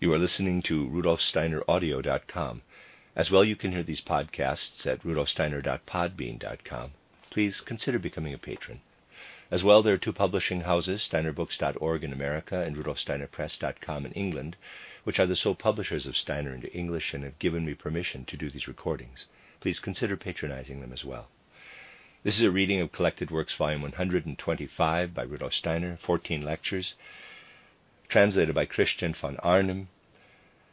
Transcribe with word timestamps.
You 0.00 0.12
are 0.12 0.18
listening 0.18 0.60
to 0.62 0.88
rudolfsteineraudio.com. 0.88 2.62
As 3.16 3.30
well, 3.30 3.44
you 3.44 3.54
can 3.54 3.70
hear 3.70 3.84
these 3.84 4.00
podcasts 4.00 4.86
at 4.86 5.02
rudolfsteiner.podbean.com. 5.04 6.90
Please 7.30 7.60
consider 7.60 7.98
becoming 8.00 8.34
a 8.34 8.38
patron. 8.38 8.80
As 9.52 9.62
well, 9.62 9.82
there 9.82 9.94
are 9.94 9.98
two 9.98 10.12
publishing 10.12 10.62
houses, 10.62 11.08
steinerbooks.org 11.08 12.02
in 12.02 12.12
America 12.12 12.60
and 12.60 12.76
rudolfsteinerpress.com 12.76 14.06
in 14.06 14.12
England, 14.12 14.56
which 15.04 15.20
are 15.20 15.26
the 15.26 15.36
sole 15.36 15.54
publishers 15.54 16.06
of 16.06 16.16
Steiner 16.16 16.52
into 16.52 16.72
English 16.72 17.14
and 17.14 17.22
have 17.22 17.38
given 17.38 17.64
me 17.64 17.74
permission 17.74 18.24
to 18.24 18.36
do 18.36 18.50
these 18.50 18.66
recordings. 18.66 19.26
Please 19.60 19.78
consider 19.78 20.16
patronizing 20.16 20.80
them 20.80 20.92
as 20.92 21.04
well. 21.04 21.28
This 22.24 22.36
is 22.36 22.42
a 22.42 22.50
reading 22.50 22.80
of 22.80 22.90
Collected 22.90 23.30
Works, 23.30 23.54
Volume 23.54 23.82
125 23.82 25.14
by 25.14 25.22
Rudolf 25.22 25.54
Steiner, 25.54 25.98
14 25.98 26.42
lectures, 26.42 26.94
translated 28.08 28.54
by 28.54 28.66
Christian 28.66 29.14
von 29.14 29.36
Arnim, 29.38 29.88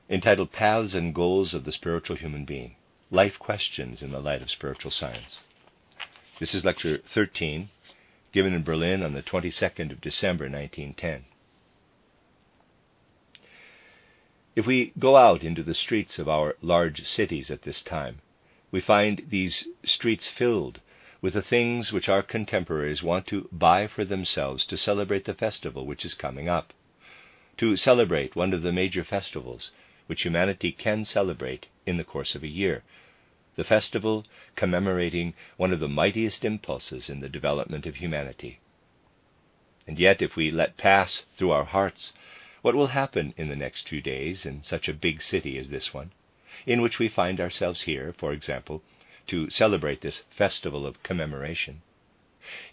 entitled 0.09 0.51
Paths 0.51 0.93
and 0.93 1.15
Goals 1.15 1.53
of 1.53 1.63
the 1.63 1.71
Spiritual 1.71 2.17
Human 2.17 2.45
Being 2.45 2.75
Life 3.09 3.39
Questions 3.39 4.01
in 4.01 4.11
the 4.11 4.19
Light 4.19 4.41
of 4.41 4.51
Spiritual 4.51 4.91
Science. 4.91 5.39
This 6.39 6.53
is 6.55 6.65
Lecture 6.65 6.99
13, 7.13 7.69
given 8.31 8.53
in 8.53 8.63
Berlin 8.63 9.03
on 9.03 9.13
the 9.13 9.21
22nd 9.21 9.91
of 9.91 10.01
December 10.01 10.45
1910. 10.45 11.25
If 14.55 14.65
we 14.65 14.91
go 14.99 15.15
out 15.15 15.43
into 15.43 15.63
the 15.63 15.73
streets 15.73 16.19
of 16.19 16.27
our 16.27 16.57
large 16.61 17.05
cities 17.05 17.49
at 17.49 17.61
this 17.61 17.81
time, 17.81 18.19
we 18.71 18.81
find 18.81 19.23
these 19.29 19.67
streets 19.83 20.27
filled 20.27 20.81
with 21.21 21.33
the 21.33 21.41
things 21.41 21.93
which 21.93 22.09
our 22.09 22.23
contemporaries 22.23 23.03
want 23.03 23.27
to 23.27 23.47
buy 23.51 23.87
for 23.87 24.03
themselves 24.03 24.65
to 24.65 24.77
celebrate 24.77 25.25
the 25.25 25.33
festival 25.33 25.85
which 25.85 26.03
is 26.03 26.13
coming 26.13 26.49
up, 26.49 26.73
to 27.61 27.77
celebrate 27.77 28.35
one 28.35 28.53
of 28.53 28.63
the 28.63 28.71
major 28.71 29.03
festivals 29.03 29.69
which 30.07 30.23
humanity 30.23 30.71
can 30.71 31.05
celebrate 31.05 31.67
in 31.85 31.97
the 31.97 32.03
course 32.03 32.33
of 32.33 32.41
a 32.41 32.47
year, 32.47 32.81
the 33.55 33.63
festival 33.63 34.25
commemorating 34.55 35.35
one 35.57 35.71
of 35.71 35.79
the 35.79 35.87
mightiest 35.87 36.43
impulses 36.43 37.07
in 37.07 37.19
the 37.19 37.29
development 37.29 37.85
of 37.85 37.97
humanity. 37.97 38.59
And 39.85 39.99
yet, 39.99 40.23
if 40.23 40.35
we 40.35 40.49
let 40.49 40.75
pass 40.75 41.27
through 41.37 41.51
our 41.51 41.65
hearts 41.65 42.13
what 42.63 42.73
will 42.73 42.87
happen 42.87 43.31
in 43.37 43.47
the 43.47 43.55
next 43.55 43.87
few 43.87 44.01
days 44.01 44.43
in 44.43 44.63
such 44.63 44.89
a 44.89 44.93
big 44.93 45.21
city 45.21 45.59
as 45.59 45.69
this 45.69 45.93
one, 45.93 46.13
in 46.65 46.81
which 46.81 46.97
we 46.97 47.07
find 47.07 47.39
ourselves 47.39 47.83
here, 47.83 48.11
for 48.17 48.33
example, 48.33 48.81
to 49.27 49.51
celebrate 49.51 50.01
this 50.01 50.23
festival 50.31 50.83
of 50.87 51.03
commemoration, 51.03 51.83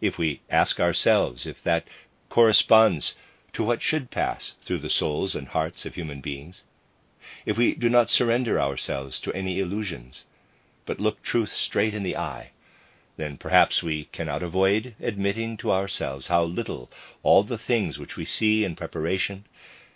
if 0.00 0.16
we 0.16 0.40
ask 0.48 0.80
ourselves 0.80 1.46
if 1.46 1.62
that 1.62 1.86
corresponds 2.30 3.14
to 3.58 3.64
what 3.64 3.82
should 3.82 4.08
pass 4.08 4.52
through 4.62 4.78
the 4.78 4.88
souls 4.88 5.34
and 5.34 5.48
hearts 5.48 5.84
of 5.84 5.96
human 5.96 6.20
beings, 6.20 6.62
if 7.44 7.56
we 7.56 7.74
do 7.74 7.88
not 7.88 8.08
surrender 8.08 8.60
ourselves 8.60 9.18
to 9.18 9.32
any 9.32 9.58
illusions, 9.58 10.24
but 10.86 11.00
look 11.00 11.20
truth 11.24 11.52
straight 11.52 11.92
in 11.92 12.04
the 12.04 12.16
eye, 12.16 12.52
then 13.16 13.36
perhaps 13.36 13.82
we 13.82 14.04
cannot 14.12 14.44
avoid 14.44 14.94
admitting 15.00 15.56
to 15.56 15.72
ourselves 15.72 16.28
how 16.28 16.44
little 16.44 16.88
all 17.24 17.42
the 17.42 17.58
things 17.58 17.98
which 17.98 18.16
we 18.16 18.24
see 18.24 18.62
in 18.62 18.76
preparation, 18.76 19.44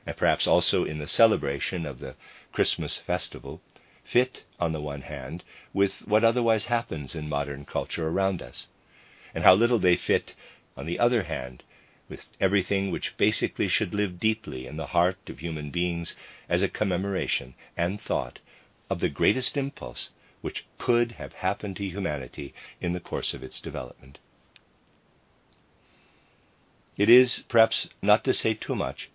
and 0.05 0.17
perhaps 0.17 0.45
also 0.45 0.85
in 0.85 0.99
the 0.99 1.07
celebration 1.07 1.87
of 1.87 2.01
the 2.01 2.17
Christmas 2.51 2.99
festival, 2.99 3.61
fit, 4.03 4.43
on 4.59 4.73
the 4.73 4.81
one 4.81 5.03
hand, 5.03 5.45
with 5.73 6.01
what 6.09 6.25
otherwise 6.25 6.65
happens 6.65 7.15
in 7.15 7.29
modern 7.29 7.65
culture 7.65 8.09
around 8.09 8.43
us, 8.43 8.67
and 9.33 9.45
how 9.45 9.55
little 9.55 9.79
they 9.79 9.95
fit, 9.95 10.35
on 10.77 10.85
the 10.85 10.99
other 10.99 11.23
hand, 11.23 11.63
with 12.13 12.27
everything 12.39 12.91
which 12.91 13.17
basically 13.17 13.67
should 13.67 13.95
live 13.95 14.21
deeply 14.21 14.67
in 14.67 14.77
the 14.77 14.89
heart 14.89 15.31
of 15.31 15.39
human 15.39 15.71
beings 15.71 16.15
as 16.47 16.61
a 16.63 16.69
commemoration 16.69 17.55
and 17.75 17.99
thought 17.99 18.39
of 18.91 19.01
the 19.01 19.09
greatest 19.09 19.57
impulse 19.57 20.11
which 20.43 20.67
could 20.77 21.13
have 21.13 21.33
happened 21.33 21.75
to 21.75 21.89
humanity 21.89 22.53
in 22.83 22.93
the 22.93 23.01
course 23.01 23.33
of 23.33 23.43
its 23.43 23.63
development. 23.63 24.19
It 26.99 27.09
is, 27.09 27.45
perhaps, 27.49 27.89
not 28.03 28.25
to 28.25 28.35
say 28.35 28.53
too 28.53 28.77
much 28.77 29.09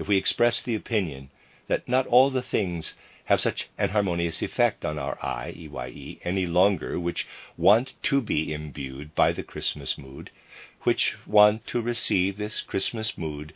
if 0.00 0.08
we 0.08 0.16
express 0.16 0.60
the 0.60 0.74
opinion 0.74 1.30
that 1.68 1.88
not 1.88 2.08
all 2.08 2.28
the 2.28 2.42
things 2.42 2.94
have 3.26 3.40
such 3.40 3.68
an 3.78 3.90
harmonious 3.90 4.42
effect 4.42 4.84
on 4.84 4.98
our 4.98 5.16
eye, 5.24 5.54
EYE, 5.56 6.18
any 6.24 6.46
longer, 6.46 6.98
which 6.98 7.24
want 7.56 7.92
to 8.02 8.20
be 8.20 8.52
imbued 8.52 9.14
by 9.14 9.30
the 9.30 9.44
Christmas 9.44 9.96
mood, 9.96 10.32
which 10.84 11.16
want 11.26 11.66
to 11.66 11.80
receive 11.80 12.36
this 12.36 12.60
Christmas 12.60 13.16
mood 13.16 13.52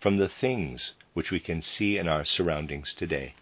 from 0.00 0.16
the 0.16 0.28
things 0.28 0.94
which 1.12 1.30
we 1.30 1.40
can 1.40 1.60
see 1.60 1.98
in 1.98 2.08
our 2.08 2.24
surroundings 2.24 2.94
today. 2.94 3.34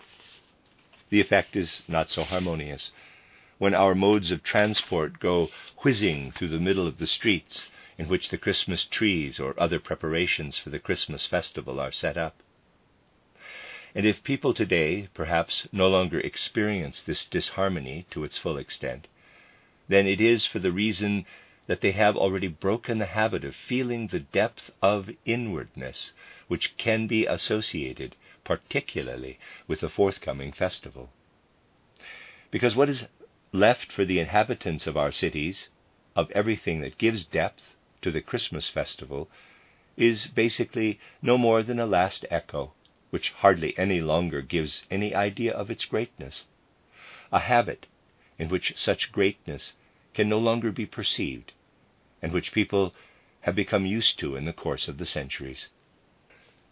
The 1.10 1.21
effect 1.21 1.56
is 1.56 1.82
not 1.88 2.10
so 2.10 2.25
harmonious. 2.25 2.93
When 3.59 3.75
our 3.75 3.94
modes 3.94 4.31
of 4.31 4.43
transport 4.43 5.19
go 5.21 5.50
whizzing 5.78 6.32
through 6.32 6.49
the 6.49 6.60
middle 6.60 6.87
of 6.87 6.99
the 6.99 7.06
streets 7.06 7.69
in 7.97 8.09
which 8.09 8.28
the 8.28 8.38
Christmas 8.38 8.84
trees 8.84 9.41
or 9.41 9.59
other 9.59 9.81
preparations 9.81 10.59
for 10.59 10.70
the 10.70 10.78
Christmas 10.78 11.26
festival 11.26 11.81
are 11.81 11.93
set 11.93 12.16
up. 12.16 12.43
And 13.94 14.06
if 14.06 14.22
people 14.22 14.55
today 14.55 15.09
perhaps 15.15 15.66
no 15.72 15.88
longer 15.88 16.20
experience 16.20 17.00
this 17.03 17.25
disharmony 17.25 18.06
to 18.10 18.22
its 18.22 18.38
full 18.38 18.59
extent, 18.59 19.09
then 19.88 20.06
it 20.06 20.20
is 20.20 20.47
for 20.47 20.59
the 20.59 20.72
reason 20.72 21.25
that 21.69 21.83
they 21.83 21.93
have 21.93 22.17
already 22.17 22.49
broken 22.49 22.99
the 22.99 23.06
habit 23.06 23.45
of 23.45 23.55
feeling 23.55 24.06
the 24.06 24.19
depth 24.19 24.71
of 24.83 25.11
inwardness 25.27 26.12
which 26.49 26.77
can 26.79 27.06
be 27.06 27.27
associated 27.27 28.17
particularly 28.43 29.39
with 29.67 29.81
the 29.81 29.89
forthcoming 29.91 30.51
festival. 30.51 31.11
Because 32.51 32.75
what 32.75 32.89
is 32.89 33.06
left 33.53 33.93
for 33.93 34.06
the 34.06 34.19
inhabitants 34.19 34.87
of 34.87 34.97
our 34.97 35.12
cities 35.12 35.69
of 36.17 36.31
everything 36.31 36.81
that 36.81 36.97
gives 36.97 37.25
depth 37.27 37.75
to 38.00 38.11
the 38.11 38.23
Christmas 38.23 38.71
festival 38.71 39.29
is 39.99 40.27
basically 40.29 40.99
no 41.21 41.37
more 41.37 41.62
than 41.62 41.79
a 41.79 41.85
last 41.87 42.25
echo, 42.31 42.73
which 43.11 43.33
hardly 43.33 43.77
any 43.77 44.00
longer 44.00 44.41
gives 44.41 44.87
any 44.91 45.15
idea 45.15 45.53
of 45.53 45.71
its 45.71 45.85
greatness, 45.85 46.47
a 47.31 47.41
habit 47.41 47.87
in 48.39 48.49
which 48.49 48.73
such 48.77 49.12
greatness 49.12 49.75
can 50.15 50.29
no 50.31 50.39
longer 50.39 50.73
be 50.73 50.87
perceived, 50.87 51.53
and 52.23 52.33
which 52.33 52.53
people 52.53 52.95
have 53.41 53.55
become 53.55 53.87
used 53.87 54.19
to 54.19 54.37
in 54.37 54.45
the 54.45 54.53
course 54.53 54.89
of 54.89 54.99
the 54.99 55.06
centuries. 55.06 55.69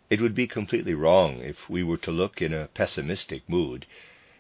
It 0.09 0.21
would 0.21 0.35
be 0.35 0.47
completely 0.47 0.95
wrong 0.95 1.41
if 1.41 1.69
we 1.69 1.83
were 1.83 1.97
to 1.99 2.11
look 2.11 2.41
in 2.41 2.53
a 2.53 2.69
pessimistic 2.69 3.49
mood 3.49 3.87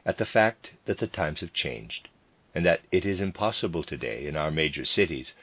at 0.04 0.18
the 0.18 0.26
fact 0.26 0.70
that 0.84 0.98
the 0.98 1.06
times 1.06 1.40
have 1.40 1.52
changed, 1.52 2.08
and 2.54 2.64
that 2.64 2.82
it 2.92 3.04
is 3.04 3.20
impossible 3.20 3.82
today 3.82 4.26
in 4.26 4.36
our 4.36 4.50
major 4.50 4.84
cities 4.84 5.34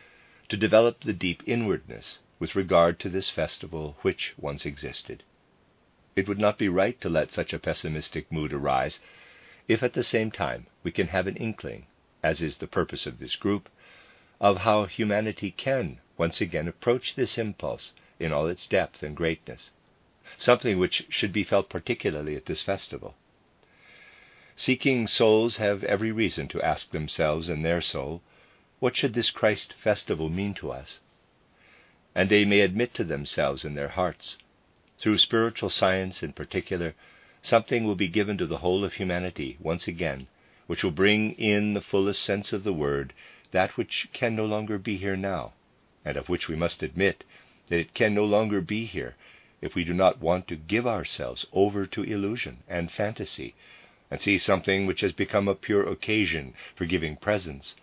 to 0.50 0.58
develop 0.58 1.02
the 1.02 1.14
deep 1.14 1.44
inwardness 1.46 2.20
with 2.40 2.56
regard 2.56 3.00
to 3.00 3.10
this 3.10 3.30
festival 3.30 3.98
which 4.02 4.34
once 4.38 4.66
existed. 4.66 5.24
It 6.16 6.28
would 6.28 6.40
not 6.40 6.58
be 6.58 6.70
right 6.70 7.00
to 7.02 7.10
let 7.10 7.32
such 7.32 7.54
a 7.54 7.60
pessimistic 7.60 8.32
mood 8.32 8.54
arise 8.54 9.00
if 9.68 9.82
at 9.82 9.94
the 9.94 10.04
same 10.04 10.32
time 10.32 10.68
we 10.84 10.92
can 10.92 11.08
have 11.08 11.28
an 11.28 11.38
inkling, 11.38 11.88
as 12.22 12.42
is 12.42 12.58
the 12.58 12.68
purpose 12.68 13.06
of 13.06 13.20
this 13.20 13.36
group, 13.36 13.70
of 14.44 14.58
how 14.58 14.84
humanity 14.84 15.52
can 15.52 15.98
once 16.18 16.42
again 16.42 16.68
approach 16.68 17.16
this 17.16 17.38
impulse 17.38 17.94
in 18.20 18.34
all 18.34 18.46
its 18.48 18.68
depth 18.68 19.02
and 19.02 19.16
greatness, 19.16 19.72
something 20.36 20.78
which 20.78 21.06
should 21.08 21.32
be 21.32 21.46
felt 21.46 21.70
particularly 21.70 22.36
at 22.36 22.46
this 22.46 22.62
festival. 22.62 23.16
Seeking 24.58 25.08
souls 25.08 25.56
have 25.58 25.82
every 25.86 26.12
reason 26.12 26.50
to 26.50 26.62
ask 26.62 26.92
themselves 26.92 27.48
in 27.48 27.62
their 27.62 27.80
soul, 27.80 28.22
what 28.80 28.98
should 28.98 29.14
this 29.14 29.32
Christ 29.32 29.76
festival 29.76 30.28
mean 30.28 30.54
to 30.56 30.74
us? 30.74 31.00
And 32.14 32.30
they 32.30 32.44
may 32.44 32.60
admit 32.60 32.94
to 32.96 33.06
themselves 33.06 33.64
in 33.64 33.76
their 33.76 33.88
hearts 33.88 34.38
through 35.00 35.20
spiritual 35.20 35.70
science 35.70 36.22
in 36.22 36.34
particular, 36.34 36.96
something 37.42 37.86
will 37.86 37.96
be 37.96 38.10
given 38.10 38.38
to 38.40 38.46
the 38.46 38.58
whole 38.58 38.84
of 38.84 38.96
humanity 38.96 39.56
once 39.62 39.88
again, 39.88 40.28
which 40.68 40.84
will 40.84 40.92
bring 40.92 41.32
in 41.32 41.74
the 41.74 41.82
fullest 41.82 42.22
sense 42.22 42.52
of 42.52 42.66
the 42.66 42.74
word 42.74 43.14
that 43.54 43.78
which 43.78 44.08
can 44.14 44.36
no 44.36 44.46
longer 44.46 44.80
be 44.80 44.98
here 44.98 45.16
now, 45.16 45.54
and 46.04 46.18
of 46.18 46.28
which 46.28 46.48
we 46.48 46.56
must 46.56 46.82
admit 46.82 47.24
that 47.68 47.80
it 47.80 47.94
can 47.94 48.12
no 48.12 48.26
longer 48.26 48.60
be 48.60 48.84
here 48.86 49.16
if 49.62 49.76
we 49.76 49.84
do 49.84 49.94
not 49.94 50.20
want 50.20 50.48
to 50.48 50.56
give 50.56 50.88
ourselves 50.88 51.46
over 51.54 51.86
to 51.86 52.02
illusion 52.02 52.64
and 52.68 52.92
fantasy 52.92 53.54
and 54.10 54.20
see 54.20 54.40
something 54.40 54.88
which 54.88 55.02
has 55.02 55.14
become 55.14 55.48
a 55.48 55.54
pure 55.54 55.88
occasion 55.88 56.56
for 56.76 56.88
giving 56.88 57.16
presents 57.16 57.76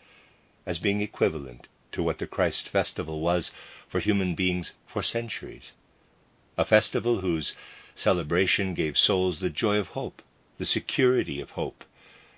as 0.66 0.80
being 0.80 1.00
equivalent 1.00 1.68
to 1.92 2.02
what 2.02 2.18
the 2.18 2.26
Christ 2.26 2.68
festival 2.68 3.20
was 3.20 3.52
for 3.88 4.00
human 4.00 4.34
beings 4.34 4.74
for 4.88 5.04
centuries. 5.04 5.72
A 6.58 6.64
festival 6.64 7.20
whose 7.20 7.54
celebration 7.94 8.74
gave 8.74 8.98
souls 8.98 9.38
the 9.38 9.48
joy 9.50 9.76
of 9.76 9.88
hope, 9.88 10.20
the 10.58 10.66
security 10.66 11.40
of 11.40 11.50
hope, 11.50 11.84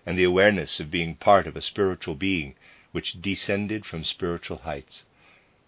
and 0.04 0.18
the 0.18 0.24
awareness 0.24 0.80
of 0.80 0.90
being 0.90 1.14
part 1.14 1.46
of 1.46 1.56
a 1.56 1.62
spiritual 1.62 2.14
being 2.14 2.54
which 2.92 3.20
descended 3.20 3.84
from 3.84 4.04
spiritual 4.04 4.58
heights, 4.58 5.04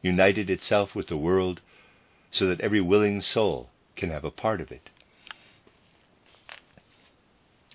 united 0.03 0.49
itself 0.49 0.95
with 0.95 1.09
the 1.09 1.17
world 1.17 1.61
so 2.31 2.47
that 2.47 2.61
every 2.61 2.81
willing 2.81 3.21
soul 3.21 3.71
can 3.97 4.11
have 4.11 4.25
a 4.25 4.31
part 4.31 4.61
of 4.61 4.71
it. 4.71 4.91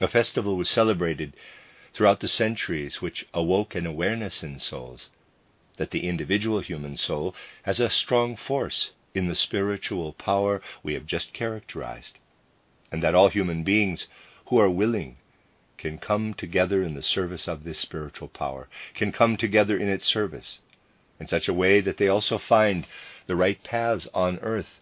A 0.01 0.07
festival 0.07 0.55
was 0.55 0.69
celebrated 0.69 1.33
throughout 1.93 2.19
the 2.21 2.27
centuries 2.27 3.01
which 3.01 3.27
awoke 3.33 3.75
an 3.75 3.85
awareness 3.85 4.43
in 4.43 4.59
souls 4.59 5.09
that 5.77 5.91
the 5.91 6.07
individual 6.07 6.59
human 6.59 6.97
soul 6.97 7.33
has 7.63 7.79
a 7.79 7.89
strong 7.89 8.35
force 8.35 8.91
in 9.15 9.27
the 9.27 9.35
spiritual 9.35 10.13
power 10.13 10.61
we 10.83 10.93
have 10.93 11.05
just 11.05 11.33
characterized, 11.33 12.17
and 12.91 13.01
that 13.01 13.15
all 13.15 13.29
human 13.29 13.63
beings 13.63 14.07
who 14.47 14.57
are 14.57 14.69
willing 14.69 15.17
can 15.79 15.97
come 15.97 16.33
together 16.33 16.83
in 16.83 16.93
the 16.93 17.01
service 17.01 17.47
of 17.47 17.63
this 17.63 17.79
spiritual 17.79 18.27
power, 18.27 18.67
can 18.93 19.11
come 19.11 19.37
together 19.37 19.77
in 19.77 19.87
its 19.87 20.05
service 20.05 20.59
in 21.19 21.27
such 21.27 21.47
a 21.47 21.53
way 21.53 21.81
that 21.81 21.97
they 21.97 22.07
also 22.07 22.37
find 22.37 22.85
the 23.27 23.35
right 23.35 23.63
paths 23.63 24.07
on 24.13 24.39
earth 24.39 24.79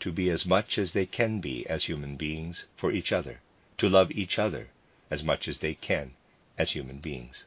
to 0.00 0.12
be 0.12 0.30
as 0.30 0.44
much 0.44 0.78
as 0.78 0.92
they 0.92 1.06
can 1.06 1.40
be 1.40 1.66
as 1.66 1.84
human 1.84 2.16
beings 2.16 2.66
for 2.76 2.92
each 2.92 3.12
other, 3.12 3.40
to 3.78 3.88
love 3.88 4.10
each 4.10 4.38
other 4.38 4.68
as 5.10 5.22
much 5.22 5.48
as 5.48 5.58
they 5.58 5.74
can 5.74 6.12
as 6.58 6.72
human 6.72 6.98
beings. 6.98 7.46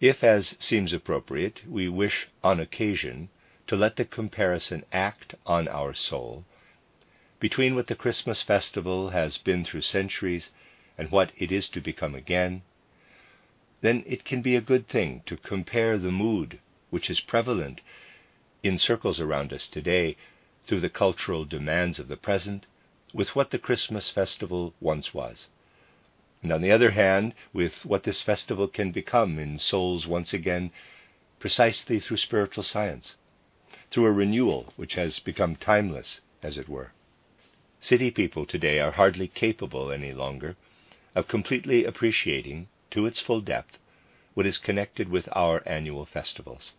If, 0.00 0.22
as 0.22 0.56
seems 0.58 0.92
appropriate, 0.92 1.62
we 1.68 1.88
wish 1.88 2.28
on 2.42 2.60
occasion 2.60 3.28
to 3.66 3.76
let 3.76 3.96
the 3.96 4.04
comparison 4.04 4.84
act 4.92 5.34
on 5.44 5.68
our 5.68 5.92
soul 5.92 6.44
between 7.40 7.74
what 7.74 7.86
the 7.86 7.94
Christmas 7.94 8.42
festival 8.42 9.10
has 9.10 9.38
been 9.38 9.64
through 9.64 9.80
centuries 9.82 10.50
and 10.96 11.10
what 11.10 11.32
it 11.36 11.52
is 11.52 11.68
to 11.68 11.80
become 11.80 12.14
again, 12.14 12.62
then 13.80 14.02
it 14.06 14.24
can 14.24 14.42
be 14.42 14.56
a 14.56 14.60
good 14.60 14.88
thing 14.88 15.22
to 15.26 15.36
compare 15.36 15.96
the 15.98 16.10
mood 16.10 16.58
which 16.90 17.08
is 17.08 17.20
prevalent 17.20 17.80
in 18.62 18.78
circles 18.78 19.20
around 19.20 19.52
us 19.52 19.68
today 19.68 20.16
through 20.66 20.80
the 20.80 20.88
cultural 20.88 21.44
demands 21.44 21.98
of 21.98 22.08
the 22.08 22.16
present 22.16 22.66
with 23.14 23.36
what 23.36 23.50
the 23.50 23.58
Christmas 23.58 24.10
festival 24.10 24.74
once 24.80 25.14
was 25.14 25.48
and 26.42 26.52
on 26.52 26.62
the 26.62 26.70
other 26.70 26.92
hand, 26.92 27.34
with 27.52 27.84
what 27.84 28.04
this 28.04 28.22
festival 28.22 28.68
can 28.68 28.92
become 28.92 29.38
in 29.38 29.58
souls 29.58 30.06
once 30.06 30.32
again, 30.32 30.70
precisely 31.40 31.98
through 31.98 32.16
spiritual 32.16 32.62
science, 32.62 33.16
through 33.90 34.06
a 34.06 34.12
renewal 34.12 34.72
which 34.76 34.94
has 34.94 35.18
become 35.18 35.56
timeless, 35.56 36.20
as 36.42 36.56
it 36.56 36.68
were. 36.68 36.92
City 37.80 38.10
people 38.10 38.44
today 38.44 38.80
are 38.80 38.90
hardly 38.90 39.28
capable 39.28 39.92
any 39.92 40.12
longer 40.12 40.56
of 41.14 41.28
completely 41.28 41.84
appreciating, 41.84 42.66
to 42.90 43.06
its 43.06 43.20
full 43.20 43.40
depth, 43.40 43.78
what 44.34 44.46
is 44.46 44.58
connected 44.58 45.08
with 45.08 45.28
our 45.30 45.62
annual 45.64 46.04
festivals. 46.04 46.72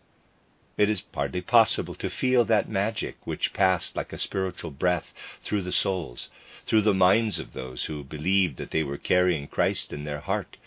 It 0.76 0.90
is 0.90 1.02
hardly 1.14 1.40
possible 1.40 1.94
to 1.94 2.10
feel 2.10 2.44
that 2.44 2.68
magic 2.68 3.16
which 3.26 3.54
passed 3.54 3.96
like 3.96 4.12
a 4.12 4.18
spiritual 4.18 4.70
breath 4.70 5.14
through 5.42 5.62
the 5.62 5.72
souls 5.72 6.28
through 6.66 6.82
the 6.82 6.92
minds 6.92 7.38
of 7.38 7.54
those 7.54 7.84
who 7.84 8.04
believed 8.04 8.58
that 8.58 8.70
they 8.70 8.82
were 8.82 8.98
carrying 8.98 9.46
Christ 9.48 9.94
in 9.94 10.04
their 10.04 10.20
heart 10.20 10.58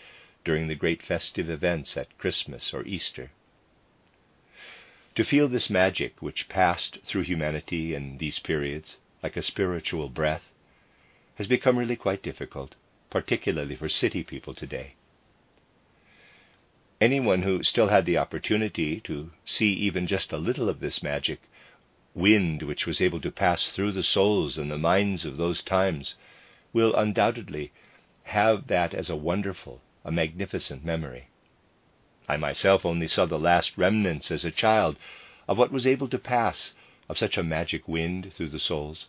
during 0.44 0.66
the 0.66 0.74
great 0.74 1.00
festive 1.00 1.48
events 1.48 1.96
at 1.96 2.18
Christmas 2.18 2.74
or 2.74 2.84
Easter. 2.84 3.30
To 5.14 5.24
feel 5.24 5.46
this 5.46 5.70
magic 5.70 6.20
which 6.20 6.48
passed 6.48 6.98
through 7.04 7.22
humanity 7.22 7.94
in 7.94 8.18
these 8.18 8.40
periods, 8.40 8.96
like 9.24 9.38
a 9.38 9.42
spiritual 9.42 10.10
breath, 10.10 10.50
has 11.36 11.46
become 11.46 11.78
really 11.78 11.96
quite 11.96 12.22
difficult, 12.22 12.74
particularly 13.08 13.74
for 13.74 13.88
city 13.88 14.22
people 14.22 14.52
today. 14.52 14.94
Anyone 17.00 17.40
who 17.40 17.62
still 17.62 17.88
had 17.88 18.04
the 18.04 18.18
opportunity 18.18 19.00
to 19.00 19.32
see 19.46 19.72
even 19.72 20.06
just 20.06 20.30
a 20.30 20.36
little 20.36 20.68
of 20.68 20.80
this 20.80 21.02
magic 21.02 21.40
wind 22.14 22.62
which 22.62 22.86
was 22.86 23.00
able 23.00 23.18
to 23.22 23.30
pass 23.30 23.66
through 23.68 23.92
the 23.92 24.02
souls 24.02 24.58
and 24.58 24.70
the 24.70 24.76
minds 24.76 25.24
of 25.24 25.38
those 25.38 25.62
times 25.62 26.16
will 26.74 26.94
undoubtedly 26.94 27.72
have 28.24 28.66
that 28.66 28.92
as 28.92 29.08
a 29.08 29.16
wonderful, 29.16 29.80
a 30.04 30.12
magnificent 30.12 30.84
memory. 30.84 31.28
I 32.28 32.36
myself 32.36 32.84
only 32.84 33.08
saw 33.08 33.24
the 33.24 33.38
last 33.38 33.78
remnants 33.78 34.30
as 34.30 34.44
a 34.44 34.50
child 34.50 34.98
of 35.48 35.56
what 35.56 35.72
was 35.72 35.86
able 35.86 36.08
to 36.08 36.18
pass 36.18 36.74
of 37.08 37.16
such 37.16 37.38
a 37.38 37.42
magic 37.42 37.88
wind 37.88 38.30
through 38.34 38.50
the 38.50 38.60
souls, 38.60 39.06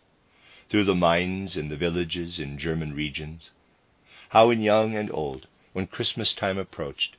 through 0.68 0.84
the 0.84 0.94
mines 0.94 1.56
and 1.56 1.70
the 1.70 1.76
villages 1.76 2.40
in 2.40 2.58
German 2.58 2.94
regions. 2.94 3.50
How 4.30 4.50
in 4.50 4.60
young 4.60 4.96
and 4.96 5.10
old, 5.12 5.46
when 5.72 5.86
Christmas 5.86 6.32
time 6.34 6.58
approached, 6.58 7.16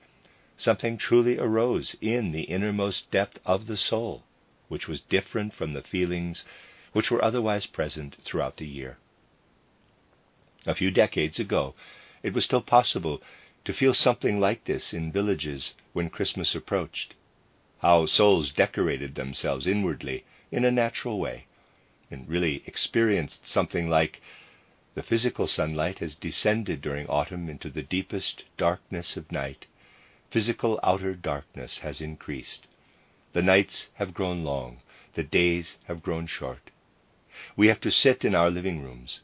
something 0.58 0.98
truly 0.98 1.38
arose 1.38 1.96
in 2.02 2.32
the 2.32 2.44
innermost 2.44 3.10
depth 3.12 3.40
of 3.46 3.68
the 3.68 3.78
soul 3.78 4.24
which 4.68 4.88
was 4.88 5.02
different 5.02 5.54
from 5.54 5.74
the 5.74 5.82
feelings 5.82 6.44
which 6.92 7.10
were 7.10 7.24
otherwise 7.24 7.66
present 7.66 8.18
throughout 8.22 8.58
the 8.58 8.68
year. 8.68 8.98
A 10.66 10.76
few 10.76 10.92
decades 10.92 11.40
ago, 11.40 11.74
it 12.24 12.34
was 12.34 12.44
still 12.44 12.62
possible 12.62 13.22
to 13.64 13.74
feel 13.74 13.94
something 13.94 14.40
like 14.40 14.66
this 14.66 14.94
in 14.94 15.12
villages 15.12 15.74
when 15.94 16.10
Christmas 16.10 16.54
approached. 16.56 17.16
How 17.80 18.06
souls 18.06 18.52
decorated 18.52 19.16
themselves 19.16 19.68
inwardly 19.68 20.26
in 20.52 20.66
a 20.66 20.72
natural 20.72 21.20
way, 21.20 21.47
and 22.10 22.28
really 22.30 22.64
experienced 22.66 23.48
something 23.48 23.90
like 23.90 24.22
the 24.96 25.04
physical 25.04 25.46
sunlight 25.48 26.00
has 26.00 26.16
descended 26.16 26.82
during 26.82 27.08
autumn 27.08 27.50
into 27.50 27.70
the 27.70 27.84
deepest 27.84 28.44
darkness 28.58 29.16
of 29.16 29.32
night. 29.32 29.68
Physical 30.32 30.80
outer 30.82 31.14
darkness 31.14 31.80
has 31.80 32.02
increased. 32.02 32.68
The 33.34 33.42
nights 33.42 33.90
have 33.96 34.14
grown 34.14 34.44
long, 34.44 34.82
the 35.14 35.24
days 35.24 35.78
have 35.86 36.02
grown 36.02 36.28
short. 36.28 36.72
We 37.56 37.68
have 37.68 37.80
to 37.82 37.92
sit 37.92 38.26
in 38.26 38.34
our 38.34 38.50
living 38.50 38.82
rooms, 38.82 39.22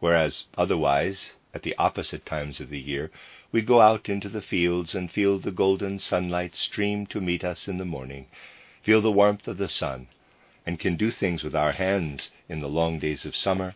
whereas 0.00 0.46
otherwise, 0.56 1.34
at 1.52 1.62
the 1.62 1.76
opposite 1.76 2.24
times 2.24 2.60
of 2.60 2.70
the 2.70 2.80
year, 2.80 3.10
we 3.52 3.62
go 3.62 3.80
out 3.80 4.08
into 4.08 4.28
the 4.28 4.42
fields 4.42 4.94
and 4.94 5.10
feel 5.10 5.38
the 5.38 5.50
golden 5.50 5.98
sunlight 5.98 6.54
stream 6.54 7.06
to 7.08 7.20
meet 7.20 7.44
us 7.44 7.68
in 7.68 7.78
the 7.78 7.84
morning, 7.84 8.28
feel 8.82 9.00
the 9.00 9.12
warmth 9.12 9.46
of 9.46 9.58
the 9.58 9.68
sun, 9.68 10.08
and 10.66 10.80
can 10.80 10.96
do 10.96 11.10
things 11.12 11.44
with 11.44 11.54
our 11.54 11.72
hands 11.72 12.32
in 12.48 12.60
the 12.60 12.68
long 12.68 12.98
days 12.98 13.24
of 13.24 13.36
summer. 13.36 13.74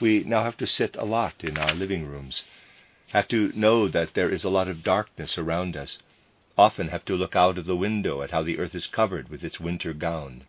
We 0.00 0.24
now 0.24 0.42
have 0.42 0.56
to 0.58 0.66
sit 0.66 0.96
a 0.96 1.04
lot 1.04 1.44
in 1.44 1.56
our 1.56 1.72
living 1.72 2.04
rooms, 2.04 2.44
have 3.12 3.28
to 3.28 3.52
know 3.54 3.86
that 3.86 4.14
there 4.14 4.28
is 4.28 4.42
a 4.42 4.50
lot 4.50 4.68
of 4.68 4.82
darkness 4.82 5.38
around 5.38 5.76
us, 5.76 6.00
often 6.58 6.88
have 6.88 7.04
to 7.04 7.14
look 7.14 7.36
out 7.36 7.58
of 7.58 7.66
the 7.66 7.76
window 7.76 8.22
at 8.22 8.32
how 8.32 8.42
the 8.42 8.58
earth 8.58 8.74
is 8.74 8.86
covered 8.86 9.28
with 9.28 9.44
its 9.44 9.60
winter 9.60 9.92
gown. 9.92 10.46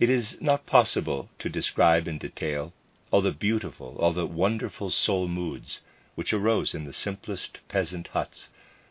It 0.00 0.10
is 0.10 0.40
not 0.40 0.66
possible 0.66 1.28
to 1.38 1.48
describe 1.48 2.08
in 2.08 2.18
detail 2.18 2.72
all 3.10 3.20
the 3.20 3.32
beautiful, 3.32 3.96
all 3.98 4.12
the 4.12 4.26
wonderful 4.26 4.90
soul 4.90 5.28
moods 5.28 5.82
which 6.14 6.32
arose 6.32 6.74
in 6.74 6.84
the 6.84 6.92
simplest 6.92 7.60
peasant 7.68 8.08
huts 8.08 8.48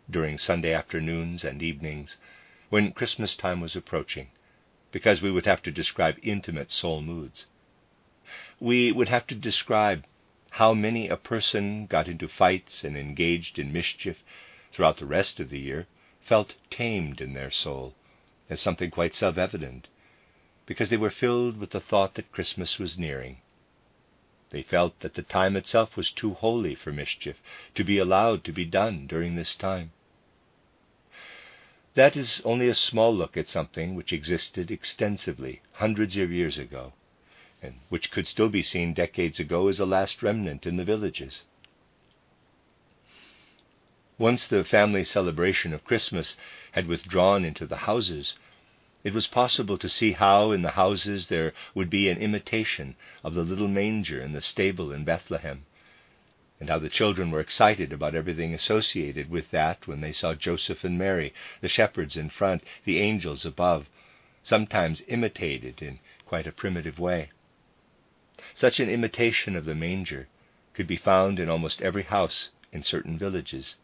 during 0.10 0.38
Sunday 0.38 0.74
afternoons 0.74 1.44
and 1.44 1.62
evenings 1.62 2.18
when 2.70 2.92
Christmas 2.92 3.36
time 3.36 3.62
was 3.62 3.76
approaching, 3.76 4.30
because 4.92 5.22
we 5.22 5.32
would 5.32 5.46
have 5.46 5.62
to 5.64 5.72
describe 5.72 6.18
intimate 6.22 6.72
soul 6.72 7.02
moods. 7.02 7.46
We 8.60 8.92
would 8.92 9.10
have 9.10 9.26
to 9.28 9.36
describe 9.36 10.06
how 10.52 10.74
many 10.74 11.08
a 11.08 11.18
person 11.18 11.86
got 11.86 12.08
into 12.08 12.28
fights 12.28 12.84
and 12.84 12.98
engaged 12.98 13.60
in 13.60 13.74
mischief 13.74 14.24
throughout 14.72 14.98
the 14.98 15.06
rest 15.06 15.40
of 15.40 15.50
the 15.50 15.60
year 15.60 15.88
felt 16.22 16.56
tamed 16.70 17.22
in 17.22 17.34
their 17.34 17.50
soul 17.50 17.96
as 18.50 18.62
something 18.62 18.92
quite 18.92 19.14
self 19.16 19.38
evident, 19.38 19.88
because 20.66 20.90
they 20.90 20.98
were 20.98 21.10
filled 21.10 21.58
with 21.58 21.72
the 21.72 21.80
thought 21.80 22.16
that 22.16 22.32
Christmas 22.32 22.78
was 22.78 23.00
nearing. 23.00 23.42
They 24.52 24.64
felt 24.64 25.00
that 25.02 25.14
the 25.14 25.22
time 25.22 25.56
itself 25.56 25.96
was 25.96 26.12
too 26.12 26.34
holy 26.34 26.76
for 26.76 26.92
mischief 26.92 27.38
to 27.76 27.84
be 27.84 27.98
allowed 28.00 28.44
to 28.46 28.52
be 28.52 28.66
done 28.66 29.08
during 29.08 29.36
this 29.36 29.56
time. 29.56 29.92
That 31.96 32.16
is 32.16 32.40
only 32.46 32.68
a 32.68 32.76
small 32.76 33.16
look 33.16 33.36
at 33.36 33.50
something 33.50 33.96
which 33.96 34.14
existed 34.14 34.70
extensively 34.70 35.62
hundreds 35.74 36.16
of 36.18 36.32
years 36.32 36.60
ago, 36.60 36.94
and 37.64 37.80
which 37.90 38.12
could 38.12 38.28
still 38.28 38.50
be 38.50 38.62
seen 38.62 38.94
decades 38.94 39.40
ago 39.40 39.68
as 39.68 39.80
a 39.80 39.88
last 39.88 40.22
remnant 40.22 40.68
in 40.68 40.78
the 40.78 40.84
villages. 40.86 41.46
Once 44.20 44.46
the 44.46 44.64
family 44.64 45.04
celebration 45.04 45.74
of 45.74 45.84
Christmas 45.84 46.38
had 46.74 46.86
withdrawn 46.86 47.44
into 47.44 47.66
the 47.66 47.78
houses, 47.78 48.36
it 49.04 49.14
was 49.14 49.26
possible 49.26 49.78
to 49.80 49.90
see 49.90 50.12
how 50.12 50.52
in 50.52 50.62
the 50.62 50.72
houses 50.72 51.28
there 51.28 51.54
would 51.74 51.90
be 51.90 52.08
an 52.08 52.20
imitation 52.20 52.96
of 53.24 53.34
the 53.34 53.44
little 53.44 53.68
manger 53.68 54.22
in 54.22 54.34
the 54.34 54.42
stable 54.42 54.92
in 54.92 55.04
Bethlehem, 55.06 55.66
and 56.60 56.70
how 56.70 56.78
the 56.78 56.90
children 56.90 57.32
were 57.32 57.40
excited 57.40 57.94
about 57.94 58.16
everything 58.16 58.54
associated 58.54 59.30
with 59.30 59.50
that 59.52 59.88
when 59.88 60.02
they 60.02 60.12
saw 60.12 60.34
Joseph 60.34 60.84
and 60.84 60.98
Mary, 60.98 61.34
the 61.62 61.70
shepherds 61.70 62.18
in 62.18 62.30
front, 62.30 62.64
the 62.84 63.00
angels 63.00 63.46
above, 63.46 63.88
sometimes 64.44 65.02
imitated 65.08 65.82
in 65.82 66.00
quite 66.26 66.48
a 66.48 66.52
primitive 66.52 67.00
way. 67.00 67.30
Such 68.54 68.80
an 68.80 68.90
imitation 68.90 69.56
of 69.56 69.66
the 69.66 69.76
manger 69.76 70.28
could 70.74 70.88
be 70.88 70.98
found 70.98 71.40
in 71.40 71.50
almost 71.50 71.82
every 71.82 72.04
house 72.04 72.50
in 72.72 72.84
certain 72.84 73.18
villages. 73.18 73.76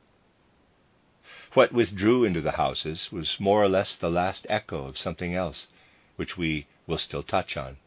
What 1.53 1.71
withdrew 1.71 2.25
into 2.25 2.41
the 2.41 2.51
houses 2.51 3.11
was 3.11 3.39
more 3.39 3.63
or 3.63 3.69
less 3.69 3.95
the 3.95 4.09
last 4.09 4.45
echo 4.49 4.85
of 4.85 4.97
something 4.97 5.33
else, 5.33 5.67
which 6.17 6.37
we 6.37 6.67
will 6.87 6.97
still 6.97 7.23
touch 7.23 7.55
on. 7.57 7.77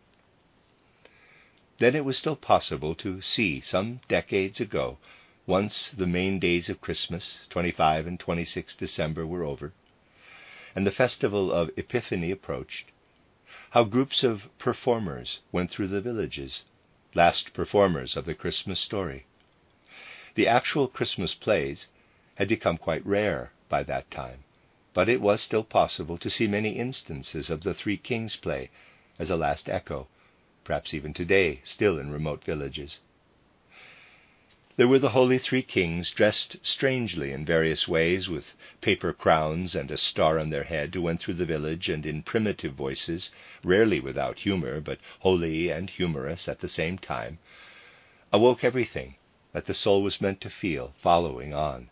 Then 1.78 1.94
it 1.94 2.04
was 2.04 2.18
still 2.18 2.36
possible 2.36 2.94
to 2.94 3.20
see 3.20 3.60
some 3.60 4.00
decades 4.08 4.60
ago, 4.60 4.98
once 5.46 5.90
the 5.90 6.06
main 6.06 6.38
days 6.38 6.68
of 6.68 6.80
Christmas, 6.80 7.46
25 7.50 8.06
and 8.06 8.18
26 8.20 8.74
December, 8.74 9.24
were 9.24 9.44
over, 9.44 9.72
and 10.74 10.86
the 10.86 10.90
festival 10.90 11.52
of 11.52 11.70
Epiphany 11.76 12.30
approached, 12.30 12.86
how 13.70 13.84
groups 13.84 14.24
of 14.24 14.48
performers 14.58 15.38
went 15.52 15.70
through 15.70 15.86
the 15.86 16.00
villages, 16.00 16.64
last 17.14 17.52
performers 17.52 18.16
of 18.16 18.24
the 18.24 18.34
Christmas 18.34 18.80
story. 18.80 19.24
The 20.34 20.48
actual 20.48 20.88
Christmas 20.88 21.34
plays 21.34 21.88
had 22.34 22.48
become 22.48 22.76
quite 22.76 23.06
rare 23.06 23.52
by 23.68 23.84
that 23.84 24.10
time, 24.10 24.44
but 24.94 25.08
it 25.08 25.20
was 25.20 25.40
still 25.40 25.64
possible 25.64 26.18
to 26.18 26.30
see 26.30 26.46
many 26.46 26.70
instances 26.70 27.50
of 27.50 27.62
the 27.62 27.74
Three 27.74 27.96
Kings 27.96 28.36
play 28.36 28.70
as 29.18 29.30
a 29.30 29.36
last 29.36 29.68
echo, 29.68 30.08
perhaps 30.68 30.92
even 30.92 31.14
today, 31.14 31.62
still 31.64 31.98
in 31.98 32.10
remote 32.10 32.44
villages. 32.44 33.00
There 34.76 34.86
were 34.86 34.98
the 34.98 35.16
holy 35.16 35.38
three 35.38 35.62
kings, 35.62 36.10
dressed 36.10 36.58
strangely 36.62 37.32
in 37.32 37.46
various 37.46 37.88
ways, 37.88 38.28
with 38.28 38.54
paper 38.82 39.14
crowns 39.14 39.74
and 39.74 39.90
a 39.90 39.96
star 39.96 40.38
on 40.38 40.50
their 40.50 40.64
head, 40.64 40.94
who 40.94 41.00
went 41.00 41.22
through 41.22 41.40
the 41.40 41.46
village 41.46 41.88
and 41.88 42.04
in 42.04 42.22
primitive 42.22 42.74
voices, 42.74 43.30
rarely 43.64 43.98
without 43.98 44.40
humor, 44.40 44.78
but 44.78 44.98
holy 45.20 45.70
and 45.70 45.88
humorous 45.88 46.50
at 46.50 46.60
the 46.60 46.68
same 46.68 46.98
time, 46.98 47.38
awoke 48.30 48.62
everything 48.62 49.14
that 49.54 49.64
the 49.64 49.72
soul 49.72 50.02
was 50.02 50.20
meant 50.20 50.42
to 50.42 50.50
feel 50.50 50.92
following 50.98 51.54
on 51.54 51.88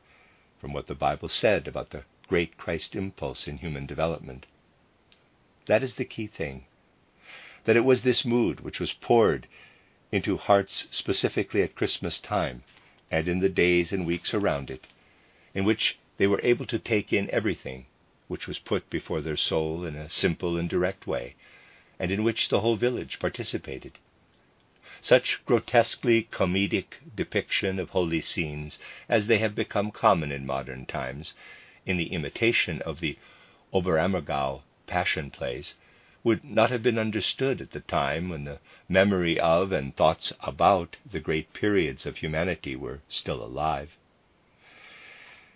from 0.61 0.75
what 0.75 0.87
the 0.87 0.95
Bible 0.95 1.31
said 1.31 1.67
about 1.67 1.89
the 1.89 2.05
great 2.29 2.59
Christ 2.59 2.95
impulse 2.95 3.49
in 3.49 3.57
human 3.57 3.87
development. 3.87 4.45
That 5.65 5.83
is 5.83 5.95
the 5.95 6.05
key 6.05 6.27
thing. 6.27 6.67
That 7.67 7.75
it 7.77 7.85
was 7.85 8.03
this 8.03 8.25
mood 8.25 8.61
which 8.61 8.79
was 8.79 8.93
poured 8.93 9.49
into 10.13 10.37
hearts 10.37 10.87
specifically 10.93 11.63
at 11.65 11.75
Christmas 11.75 12.21
time 12.21 12.63
and 13.11 13.27
in 13.27 13.41
the 13.41 13.49
days 13.49 13.91
and 13.93 14.07
weeks 14.07 14.33
around 14.33 14.71
it, 14.71 14.87
in 15.53 15.65
which 15.65 15.99
they 16.17 16.29
were 16.29 16.41
able 16.45 16.65
to 16.67 16.79
take 16.79 17.13
in 17.13 17.29
everything 17.31 17.87
which 18.29 18.47
was 18.47 18.61
put 18.61 18.89
before 18.89 19.21
their 19.21 19.37
soul 19.37 19.85
in 19.85 19.97
a 19.97 20.09
simple 20.09 20.57
and 20.57 20.71
direct 20.71 21.09
way, 21.09 21.35
and 21.99 22.13
in 22.13 22.23
which 22.23 22.51
the 22.51 22.61
whole 22.61 22.77
village 22.77 23.19
participated. 23.19 23.99
Such 25.01 25.45
grotesquely 25.45 26.29
comedic 26.31 26.99
depiction 27.17 27.81
of 27.81 27.91
holy 27.91 28.21
scenes 28.21 28.79
as 29.09 29.27
they 29.27 29.39
have 29.39 29.57
become 29.57 29.91
common 29.91 30.31
in 30.31 30.47
modern 30.47 30.87
times, 30.87 31.35
in 31.85 31.97
the 31.97 32.13
imitation 32.13 32.81
of 32.83 33.01
the 33.01 33.19
Oberammergau 33.75 34.63
passion 34.87 35.33
plays, 35.33 35.75
would 36.27 36.43
not 36.43 36.73
have 36.73 36.83
been 36.83 36.99
understood 36.99 37.61
at 37.61 37.71
the 37.71 37.79
time 37.79 38.29
when 38.29 38.43
the 38.43 38.59
memory 38.89 39.39
of 39.39 39.71
and 39.71 39.95
thoughts 39.95 40.33
about 40.41 40.97
the 41.09 41.21
great 41.21 41.53
periods 41.53 42.05
of 42.05 42.17
humanity 42.17 42.75
were 42.75 42.99
still 43.09 43.45
alive. 43.45 43.97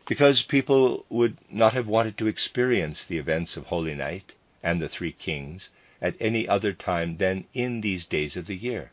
Because 0.06 0.42
people 0.42 1.04
would 1.08 1.36
not 1.50 1.72
have 1.72 1.88
wanted 1.88 2.16
to 2.16 2.28
experience 2.28 3.02
the 3.04 3.18
events 3.18 3.56
of 3.56 3.66
Holy 3.66 3.96
Night 3.96 4.30
and 4.62 4.80
the 4.80 4.88
Three 4.88 5.10
Kings 5.10 5.70
at 6.00 6.14
any 6.20 6.46
other 6.46 6.72
time 6.72 7.16
than 7.16 7.46
in 7.52 7.80
these 7.80 8.06
days 8.06 8.36
of 8.36 8.46
the 8.46 8.54
year, 8.54 8.92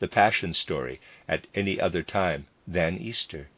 the 0.00 0.08
Passion 0.08 0.52
story 0.52 1.00
at 1.26 1.46
any 1.54 1.80
other 1.80 2.02
time 2.02 2.48
than 2.68 2.98
Easter. 2.98 3.48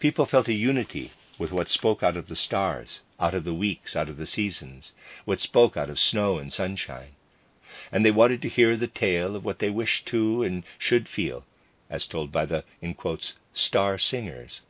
People 0.00 0.26
felt 0.26 0.48
a 0.48 0.52
unity 0.54 1.12
with 1.38 1.52
what 1.52 1.68
spoke 1.68 2.02
out 2.02 2.16
of 2.16 2.26
the 2.26 2.34
stars, 2.34 2.98
out 3.22 3.34
of 3.34 3.44
the 3.44 3.54
weeks, 3.54 3.94
out 3.94 4.08
of 4.08 4.16
the 4.16 4.26
seasons, 4.26 4.92
what 5.24 5.38
spoke 5.38 5.76
out 5.76 5.88
of 5.88 6.00
snow 6.00 6.38
and 6.38 6.52
sunshine. 6.52 7.14
And 7.92 8.04
they 8.04 8.10
wanted 8.10 8.42
to 8.42 8.48
hear 8.48 8.76
the 8.76 8.88
tale 8.88 9.36
of 9.36 9.44
what 9.44 9.60
they 9.60 9.70
wished 9.70 10.06
to 10.08 10.42
and 10.42 10.64
should 10.76 11.08
feel, 11.08 11.44
as 11.88 12.08
told 12.08 12.32
by 12.32 12.46
the, 12.46 12.64
in 12.80 12.94
quotes, 12.94 13.34
star 13.54 13.96
singers, 13.96 14.62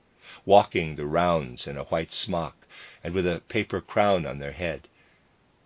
walking 0.44 0.96
the 0.96 1.06
rounds 1.06 1.66
in 1.66 1.78
a 1.78 1.84
white 1.84 2.12
smock 2.12 2.66
and 3.02 3.14
with 3.14 3.26
a 3.26 3.40
paper 3.48 3.80
crown 3.80 4.26
on 4.26 4.38
their 4.38 4.52
head, 4.52 4.86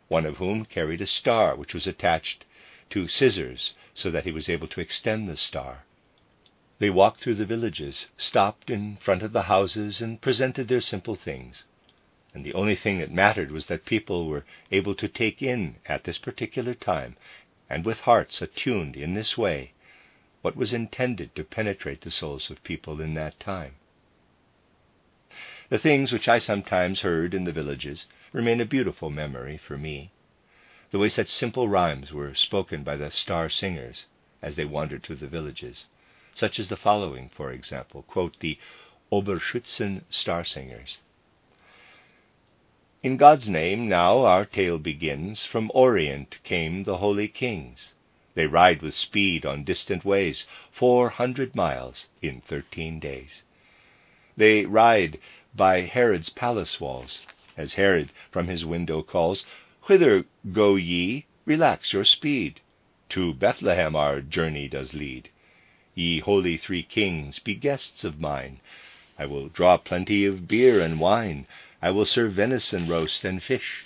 one 0.07 0.25
of 0.25 0.37
whom 0.37 0.64
carried 0.64 1.00
a 1.00 1.07
star 1.07 1.57
which 1.57 1.75
was 1.75 1.88
attached 1.88 2.45
to 2.90 3.09
scissors 3.09 3.75
so 3.95 4.12
that 4.12 4.25
he 4.25 4.31
was 4.31 4.49
able 4.49 4.69
to 4.69 4.81
extend 4.81 5.28
the 5.28 5.37
star. 5.37 5.85
They 6.78 6.90
walked 6.90 7.21
through 7.21 7.35
the 7.35 7.47
villages, 7.47 8.07
stopped 8.16 8.71
in 8.71 8.97
front 8.99 9.23
of 9.23 9.33
the 9.33 9.43
houses, 9.43 10.00
and 10.00 10.21
presented 10.21 10.69
their 10.69 10.81
simple 10.81 11.16
things. 11.16 11.64
And 12.37 12.45
the 12.45 12.52
only 12.52 12.76
thing 12.76 12.99
that 12.99 13.11
mattered 13.11 13.50
was 13.50 13.64
that 13.69 13.87
people 13.87 14.26
were 14.28 14.45
able 14.71 14.95
to 14.97 15.09
take 15.09 15.40
in 15.40 15.76
at 15.87 16.05
this 16.05 16.19
particular 16.19 16.75
time, 16.75 17.16
and 17.71 17.83
with 17.83 18.00
hearts 18.00 18.43
attuned 18.43 18.95
in 18.95 19.14
this 19.14 19.38
way, 19.38 19.73
what 20.43 20.55
was 20.55 20.75
intended 20.75 21.35
to 21.35 21.45
penetrate 21.45 22.02
the 22.02 22.11
souls 22.11 22.50
of 22.50 22.62
people 22.62 23.00
in 23.00 23.14
that 23.14 23.40
time. 23.40 23.76
The 25.71 25.78
things 25.78 26.12
which 26.12 26.28
I 26.28 26.38
sometimes 26.38 27.00
heard 27.00 27.33
in 27.33 27.45
the 27.45 27.52
villages 27.52 28.05
remain 28.35 28.61
a 28.61 28.66
beautiful 28.66 29.09
memory 29.09 29.57
for 29.57 29.78
me. 29.78 30.11
The 30.90 30.99
way 30.99 31.09
such 31.09 31.28
simple 31.28 31.71
rhymes 31.71 32.12
were 32.12 32.35
spoken 32.35 32.83
by 32.85 32.97
the 32.97 33.11
star 33.11 33.49
singers 33.49 34.05
as 34.43 34.57
they 34.57 34.66
wandered 34.66 35.05
through 35.05 35.16
the 35.16 35.26
villages 35.26 35.87
such 36.35 36.59
as 36.59 36.69
the 36.69 36.76
following, 36.76 37.31
for 37.31 37.50
example 37.50 38.02
quote 38.02 38.40
the 38.40 38.59
Oberschützen 39.11 40.02
Star 40.11 40.45
Singers. 40.45 40.99
In 43.06 43.18
God's 43.18 43.48
name 43.48 43.88
now 43.88 44.25
our 44.25 44.44
tale 44.44 44.78
begins. 44.78 45.44
From 45.46 45.70
Orient 45.72 46.42
came 46.42 46.82
the 46.82 46.96
holy 46.96 47.28
kings. 47.28 47.94
They 48.34 48.46
ride 48.46 48.82
with 48.82 48.96
speed 48.96 49.46
on 49.46 49.62
distant 49.62 50.04
ways, 50.04 50.44
four 50.72 51.10
hundred 51.10 51.54
miles 51.54 52.08
in 52.20 52.40
thirteen 52.40 52.98
days. 52.98 53.44
They 54.36 54.66
ride 54.66 55.20
by 55.54 55.82
Herod's 55.82 56.30
palace 56.30 56.80
walls, 56.80 57.20
as 57.56 57.75
Herod 57.75 58.10
from 58.32 58.48
his 58.48 58.66
window 58.66 59.04
calls, 59.04 59.44
Whither 59.84 60.25
go 60.50 60.75
ye? 60.75 61.26
Relax 61.44 61.92
your 61.92 62.04
speed. 62.04 62.58
To 63.10 63.32
Bethlehem 63.32 63.94
our 63.94 64.20
journey 64.20 64.66
does 64.66 64.94
lead. 64.94 65.28
Ye 65.94 66.18
holy 66.18 66.56
three 66.56 66.82
kings, 66.82 67.38
be 67.38 67.54
guests 67.54 68.02
of 68.02 68.18
mine. 68.18 68.58
I 69.18 69.26
will 69.26 69.49
draw 69.49 69.78
plenty 69.78 70.25
of 70.26 70.46
beer 70.46 70.80
and 70.80 71.00
wine. 71.00 71.46
I 71.80 71.90
will 71.90 72.04
serve 72.04 72.35
venison 72.35 72.87
roast 72.88 73.25
and 73.25 73.42
fish. 73.42 73.85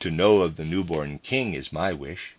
To 0.00 0.10
know 0.10 0.40
of 0.42 0.56
the 0.56 0.64
newborn 0.64 1.18
king 1.18 1.54
is 1.54 1.72
my 1.72 1.92
wish. 1.92 2.36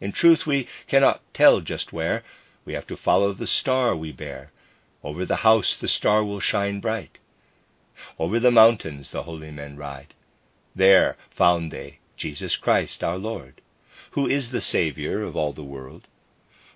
In 0.00 0.12
truth, 0.12 0.46
we 0.46 0.66
cannot 0.88 1.20
tell 1.34 1.60
just 1.60 1.92
where. 1.92 2.24
We 2.64 2.72
have 2.72 2.86
to 2.86 2.96
follow 2.96 3.32
the 3.32 3.46
star 3.46 3.94
we 3.94 4.12
bear. 4.12 4.50
Over 5.04 5.26
the 5.26 5.36
house 5.36 5.76
the 5.76 5.88
star 5.88 6.24
will 6.24 6.40
shine 6.40 6.80
bright. 6.80 7.18
Over 8.18 8.40
the 8.40 8.50
mountains 8.50 9.10
the 9.10 9.24
holy 9.24 9.50
men 9.50 9.76
ride. 9.76 10.14
There 10.74 11.16
found 11.30 11.70
they 11.70 11.98
Jesus 12.16 12.56
Christ 12.56 13.04
our 13.04 13.18
Lord, 13.18 13.60
who 14.12 14.26
is 14.26 14.50
the 14.50 14.60
Saviour 14.60 15.22
of 15.22 15.36
all 15.36 15.52
the 15.52 15.62
world. 15.62 16.06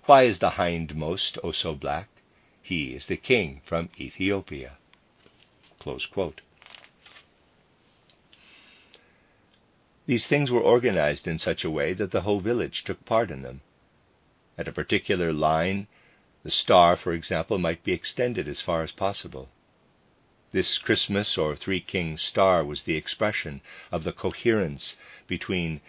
Why 0.05 0.23
is 0.23 0.39
the 0.39 0.51
hindmost 0.51 1.37
oh 1.43 1.51
so 1.51 1.73
black? 1.73 2.09
He 2.67 2.93
is 2.95 3.05
the 3.05 3.15
king 3.15 3.61
from 3.63 3.89
Ethiopia. 3.97 4.77
These 10.05 10.27
things 10.27 10.51
were 10.51 10.59
organized 10.59 11.29
in 11.29 11.39
such 11.39 11.63
a 11.63 11.69
way 11.69 11.93
that 11.93 12.11
the 12.11 12.23
whole 12.23 12.41
village 12.41 12.83
took 12.83 13.05
part 13.05 13.31
in 13.31 13.41
them. 13.41 13.61
At 14.57 14.67
a 14.67 14.73
particular 14.73 15.31
line, 15.31 15.87
the 16.43 16.51
star, 16.51 16.97
for 16.97 17.13
example, 17.13 17.57
might 17.57 17.85
be 17.85 17.93
extended 17.93 18.49
as 18.49 18.59
far 18.61 18.83
as 18.83 18.91
possible. 18.91 19.47
This 20.51 20.77
Christmas 20.77 21.37
or 21.37 21.55
Three 21.55 21.79
Kings 21.79 22.21
star 22.21 22.65
was 22.65 22.83
the 22.83 22.97
expression 22.97 23.61
of 23.93 24.03
the 24.03 24.11
coherence 24.11 24.97
between 25.25 25.79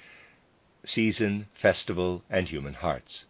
season, 0.84 1.48
festival, 1.54 2.22
and 2.30 2.48
human 2.48 2.74
hearts. 2.74 3.24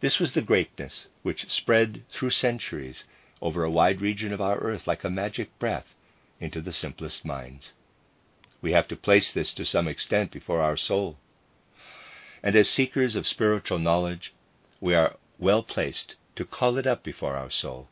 This 0.00 0.18
was 0.18 0.32
the 0.32 0.42
greatness 0.42 1.06
which 1.22 1.48
spread 1.48 2.02
through 2.08 2.30
centuries 2.30 3.04
over 3.40 3.62
a 3.62 3.70
wide 3.70 4.00
region 4.00 4.32
of 4.32 4.40
our 4.40 4.58
earth 4.58 4.88
like 4.88 5.04
a 5.04 5.08
magic 5.08 5.56
breath 5.60 5.94
into 6.40 6.60
the 6.60 6.72
simplest 6.72 7.24
minds. 7.24 7.72
We 8.60 8.72
have 8.72 8.88
to 8.88 8.96
place 8.96 9.30
this 9.30 9.54
to 9.54 9.64
some 9.64 9.86
extent 9.86 10.32
before 10.32 10.60
our 10.60 10.76
soul. 10.76 11.18
And 12.42 12.56
as 12.56 12.68
seekers 12.68 13.14
of 13.14 13.28
spiritual 13.28 13.78
knowledge, 13.78 14.34
we 14.80 14.92
are 14.92 15.18
well 15.38 15.62
placed 15.62 16.16
to 16.34 16.44
call 16.44 16.78
it 16.78 16.86
up 16.88 17.04
before 17.04 17.36
our 17.36 17.48
soul, 17.48 17.88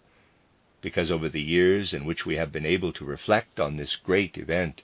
because 0.81 1.13
over 1.13 1.29
the 1.29 1.43
years 1.43 1.95
in 1.95 2.05
which 2.05 2.27
we 2.27 2.35
have 2.35 2.51
been 2.51 2.67
able 2.67 2.93
to 2.95 3.05
reflect 3.05 3.61
on 3.61 3.77
this 3.77 3.95
great 3.95 4.37
event, 4.37 4.83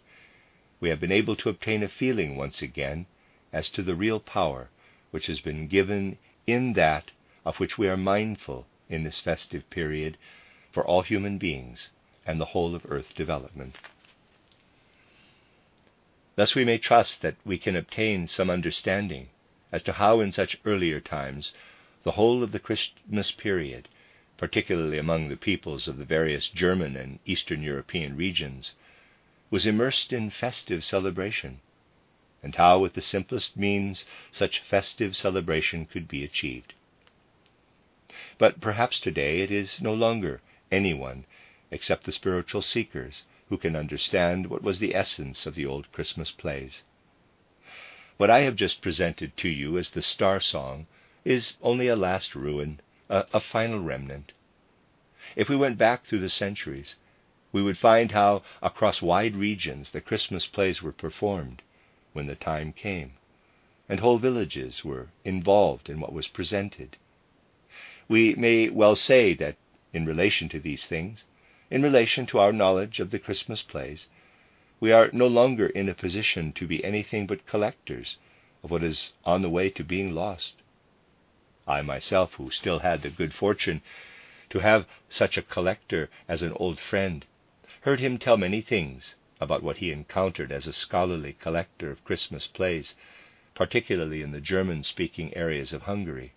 we 0.78 0.90
have 0.90 1.00
been 1.00 1.10
able 1.10 1.34
to 1.34 1.48
obtain 1.48 1.82
a 1.82 1.88
feeling 1.88 2.36
once 2.36 2.62
again 2.62 3.06
as 3.52 3.68
to 3.70 3.82
the 3.82 3.96
real 3.96 4.20
power 4.20 4.70
which 5.10 5.26
has 5.26 5.40
been 5.40 5.66
given 5.66 6.16
in 6.46 6.72
that 6.74 7.10
of 7.44 7.58
which 7.58 7.78
we 7.78 7.88
are 7.88 7.96
mindful 7.96 8.66
in 8.88 9.04
this 9.04 9.20
festive 9.20 9.68
period 9.70 10.16
for 10.70 10.86
all 10.86 11.02
human 11.02 11.38
beings 11.38 11.90
and 12.26 12.40
the 12.40 12.46
whole 12.46 12.74
of 12.74 12.86
earth 12.88 13.14
development. 13.14 13.76
Thus 16.36 16.54
we 16.54 16.64
may 16.64 16.78
trust 16.78 17.22
that 17.22 17.36
we 17.44 17.58
can 17.58 17.76
obtain 17.76 18.28
some 18.28 18.50
understanding 18.50 19.28
as 19.72 19.82
to 19.84 19.92
how 19.94 20.20
in 20.20 20.32
such 20.32 20.56
earlier 20.64 21.00
times 21.00 21.52
the 22.02 22.12
whole 22.12 22.42
of 22.42 22.52
the 22.52 22.58
Christmas 22.58 23.30
period, 23.30 23.88
particularly 24.36 24.98
among 24.98 25.28
the 25.28 25.36
peoples 25.36 25.86
of 25.86 25.98
the 25.98 26.04
various 26.04 26.48
German 26.48 26.96
and 26.96 27.18
Eastern 27.26 27.62
European 27.62 28.16
regions, 28.16 28.74
was 29.50 29.66
immersed 29.66 30.12
in 30.12 30.30
festive 30.30 30.84
celebration, 30.84 31.60
and 32.42 32.54
how, 32.54 32.78
with 32.78 32.94
the 32.94 33.00
simplest 33.02 33.56
means, 33.56 34.06
such 34.32 34.60
festive 34.60 35.14
celebration 35.14 35.84
could 35.84 36.08
be 36.08 36.24
achieved. 36.24 36.72
But 38.38 38.60
perhaps 38.60 38.98
today 38.98 39.40
it 39.40 39.50
is 39.50 39.80
no 39.82 39.92
longer 39.92 40.40
anyone 40.72 41.26
except 41.70 42.04
the 42.04 42.12
spiritual 42.12 42.62
seekers 42.62 43.24
who 43.50 43.58
can 43.58 43.76
understand 43.76 44.46
what 44.46 44.62
was 44.62 44.78
the 44.78 44.94
essence 44.94 45.44
of 45.44 45.54
the 45.54 45.66
old 45.66 45.92
Christmas 45.92 46.30
plays. 46.30 46.82
What 48.16 48.30
I 48.30 48.40
have 48.40 48.56
just 48.56 48.80
presented 48.80 49.36
to 49.38 49.48
you 49.48 49.76
as 49.76 49.90
the 49.90 50.00
Star 50.00 50.40
Song 50.40 50.86
is 51.24 51.58
only 51.60 51.88
a 51.88 51.96
last 51.96 52.34
ruin, 52.34 52.80
a, 53.10 53.26
a 53.34 53.40
final 53.40 53.80
remnant. 53.80 54.32
If 55.36 55.50
we 55.50 55.56
went 55.56 55.76
back 55.76 56.06
through 56.06 56.20
the 56.20 56.30
centuries, 56.30 56.96
we 57.52 57.62
would 57.62 57.76
find 57.76 58.12
how 58.12 58.42
across 58.62 59.02
wide 59.02 59.36
regions 59.36 59.90
the 59.90 60.00
Christmas 60.00 60.46
plays 60.46 60.80
were 60.80 60.92
performed 60.92 61.60
when 62.12 62.26
the 62.26 62.34
time 62.34 62.72
came, 62.72 63.12
and 63.88 64.00
whole 64.00 64.18
villages 64.18 64.84
were 64.84 65.08
involved 65.24 65.88
in 65.88 66.00
what 66.00 66.12
was 66.12 66.28
presented. 66.28 66.96
We 68.08 68.34
may 68.34 68.68
well 68.68 68.96
say 68.96 69.34
that 69.34 69.56
in 69.92 70.06
relation 70.06 70.48
to 70.50 70.60
these 70.60 70.86
things, 70.86 71.24
in 71.70 71.82
relation 71.82 72.26
to 72.26 72.38
our 72.38 72.52
knowledge 72.52 73.00
of 73.00 73.10
the 73.10 73.18
Christmas 73.18 73.62
plays, 73.62 74.08
we 74.80 74.92
are 74.92 75.10
no 75.12 75.26
longer 75.26 75.66
in 75.66 75.88
a 75.88 75.94
position 75.94 76.52
to 76.54 76.66
be 76.66 76.84
anything 76.84 77.26
but 77.26 77.46
collectors 77.46 78.18
of 78.64 78.70
what 78.70 78.82
is 78.82 79.12
on 79.24 79.42
the 79.42 79.50
way 79.50 79.70
to 79.70 79.84
being 79.84 80.14
lost. 80.14 80.62
I 81.66 81.82
myself, 81.82 82.34
who 82.34 82.50
still 82.50 82.80
had 82.80 83.02
the 83.02 83.10
good 83.10 83.32
fortune 83.32 83.82
to 84.50 84.58
have 84.58 84.86
such 85.08 85.38
a 85.38 85.42
collector 85.42 86.10
as 86.26 86.42
an 86.42 86.52
old 86.54 86.80
friend, 86.80 87.24
heard 87.82 88.00
him 88.00 88.18
tell 88.18 88.36
many 88.36 88.60
things 88.60 89.14
about 89.40 89.62
what 89.62 89.78
he 89.78 89.90
encountered 89.90 90.52
as 90.52 90.66
a 90.66 90.72
scholarly 90.72 91.32
collector 91.40 91.90
of 91.90 92.04
Christmas 92.04 92.46
plays, 92.46 92.94
particularly 93.54 94.20
in 94.20 94.32
the 94.32 94.40
German 94.40 94.82
speaking 94.82 95.34
areas 95.34 95.72
of 95.72 95.82
Hungary. 95.82 96.32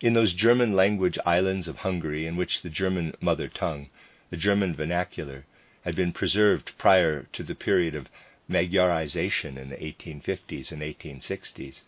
In 0.00 0.14
those 0.14 0.32
German 0.34 0.72
language 0.72 1.18
islands 1.24 1.68
of 1.68 1.78
Hungary 1.78 2.26
in 2.26 2.36
which 2.36 2.62
the 2.62 2.70
German 2.70 3.14
mother 3.20 3.48
tongue 3.48 3.88
the 4.30 4.36
German 4.36 4.74
vernacular 4.74 5.44
had 5.84 5.96
been 5.96 6.12
preserved 6.12 6.76
prior 6.78 7.24
to 7.32 7.42
the 7.42 7.54
period 7.54 7.94
of 7.94 8.08
Magyarization 8.48 9.56
in 9.56 9.68
the 9.68 9.76
1850s 9.76 10.72
and 10.72 10.82
1860s, 10.82 11.82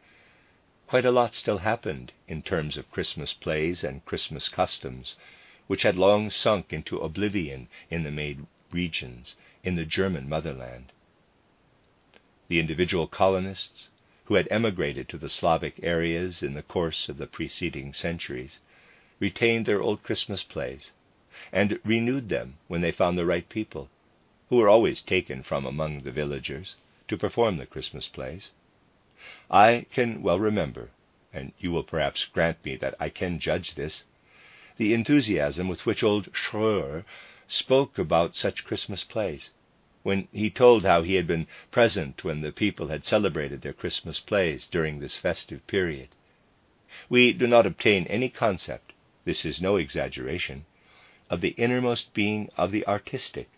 quite 0.87 1.05
a 1.05 1.11
lot 1.11 1.35
still 1.35 1.59
happened 1.59 2.13
in 2.27 2.43
terms 2.43 2.77
of 2.77 2.91
Christmas 2.91 3.33
plays 3.33 3.85
and 3.85 4.05
Christmas 4.05 4.49
customs, 4.49 5.17
which 5.71 5.85
had 5.85 5.97
long 5.97 6.29
sunk 6.29 6.73
into 6.73 6.99
oblivion 6.99 7.69
in 7.91 8.03
the 8.03 8.11
made 8.11 8.45
regions 8.73 9.37
in 9.63 9.77
the 9.77 9.85
German 9.85 10.29
motherland. 10.29 10.91
The 12.49 12.59
individual 12.59 13.07
colonists, 13.07 13.89
who 14.25 14.35
had 14.35 14.49
emigrated 14.51 15.09
to 15.09 15.17
the 15.17 15.29
Slavic 15.29 15.79
areas 15.81 16.43
in 16.43 16.55
the 16.55 16.65
course 16.65 17.09
of 17.09 17.19
the 17.19 17.29
preceding 17.29 17.93
centuries, 17.93 18.59
retained 19.21 19.65
their 19.65 19.81
old 19.81 20.03
Christmas 20.03 20.43
plays 20.43 20.91
and 21.53 21.79
renewed 21.85 22.31
them 22.31 22.59
when 22.67 22.81
they 22.81 22.91
found 22.91 23.17
the 23.17 23.25
right 23.25 23.49
people, 23.49 23.89
who 24.49 24.57
were 24.57 24.69
always 24.69 25.03
taken 25.03 25.41
from 25.41 25.65
among 25.65 26.01
the 26.01 26.11
villagers 26.11 26.75
to 27.07 27.17
perform 27.17 27.59
the 27.59 27.65
Christmas 27.65 28.09
plays. 28.09 28.51
I 29.49 29.87
can 29.93 30.21
well 30.21 30.41
remember, 30.41 30.91
and 31.33 31.53
you 31.61 31.71
will 31.71 31.85
perhaps 31.85 32.25
grant 32.25 32.65
me 32.65 32.75
that 32.75 32.97
I 32.99 33.09
can 33.09 33.39
judge 33.39 33.77
this, 33.77 34.03
the 34.81 34.95
enthusiasm 34.95 35.69
with 35.69 35.85
which 35.85 36.03
old 36.03 36.33
Schröer 36.33 37.05
spoke 37.47 37.99
about 37.99 38.35
such 38.35 38.65
Christmas 38.65 39.05
plays, 39.05 39.51
when 40.03 40.27
he 40.33 40.49
told 40.49 40.85
how 40.87 41.03
he 41.03 41.17
had 41.17 41.27
been 41.27 41.47
present 41.71 42.25
when 42.25 42.41
the 42.41 42.51
people 42.51 42.89
had 42.89 43.05
celebrated 43.05 43.61
their 43.61 43.75
Christmas 43.75 44.21
plays 44.21 44.67
during 44.67 44.99
this 44.99 45.19
festive 45.19 45.67
period. 45.67 46.09
We 47.11 47.35
do 47.35 47.47
not 47.47 47.67
obtain 47.67 48.07
any 48.07 48.31
concept, 48.31 48.95
this 49.27 49.45
is 49.45 49.61
no 49.61 49.77
exaggeration, 49.77 50.65
of 51.29 51.43
the 51.43 51.55
innermost 51.59 52.15
being 52.15 52.49
of 52.57 52.71
the 52.73 52.87
artistic 52.87 53.51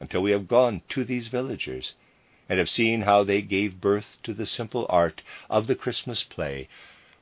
until 0.00 0.22
we 0.22 0.32
have 0.32 0.48
gone 0.48 0.82
to 0.88 1.04
these 1.04 1.28
villagers 1.28 1.94
and 2.48 2.58
have 2.58 2.68
seen 2.68 3.02
how 3.02 3.22
they 3.22 3.42
gave 3.42 3.80
birth 3.80 4.16
to 4.24 4.34
the 4.34 4.44
simple 4.44 4.86
art 4.88 5.22
of 5.48 5.68
the 5.68 5.76
Christmas 5.76 6.24
play 6.24 6.68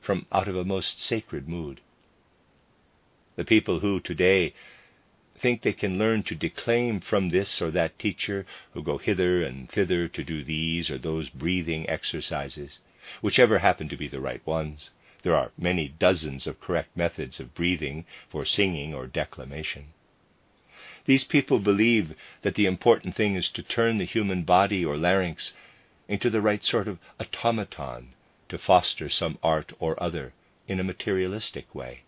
from 0.01 0.25
out 0.31 0.47
of 0.47 0.55
a 0.55 0.65
most 0.65 0.99
sacred 0.99 1.47
mood. 1.47 1.81
The 3.37 3.45
people 3.45 3.81
who 3.81 3.99
today 3.99 4.55
think 5.37 5.61
they 5.61 5.71
can 5.71 5.99
learn 5.99 6.23
to 6.23 6.33
declaim 6.33 6.99
from 6.99 7.29
this 7.29 7.61
or 7.61 7.69
that 7.69 7.99
teacher, 7.99 8.47
who 8.73 8.81
go 8.81 8.97
hither 8.97 9.43
and 9.43 9.69
thither 9.69 10.07
to 10.07 10.23
do 10.23 10.43
these 10.43 10.89
or 10.89 10.97
those 10.97 11.29
breathing 11.29 11.87
exercises, 11.87 12.79
whichever 13.21 13.59
happen 13.59 13.89
to 13.89 13.95
be 13.95 14.07
the 14.07 14.19
right 14.19 14.43
ones, 14.47 14.89
there 15.21 15.35
are 15.35 15.51
many 15.55 15.87
dozens 15.87 16.47
of 16.47 16.59
correct 16.59 16.97
methods 16.97 17.39
of 17.39 17.53
breathing 17.53 18.05
for 18.27 18.43
singing 18.43 18.95
or 18.95 19.05
declamation. 19.05 19.93
These 21.05 21.23
people 21.23 21.59
believe 21.59 22.15
that 22.41 22.55
the 22.55 22.65
important 22.65 23.15
thing 23.15 23.35
is 23.35 23.49
to 23.49 23.61
turn 23.61 23.99
the 23.99 24.05
human 24.05 24.45
body 24.45 24.83
or 24.83 24.97
larynx 24.97 25.53
into 26.07 26.31
the 26.31 26.41
right 26.41 26.63
sort 26.63 26.87
of 26.87 26.97
automaton 27.19 28.15
to 28.49 28.57
foster 28.57 29.09
some 29.09 29.37
art 29.43 29.73
or 29.79 30.01
other 30.01 30.33
in 30.67 30.79
a 30.79 30.83
materialistic 30.83 31.75
way. 31.75 32.01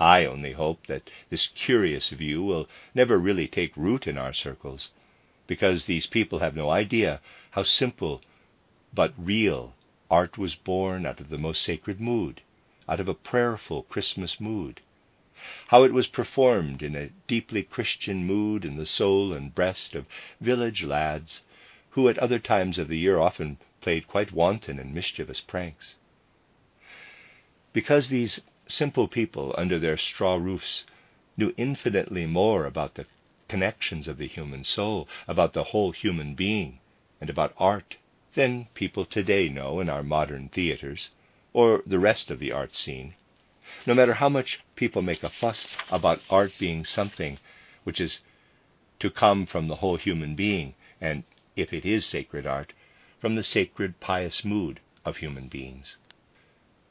I 0.00 0.24
only 0.26 0.52
hope 0.52 0.86
that 0.86 1.10
this 1.28 1.48
curious 1.48 2.10
view 2.10 2.44
will 2.44 2.68
never 2.94 3.18
really 3.18 3.48
take 3.48 3.76
root 3.76 4.06
in 4.06 4.16
our 4.16 4.32
circles, 4.32 4.92
because 5.48 5.86
these 5.86 6.06
people 6.06 6.38
have 6.38 6.54
no 6.54 6.70
idea 6.70 7.20
how 7.50 7.64
simple 7.64 8.22
but 8.94 9.12
real 9.18 9.74
Art 10.10 10.38
was 10.38 10.54
born 10.54 11.04
out 11.04 11.18
of 11.20 11.28
the 11.30 11.36
most 11.38 11.62
sacred 11.62 12.00
mood, 12.00 12.42
out 12.88 13.00
of 13.00 13.08
a 13.08 13.14
prayerful 13.14 13.82
Christmas 13.84 14.40
mood. 14.40 14.80
How 15.68 15.82
it 15.82 15.92
was 15.92 16.06
performed 16.06 16.82
in 16.82 16.94
a 16.94 17.10
deeply 17.26 17.62
Christian 17.62 18.24
mood 18.24 18.64
in 18.64 18.76
the 18.76 18.86
soul 18.86 19.32
and 19.32 19.54
breast 19.54 19.94
of 19.94 20.06
village 20.40 20.84
lads 20.84 21.42
who 21.90 22.08
at 22.08 22.18
other 22.18 22.38
times 22.38 22.78
of 22.78 22.88
the 22.88 22.98
year 22.98 23.18
often 23.18 23.58
played 23.80 24.06
quite 24.06 24.32
wanton 24.32 24.78
and 24.78 24.94
mischievous 24.94 25.40
pranks. 25.40 25.96
Because 27.72 28.08
these 28.08 28.40
simple 28.68 29.08
people 29.08 29.54
under 29.56 29.78
their 29.78 29.96
straw 29.96 30.36
roofs 30.36 30.84
knew 31.36 31.54
infinitely 31.56 32.26
more 32.26 32.66
about 32.66 32.94
the 32.94 33.06
connections 33.48 34.06
of 34.06 34.18
the 34.18 34.28
human 34.28 34.62
soul, 34.62 35.08
about 35.26 35.54
the 35.54 35.64
whole 35.64 35.90
human 35.92 36.34
being, 36.34 36.78
and 37.20 37.30
about 37.30 37.54
art 37.56 37.96
than 38.34 38.66
people 38.74 39.04
today 39.04 39.48
know 39.48 39.80
in 39.80 39.88
our 39.88 40.02
modern 40.02 40.48
theaters 40.48 41.10
or 41.54 41.82
the 41.86 41.98
rest 41.98 42.30
of 42.30 42.38
the 42.38 42.52
art 42.52 42.74
scene. 42.74 43.14
No 43.86 43.94
matter 43.94 44.14
how 44.14 44.28
much 44.28 44.60
people 44.76 45.02
make 45.02 45.22
a 45.22 45.30
fuss 45.30 45.66
about 45.90 46.20
art 46.28 46.52
being 46.58 46.84
something 46.84 47.38
which 47.84 48.00
is 48.00 48.18
to 49.00 49.10
come 49.10 49.46
from 49.46 49.68
the 49.68 49.76
whole 49.76 49.96
human 49.96 50.34
being, 50.34 50.74
and 51.00 51.24
if 51.56 51.72
it 51.72 51.86
is 51.86 52.04
sacred 52.04 52.46
art, 52.46 52.72
from 53.20 53.34
the 53.34 53.42
sacred 53.42 53.98
pious 53.98 54.44
mood 54.44 54.80
of 55.04 55.16
human 55.16 55.48
beings. 55.48 55.96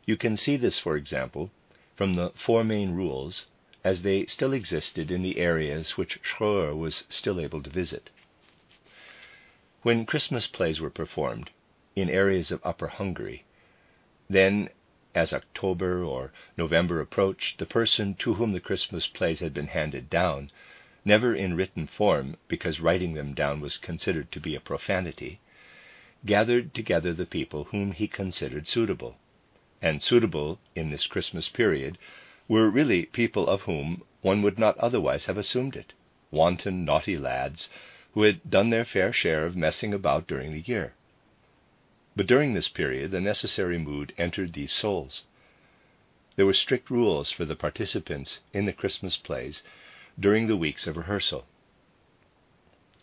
You 0.06 0.18
can 0.18 0.38
see 0.38 0.58
this, 0.58 0.80
for 0.80 0.96
example, 0.96 1.52
from 1.98 2.14
the 2.14 2.30
four 2.36 2.64
main 2.64 2.92
rules 2.92 3.48
as 3.84 4.04
they 4.04 4.24
still 4.28 4.54
existed 4.54 5.10
in 5.10 5.24
the 5.24 5.40
areas 5.40 5.98
which 5.98 6.22
Schröer 6.22 6.78
was 6.78 7.04
still 7.10 7.42
able 7.42 7.64
to 7.64 7.72
visit. 7.72 8.12
When 9.82 10.06
Christmas 10.06 10.46
plays 10.46 10.80
were 10.80 10.92
performed 10.92 11.50
in 11.96 12.08
areas 12.08 12.52
of 12.52 12.62
Upper 12.64 12.88
Hungary, 12.88 13.46
then, 14.30 14.70
as 15.16 15.34
October 15.34 16.04
or 16.04 16.32
November 16.56 17.02
approached, 17.02 17.58
the 17.58 17.66
person 17.66 18.14
to 18.20 18.36
whom 18.36 18.52
the 18.52 18.60
Christmas 18.60 19.08
plays 19.08 19.40
had 19.40 19.54
been 19.54 19.68
handed 19.68 20.08
down, 20.08 20.52
never 21.04 21.34
in 21.34 21.56
written 21.56 21.88
form, 21.88 22.38
because 22.48 22.80
writing 22.80 23.16
them 23.16 23.34
down 23.34 23.60
was 23.60 23.78
considered 23.78 24.32
to 24.34 24.40
be 24.40 24.54
a 24.54 24.60
profanity, 24.60 25.40
gathered 26.26 26.76
together 26.76 27.12
the 27.12 27.26
people 27.26 27.64
whom 27.66 27.92
he 27.94 28.08
considered 28.08 28.68
suitable. 28.68 29.18
And 29.82 30.02
suitable 30.02 30.60
in 30.76 30.90
this 30.90 31.06
Christmas 31.06 31.50
period 31.50 31.98
were 32.48 32.70
really 32.70 33.06
people 33.06 33.48
of 33.48 33.62
whom 33.62 34.04
one 34.22 34.42
would 34.42 34.58
not 34.58 34.78
otherwise 34.80 35.26
have 35.26 35.38
assumed 35.38 35.76
it 35.76 35.94
wanton, 36.32 36.84
naughty 36.84 37.18
lads 37.18 37.70
who 38.14 38.24
had 38.24 38.50
done 38.50 38.72
their 38.72 38.84
fair 38.84 39.14
share 39.14 39.46
of 39.46 39.56
messing 39.56 39.94
about 39.94 40.28
during 40.28 40.52
the 40.52 40.62
year. 40.62 40.94
But 42.16 42.26
during 42.26 42.54
this 42.56 42.70
period, 42.70 43.12
the 43.12 43.22
necessary 43.22 43.78
mood 43.78 44.14
entered 44.18 44.54
these 44.54 44.72
souls. 44.72 45.24
There 46.36 46.48
were 46.48 46.54
strict 46.54 46.90
rules 46.90 47.32
for 47.32 47.46
the 47.46 47.56
participants 47.56 48.40
in 48.54 48.66
the 48.66 48.74
Christmas 48.74 49.18
plays 49.18 49.62
during 50.20 50.48
the 50.48 50.58
weeks 50.58 50.88
of 50.88 50.98
rehearsal. 50.98 51.46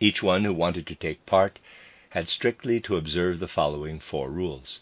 Each 0.01 0.23
one 0.23 0.45
who 0.45 0.53
wanted 0.53 0.87
to 0.89 0.97
take 0.97 1.25
part 1.27 1.61
had 2.11 2.29
strictly 2.29 2.81
to 2.81 2.97
observe 2.97 3.39
the 3.39 3.47
following 3.47 4.01
four 4.01 4.31
rules. 4.31 4.81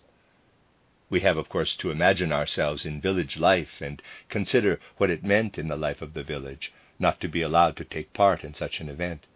We 1.12 1.20
have, 1.20 1.36
of 1.36 1.50
course, 1.50 1.76
to 1.76 1.90
imagine 1.90 2.32
ourselves 2.32 2.86
in 2.86 2.98
village 2.98 3.36
life 3.36 3.82
and 3.82 4.00
consider 4.30 4.80
what 4.96 5.10
it 5.10 5.22
meant 5.22 5.58
in 5.58 5.68
the 5.68 5.76
life 5.76 6.00
of 6.00 6.14
the 6.14 6.22
village 6.22 6.72
not 6.98 7.20
to 7.20 7.28
be 7.28 7.42
allowed 7.42 7.76
to 7.76 7.84
take 7.84 8.14
part 8.14 8.42
in 8.42 8.54
such 8.54 8.80
an 8.80 8.88
event. 8.88 9.26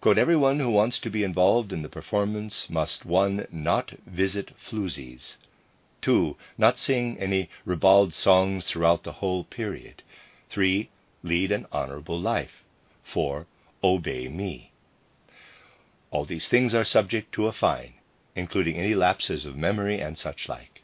Quote, 0.00 0.16
Everyone 0.16 0.60
who 0.60 0.70
wants 0.70 1.00
to 1.00 1.10
be 1.10 1.24
involved 1.24 1.72
in 1.72 1.82
the 1.82 1.88
performance 1.88 2.70
must 2.70 3.04
1. 3.04 3.48
Not 3.50 3.98
visit 4.06 4.52
floozies, 4.64 5.38
2. 6.02 6.36
Not 6.56 6.78
sing 6.78 7.18
any 7.18 7.50
ribald 7.64 8.14
songs 8.14 8.64
throughout 8.68 9.02
the 9.02 9.18
whole 9.18 9.42
period, 9.42 10.04
3. 10.50 10.88
Lead 11.24 11.50
an 11.50 11.66
honorable 11.72 12.20
life, 12.20 12.62
4. 13.02 13.44
Obey 13.82 14.28
me. 14.28 14.70
All 16.12 16.24
these 16.24 16.48
things 16.48 16.76
are 16.76 16.84
subject 16.84 17.32
to 17.32 17.48
a 17.48 17.52
fine, 17.52 17.94
including 18.36 18.76
any 18.76 18.94
lapses 18.94 19.46
of 19.46 19.56
memory 19.56 19.98
and 19.98 20.16
such 20.16 20.48
like. 20.48 20.82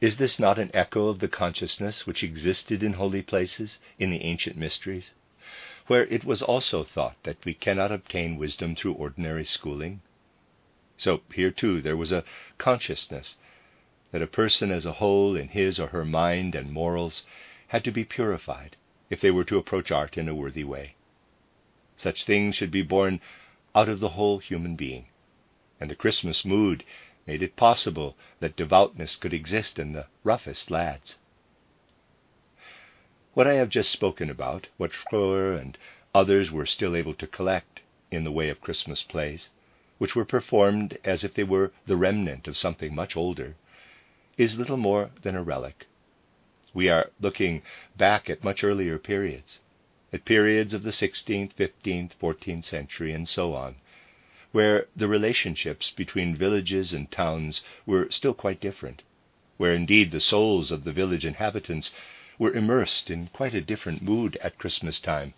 Is 0.00 0.18
this 0.18 0.38
not 0.38 0.58
an 0.58 0.70
echo 0.74 1.08
of 1.08 1.18
the 1.18 1.26
consciousness 1.26 2.06
which 2.06 2.22
existed 2.22 2.82
in 2.82 2.92
holy 2.92 3.22
places 3.22 3.80
in 3.98 4.10
the 4.10 4.22
ancient 4.22 4.56
mysteries, 4.56 5.14
where 5.86 6.04
it 6.06 6.24
was 6.24 6.42
also 6.42 6.84
thought 6.84 7.16
that 7.24 7.44
we 7.44 7.54
cannot 7.54 7.90
obtain 7.90 8.36
wisdom 8.36 8.76
through 8.76 8.92
ordinary 8.92 9.44
schooling? 9.44 10.02
So 10.96 11.22
here 11.32 11.50
too 11.50 11.80
there 11.80 11.96
was 11.96 12.12
a 12.12 12.24
consciousness 12.58 13.38
that 14.12 14.22
a 14.22 14.26
person 14.26 14.70
as 14.70 14.84
a 14.84 14.94
whole 14.94 15.34
in 15.34 15.48
his 15.48 15.80
or 15.80 15.88
her 15.88 16.04
mind 16.04 16.54
and 16.54 16.70
morals 16.72 17.24
had 17.68 17.84
to 17.84 17.90
be 17.90 18.04
purified 18.04 18.76
if 19.10 19.20
they 19.20 19.30
were 19.30 19.44
to 19.44 19.58
approach 19.58 19.90
art 19.90 20.18
in 20.18 20.28
a 20.28 20.34
worthy 20.34 20.64
way. 20.64 20.94
Such 21.96 22.24
things 22.24 22.54
should 22.54 22.70
be 22.70 22.82
born 22.82 23.20
out 23.78 23.88
of 23.88 24.00
the 24.00 24.08
whole 24.08 24.38
human 24.38 24.74
being. 24.74 25.06
And 25.80 25.88
the 25.88 25.94
Christmas 25.94 26.44
mood 26.44 26.82
made 27.28 27.44
it 27.44 27.54
possible 27.54 28.16
that 28.40 28.56
devoutness 28.56 29.14
could 29.14 29.32
exist 29.32 29.78
in 29.78 29.92
the 29.92 30.06
roughest 30.24 30.68
lads. 30.68 31.16
What 33.34 33.46
I 33.46 33.54
have 33.54 33.68
just 33.68 33.92
spoken 33.92 34.30
about, 34.30 34.66
what 34.78 34.90
Schröer 34.90 35.56
and 35.56 35.78
others 36.12 36.50
were 36.50 36.66
still 36.66 36.96
able 36.96 37.14
to 37.14 37.26
collect 37.28 37.78
in 38.10 38.24
the 38.24 38.32
way 38.32 38.48
of 38.48 38.60
Christmas 38.60 39.04
plays, 39.04 39.50
which 39.98 40.16
were 40.16 40.24
performed 40.24 40.98
as 41.04 41.22
if 41.22 41.34
they 41.34 41.44
were 41.44 41.70
the 41.86 41.96
remnant 41.96 42.48
of 42.48 42.56
something 42.56 42.92
much 42.92 43.16
older, 43.16 43.54
is 44.36 44.58
little 44.58 44.76
more 44.76 45.10
than 45.22 45.36
a 45.36 45.42
relic. 45.42 45.86
We 46.74 46.88
are 46.88 47.10
looking 47.20 47.62
back 47.96 48.28
at 48.28 48.42
much 48.42 48.64
earlier 48.64 48.98
periods, 48.98 49.60
at 50.12 50.24
periods 50.24 50.72
of 50.72 50.82
the 50.82 50.90
16th, 50.90 51.52
15th, 51.54 52.12
14th 52.20 52.64
century, 52.64 53.12
and 53.12 53.28
so 53.28 53.52
on, 53.52 53.74
where 54.52 54.86
the 54.96 55.06
relationships 55.06 55.90
between 55.90 56.34
villages 56.34 56.94
and 56.94 57.10
towns 57.10 57.60
were 57.84 58.10
still 58.10 58.32
quite 58.32 58.60
different, 58.60 59.02
where 59.58 59.74
indeed 59.74 60.10
the 60.10 60.20
souls 60.20 60.70
of 60.70 60.84
the 60.84 60.92
village 60.92 61.26
inhabitants 61.26 61.92
were 62.38 62.54
immersed 62.54 63.10
in 63.10 63.26
quite 63.28 63.54
a 63.54 63.60
different 63.60 64.00
mood 64.00 64.36
at 64.36 64.56
Christmas 64.56 65.00
time 65.00 65.34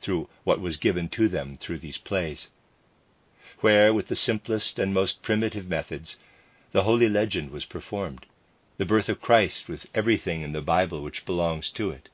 through 0.00 0.28
what 0.44 0.60
was 0.60 0.76
given 0.76 1.08
to 1.08 1.26
them 1.28 1.56
through 1.56 1.78
these 1.78 1.98
plays, 1.98 2.50
where, 3.60 3.92
with 3.92 4.06
the 4.08 4.14
simplest 4.14 4.78
and 4.78 4.94
most 4.94 5.22
primitive 5.22 5.66
methods, 5.66 6.16
the 6.72 6.84
holy 6.84 7.08
legend 7.08 7.50
was 7.50 7.64
performed, 7.64 8.26
the 8.76 8.84
birth 8.84 9.08
of 9.08 9.20
Christ 9.20 9.68
with 9.68 9.86
everything 9.94 10.42
in 10.42 10.52
the 10.52 10.60
Bible 10.60 11.02
which 11.02 11.24
belongs 11.24 11.70
to 11.72 11.90
it. 11.90 12.08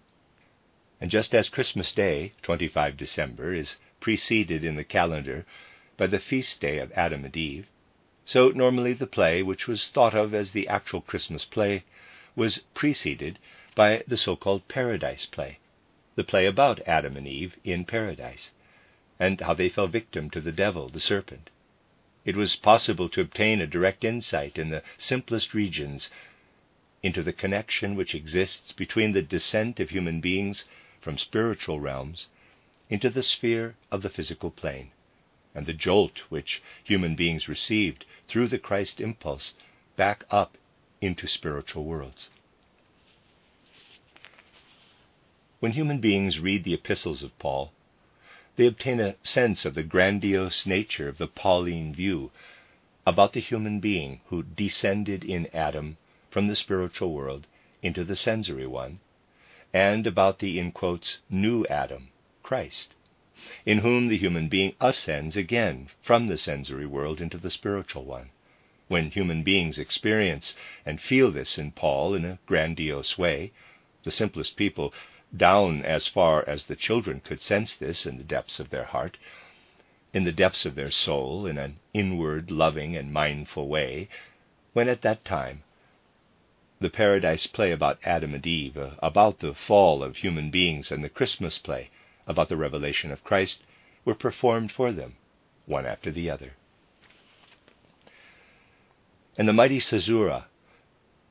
And 1.02 1.10
just 1.10 1.34
as 1.34 1.48
Christmas 1.48 1.92
Day, 1.92 2.30
25 2.42 2.96
December, 2.96 3.52
is 3.52 3.74
preceded 3.98 4.64
in 4.64 4.76
the 4.76 4.84
calendar 4.84 5.44
by 5.96 6.06
the 6.06 6.20
feast 6.20 6.60
day 6.60 6.78
of 6.78 6.92
Adam 6.92 7.24
and 7.24 7.36
Eve, 7.36 7.66
so 8.24 8.50
normally 8.50 8.92
the 8.92 9.08
play, 9.08 9.42
which 9.42 9.66
was 9.66 9.88
thought 9.88 10.14
of 10.14 10.32
as 10.32 10.52
the 10.52 10.68
actual 10.68 11.00
Christmas 11.00 11.44
play, 11.44 11.82
was 12.36 12.58
preceded 12.72 13.40
by 13.74 14.04
the 14.06 14.16
so 14.16 14.36
called 14.36 14.68
Paradise 14.68 15.26
play, 15.26 15.58
the 16.14 16.22
play 16.22 16.46
about 16.46 16.80
Adam 16.86 17.16
and 17.16 17.26
Eve 17.26 17.56
in 17.64 17.84
paradise, 17.84 18.52
and 19.18 19.40
how 19.40 19.54
they 19.54 19.68
fell 19.68 19.88
victim 19.88 20.30
to 20.30 20.40
the 20.40 20.52
devil, 20.52 20.88
the 20.88 21.00
serpent. 21.00 21.50
It 22.24 22.36
was 22.36 22.54
possible 22.54 23.08
to 23.08 23.20
obtain 23.20 23.60
a 23.60 23.66
direct 23.66 24.04
insight 24.04 24.56
in 24.56 24.68
the 24.68 24.84
simplest 24.98 25.52
regions 25.52 26.10
into 27.02 27.24
the 27.24 27.32
connection 27.32 27.96
which 27.96 28.14
exists 28.14 28.70
between 28.70 29.10
the 29.10 29.22
descent 29.22 29.80
of 29.80 29.90
human 29.90 30.20
beings 30.20 30.64
from 31.02 31.18
spiritual 31.18 31.80
realms 31.80 32.28
into 32.88 33.10
the 33.10 33.24
sphere 33.24 33.74
of 33.90 34.02
the 34.02 34.08
physical 34.08 34.50
plane, 34.50 34.92
and 35.52 35.66
the 35.66 35.72
jolt 35.72 36.20
which 36.30 36.62
human 36.84 37.16
beings 37.16 37.48
received 37.48 38.04
through 38.28 38.46
the 38.46 38.58
Christ 38.58 39.00
impulse 39.00 39.52
back 39.96 40.24
up 40.30 40.56
into 41.00 41.26
spiritual 41.26 41.84
worlds. 41.84 42.30
When 45.58 45.72
human 45.72 45.98
beings 45.98 46.38
read 46.38 46.64
the 46.64 46.74
epistles 46.74 47.22
of 47.22 47.36
Paul, 47.40 47.72
they 48.56 48.66
obtain 48.66 49.00
a 49.00 49.16
sense 49.24 49.64
of 49.64 49.74
the 49.74 49.82
grandiose 49.82 50.66
nature 50.66 51.08
of 51.08 51.18
the 51.18 51.26
Pauline 51.26 51.92
view 51.92 52.30
about 53.04 53.32
the 53.32 53.40
human 53.40 53.80
being 53.80 54.20
who 54.26 54.44
descended 54.44 55.24
in 55.24 55.48
Adam 55.52 55.96
from 56.30 56.46
the 56.46 56.56
spiritual 56.56 57.12
world 57.12 57.46
into 57.82 58.04
the 58.04 58.14
sensory 58.14 58.66
one, 58.66 59.00
and 59.72 60.06
about 60.06 60.38
the, 60.38 60.58
in 60.58 60.70
quotes, 60.70 61.18
new 61.30 61.64
Adam, 61.66 62.08
Christ, 62.42 62.94
in 63.64 63.78
whom 63.78 64.08
the 64.08 64.18
human 64.18 64.48
being 64.48 64.74
ascends 64.80 65.36
again 65.36 65.88
from 66.02 66.26
the 66.26 66.36
sensory 66.36 66.86
world 66.86 67.20
into 67.20 67.38
the 67.38 67.50
spiritual 67.50 68.04
one. 68.04 68.30
When 68.88 69.10
human 69.10 69.42
beings 69.42 69.78
experience 69.78 70.54
and 70.84 71.00
feel 71.00 71.30
this 71.30 71.56
in 71.56 71.72
Paul 71.72 72.14
in 72.14 72.24
a 72.24 72.38
grandiose 72.46 73.16
way, 73.16 73.52
the 74.04 74.10
simplest 74.10 74.56
people, 74.56 74.92
down 75.34 75.82
as 75.84 76.06
far 76.06 76.46
as 76.46 76.66
the 76.66 76.76
children 76.76 77.20
could 77.20 77.40
sense 77.40 77.74
this 77.74 78.04
in 78.04 78.18
the 78.18 78.24
depths 78.24 78.60
of 78.60 78.68
their 78.68 78.84
heart, 78.84 79.16
in 80.12 80.24
the 80.24 80.32
depths 80.32 80.66
of 80.66 80.74
their 80.74 80.90
soul, 80.90 81.46
in 81.46 81.56
an 81.56 81.78
inward, 81.94 82.50
loving, 82.50 82.94
and 82.94 83.12
mindful 83.12 83.66
way, 83.68 84.08
when 84.74 84.88
at 84.88 85.00
that 85.02 85.24
time 85.24 85.62
the 86.82 86.90
Paradise 86.90 87.46
play 87.46 87.70
about 87.70 87.98
Adam 88.04 88.34
and 88.34 88.46
Eve, 88.46 88.76
uh, 88.76 88.90
about 89.02 89.38
the 89.38 89.54
fall 89.54 90.02
of 90.02 90.16
human 90.16 90.50
beings, 90.50 90.90
and 90.90 91.02
the 91.02 91.08
Christmas 91.08 91.58
play 91.58 91.90
about 92.26 92.48
the 92.48 92.56
revelation 92.56 93.10
of 93.10 93.24
Christ 93.24 93.62
were 94.04 94.14
performed 94.14 94.72
for 94.72 94.92
them, 94.92 95.16
one 95.64 95.86
after 95.86 96.10
the 96.10 96.28
other. 96.28 96.52
And 99.38 99.48
the 99.48 99.52
mighty 99.52 99.80
caesura, 99.80 100.48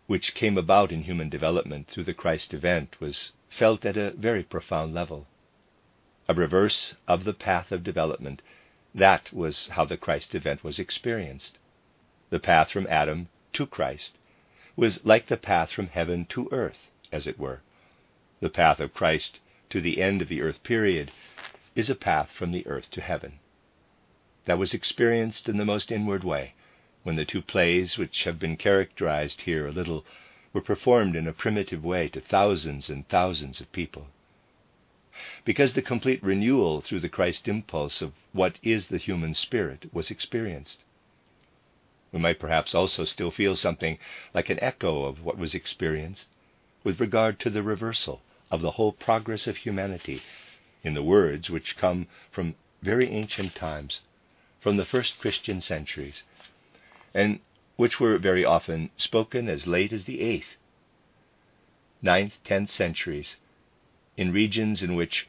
which 0.07 0.33
came 0.33 0.57
about 0.57 0.91
in 0.91 1.03
human 1.03 1.29
development 1.29 1.87
through 1.87 2.05
the 2.05 2.13
Christ 2.13 2.53
event, 2.53 2.99
was 2.99 3.31
felt 3.49 3.85
at 3.85 3.97
a 3.97 4.11
very 4.11 4.43
profound 4.43 4.93
level. 4.93 5.27
A 6.27 6.33
reverse 6.33 6.95
of 7.07 7.25
the 7.25 7.33
path 7.33 7.71
of 7.71 7.83
development, 7.83 8.41
that 8.95 9.31
was 9.33 9.67
how 9.67 9.85
the 9.85 9.97
Christ 9.97 10.33
event 10.33 10.63
was 10.63 10.79
experienced. 10.79 11.57
The 12.29 12.39
path 12.39 12.71
from 12.71 12.87
Adam 12.87 13.27
to 13.53 13.65
Christ 13.65 14.17
was 14.75 15.03
like 15.05 15.27
the 15.27 15.37
path 15.37 15.71
from 15.71 15.87
heaven 15.87 16.25
to 16.25 16.47
earth, 16.51 16.89
as 17.11 17.27
it 17.27 17.37
were. 17.37 17.61
The 18.39 18.49
path 18.49 18.79
of 18.79 18.93
Christ 18.93 19.39
to 19.69 19.81
the 19.81 20.01
end 20.01 20.21
of 20.21 20.27
the 20.27 20.41
earth 20.41 20.63
period 20.63 21.11
is 21.75 21.89
a 21.89 21.95
path 21.95 22.31
from 22.31 22.51
the 22.51 22.65
earth 22.67 22.89
to 22.91 23.01
heaven. 23.01 23.39
That 24.45 24.57
was 24.57 24.73
experienced 24.73 25.47
in 25.47 25.57
the 25.57 25.65
most 25.65 25.91
inward 25.91 26.23
way 26.23 26.53
when 27.03 27.15
the 27.15 27.25
two 27.25 27.41
plays, 27.41 27.97
which 27.97 28.23
have 28.23 28.39
been 28.39 28.57
characterized 28.57 29.41
here 29.41 29.67
a 29.67 29.71
little, 29.71 30.05
were 30.53 30.61
performed 30.61 31.15
in 31.15 31.27
a 31.27 31.33
primitive 31.33 31.83
way 31.83 32.07
to 32.09 32.21
thousands 32.21 32.89
and 32.89 33.07
thousands 33.07 33.61
of 33.61 33.71
people. 33.71 34.07
Because 35.45 35.73
the 35.73 35.81
complete 35.81 36.23
renewal 36.23 36.81
through 36.81 36.99
the 36.99 37.09
Christ 37.09 37.47
impulse 37.47 38.01
of 38.01 38.13
what 38.33 38.57
is 38.63 38.87
the 38.87 38.97
human 38.97 39.33
spirit 39.33 39.93
was 39.93 40.11
experienced. 40.11 40.83
We 42.11 42.19
might 42.19 42.39
perhaps 42.39 42.75
also 42.75 43.05
still 43.05 43.31
feel 43.31 43.55
something 43.55 43.97
like 44.33 44.49
an 44.49 44.61
echo 44.61 45.05
of 45.05 45.23
what 45.23 45.37
was 45.37 45.55
experienced 45.55 46.27
with 46.83 46.99
regard 46.99 47.39
to 47.39 47.49
the 47.49 47.63
reversal 47.63 48.21
of 48.49 48.61
the 48.61 48.71
whole 48.71 48.91
progress 48.91 49.47
of 49.47 49.57
humanity 49.57 50.21
in 50.83 50.93
the 50.93 51.03
words 51.03 51.49
which 51.49 51.77
come 51.77 52.07
from 52.29 52.55
very 52.81 53.09
ancient 53.09 53.55
times, 53.55 54.01
from 54.59 54.75
the 54.75 54.85
first 54.85 55.19
Christian 55.19 55.61
centuries, 55.61 56.23
and 57.13 57.39
which 57.77 57.99
were 57.99 58.17
very 58.17 58.43
often 58.43 58.89
spoken 58.97 59.47
as 59.47 59.65
late 59.65 59.93
as 59.93 60.05
the 60.05 60.19
8th, 60.19 60.55
ninth, 62.01 62.39
10th 62.43 62.69
centuries, 62.69 63.37
in 64.17 64.33
regions 64.33 64.83
in 64.83 64.95
which 64.95 65.27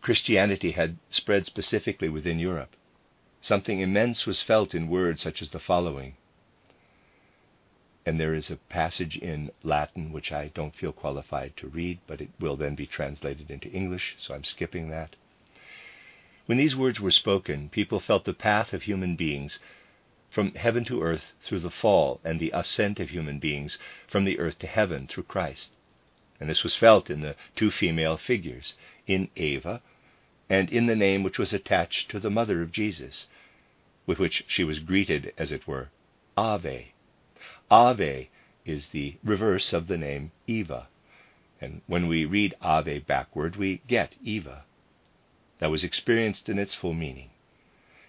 Christianity 0.00 0.72
had 0.72 0.96
spread 1.10 1.44
specifically 1.44 2.08
within 2.08 2.38
Europe. 2.38 2.74
Something 3.42 3.80
immense 3.80 4.24
was 4.24 4.40
felt 4.40 4.72
in 4.72 4.86
words 4.86 5.20
such 5.20 5.42
as 5.42 5.50
the 5.50 5.58
following. 5.58 6.14
And 8.06 8.18
there 8.18 8.34
is 8.34 8.52
a 8.52 8.56
passage 8.56 9.16
in 9.18 9.50
Latin 9.64 10.12
which 10.12 10.30
I 10.30 10.52
don't 10.54 10.76
feel 10.76 10.92
qualified 10.92 11.56
to 11.56 11.66
read, 11.66 11.98
but 12.06 12.20
it 12.20 12.30
will 12.38 12.56
then 12.56 12.76
be 12.76 12.86
translated 12.86 13.50
into 13.50 13.68
English, 13.70 14.14
so 14.20 14.32
I'm 14.32 14.44
skipping 14.44 14.90
that. 14.90 15.16
When 16.46 16.56
these 16.56 16.76
words 16.76 17.00
were 17.00 17.10
spoken, 17.10 17.68
people 17.68 17.98
felt 17.98 18.26
the 18.26 18.32
path 18.32 18.72
of 18.72 18.84
human 18.84 19.16
beings 19.16 19.58
from 20.30 20.54
heaven 20.54 20.84
to 20.84 21.02
earth 21.02 21.32
through 21.42 21.60
the 21.60 21.70
fall, 21.70 22.20
and 22.22 22.38
the 22.38 22.52
ascent 22.54 23.00
of 23.00 23.10
human 23.10 23.40
beings 23.40 23.76
from 24.06 24.24
the 24.24 24.38
earth 24.38 24.60
to 24.60 24.68
heaven 24.68 25.08
through 25.08 25.24
Christ. 25.24 25.72
And 26.38 26.48
this 26.48 26.62
was 26.62 26.76
felt 26.76 27.10
in 27.10 27.22
the 27.22 27.34
two 27.56 27.72
female 27.72 28.16
figures, 28.16 28.74
in 29.08 29.30
Eva, 29.34 29.82
and 30.52 30.68
in 30.68 30.84
the 30.84 30.94
name 30.94 31.22
which 31.22 31.38
was 31.38 31.54
attached 31.54 32.10
to 32.10 32.20
the 32.20 32.28
mother 32.28 32.60
of 32.60 32.70
Jesus, 32.70 33.26
with 34.04 34.18
which 34.18 34.44
she 34.46 34.62
was 34.62 34.80
greeted, 34.80 35.32
as 35.38 35.50
it 35.50 35.66
were, 35.66 35.88
Ave. 36.36 36.92
Ave 37.70 38.28
is 38.66 38.88
the 38.88 39.16
reverse 39.24 39.72
of 39.72 39.86
the 39.86 39.96
name 39.96 40.30
Eva, 40.46 40.88
and 41.58 41.80
when 41.86 42.06
we 42.06 42.26
read 42.26 42.54
Ave 42.60 42.98
backward, 42.98 43.56
we 43.56 43.80
get 43.86 44.14
Eva. 44.22 44.64
That 45.58 45.70
was 45.70 45.82
experienced 45.84 46.50
in 46.50 46.58
its 46.58 46.74
full 46.74 46.92
meaning. 46.92 47.30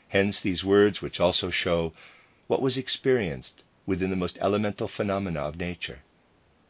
Hence 0.10 0.41
these 0.41 0.65
words, 0.65 1.01
which 1.01 1.21
also 1.21 1.49
show 1.49 1.93
what 2.47 2.62
was 2.62 2.75
experienced 2.75 3.63
within 3.86 4.10
the 4.10 4.17
most 4.17 4.38
elemental 4.41 4.89
phenomena 4.89 5.39
of 5.39 5.56
nature, 5.56 5.99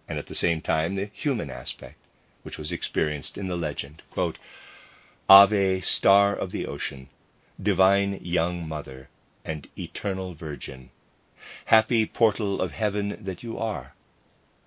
and 0.08 0.20
at 0.20 0.28
the 0.28 0.36
same 0.36 0.62
time 0.62 0.94
the 0.94 1.10
human 1.12 1.50
aspect, 1.50 1.98
which 2.44 2.60
was 2.60 2.72
experienced 2.72 3.40
in 3.40 3.48
the 3.48 3.58
legend. 3.58 4.04
Quote, 4.12 4.38
Ave, 5.34 5.82
star 5.82 6.36
of 6.36 6.52
the 6.52 6.68
ocean, 6.68 7.10
divine 7.60 8.20
young 8.24 8.68
mother, 8.68 9.10
and 9.44 9.68
eternal 9.76 10.36
virgin, 10.36 10.92
happy 11.66 12.06
portal 12.06 12.62
of 12.62 12.70
heaven 12.70 13.18
that 13.20 13.42
you 13.42 13.58
are, 13.58 13.96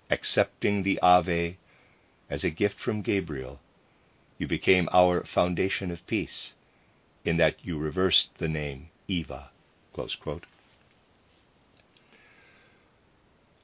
accepting 0.09 0.83
the 0.83 0.99
Ave 0.99 1.57
as 2.29 2.43
a 2.43 2.49
gift 2.49 2.77
from 2.81 3.01
Gabriel, 3.01 3.61
you 4.37 4.45
became 4.45 4.89
our 4.91 5.23
foundation 5.23 5.89
of 5.89 6.05
peace, 6.05 6.53
in 7.23 7.37
that 7.37 7.63
you 7.63 7.77
reversed 7.77 8.37
the 8.37 8.49
name 8.49 8.89
Eva. 9.07 9.51
The 9.95 10.41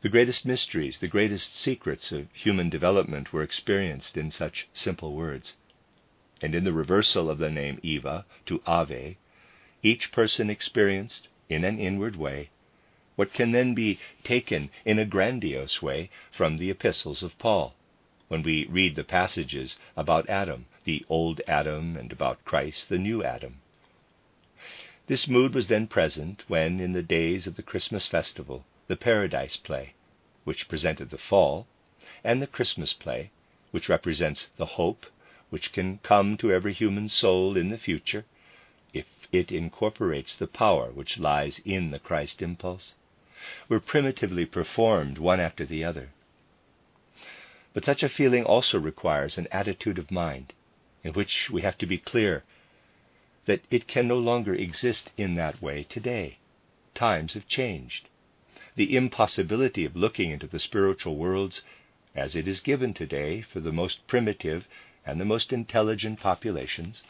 greatest 0.09 0.45
mysteries, 0.45 0.99
the 0.99 1.09
greatest 1.09 1.53
secrets 1.53 2.13
of 2.13 2.31
human 2.31 2.69
development 2.69 3.33
were 3.33 3.43
experienced 3.43 4.15
in 4.15 4.31
such 4.31 4.69
simple 4.73 5.13
words. 5.13 5.55
And 6.45 6.53
in 6.55 6.65
the 6.65 6.73
reversal 6.73 7.29
of 7.29 7.37
the 7.37 7.49
name 7.49 7.79
Eva 7.83 8.25
to 8.47 8.61
Ave, 8.67 9.15
each 9.81 10.11
person 10.11 10.49
experienced, 10.49 11.29
in 11.47 11.63
an 11.63 11.79
inward 11.79 12.17
way, 12.17 12.49
what 13.15 13.31
can 13.31 13.53
then 13.53 13.73
be 13.73 13.97
taken 14.25 14.69
in 14.83 14.99
a 14.99 15.05
grandiose 15.05 15.81
way 15.81 16.09
from 16.33 16.57
the 16.57 16.69
epistles 16.69 17.23
of 17.23 17.39
Paul, 17.39 17.75
when 18.27 18.43
we 18.43 18.65
read 18.65 18.97
the 18.97 19.05
passages 19.05 19.77
about 19.95 20.27
Adam, 20.29 20.65
the 20.83 21.05
old 21.07 21.39
Adam, 21.47 21.95
and 21.95 22.11
about 22.11 22.43
Christ, 22.43 22.89
the 22.89 22.97
new 22.97 23.23
Adam. 23.23 23.61
This 25.07 25.29
mood 25.29 25.55
was 25.55 25.69
then 25.69 25.87
present 25.87 26.43
when, 26.49 26.81
in 26.81 26.91
the 26.91 27.01
days 27.01 27.47
of 27.47 27.55
the 27.55 27.63
Christmas 27.63 28.05
festival, 28.05 28.65
the 28.87 28.97
Paradise 28.97 29.55
play, 29.55 29.93
which 30.43 30.67
presented 30.67 31.09
the 31.09 31.17
fall, 31.17 31.67
and 32.21 32.41
the 32.41 32.47
Christmas 32.47 32.91
play, 32.91 33.31
which 33.71 33.87
represents 33.87 34.49
the 34.57 34.65
hope 34.75 35.05
which 35.53 35.71
can 35.71 35.99
come 35.99 36.35
to 36.35 36.51
every 36.51 36.73
human 36.73 37.07
soul 37.07 37.55
in 37.55 37.69
the 37.69 37.77
future, 37.77 38.25
if 38.91 39.05
it 39.31 39.51
incorporates 39.51 40.35
the 40.35 40.47
power 40.47 40.89
which 40.89 41.19
lies 41.19 41.61
in 41.63 41.91
the 41.91 41.99
Christ 41.99 42.41
impulse, 42.41 42.95
were 43.69 43.79
primitively 43.79 44.47
performed 44.47 45.19
one 45.19 45.39
after 45.39 45.63
the 45.63 45.83
other. 45.83 46.09
But 47.71 47.85
such 47.85 48.01
a 48.01 48.09
feeling 48.09 48.43
also 48.43 48.79
requires 48.79 49.37
an 49.37 49.47
attitude 49.51 49.99
of 49.99 50.09
mind 50.09 50.53
in 51.03 51.13
which 51.13 51.51
we 51.51 51.61
have 51.61 51.77
to 51.77 51.85
be 51.85 51.99
clear 51.99 52.43
that 53.45 53.61
it 53.69 53.87
can 53.87 54.07
no 54.07 54.17
longer 54.17 54.55
exist 54.55 55.11
in 55.17 55.35
that 55.35 55.61
way 55.61 55.83
today. 55.83 56.39
Times 56.95 57.35
have 57.35 57.47
changed 57.47 58.09
the 58.75 58.95
impossibility 58.95 59.85
of 59.85 59.95
looking 59.95 60.31
into 60.31 60.47
the 60.47 60.59
spiritual 60.59 61.15
worlds 61.15 61.61
as 62.15 62.35
it 62.35 62.47
is 62.47 62.59
given 62.59 62.91
today 62.91 63.43
for 63.43 63.59
the 63.59 63.71
most 63.71 64.07
primitive 64.07 64.67
and 65.05 65.19
the 65.19 65.25
most 65.25 65.51
intelligent 65.51 66.19
populations, 66.19 67.03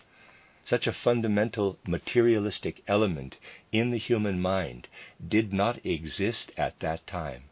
such 0.65 0.88
a 0.88 0.93
fundamental 0.93 1.77
materialistic 1.86 2.82
element 2.88 3.38
in 3.71 3.91
the 3.91 3.97
human 3.97 4.39
mind 4.39 4.88
did 5.27 5.51
not 5.53 5.86
exist 5.86 6.51
at 6.58 6.79
that 6.79 7.06
time. 7.06 7.43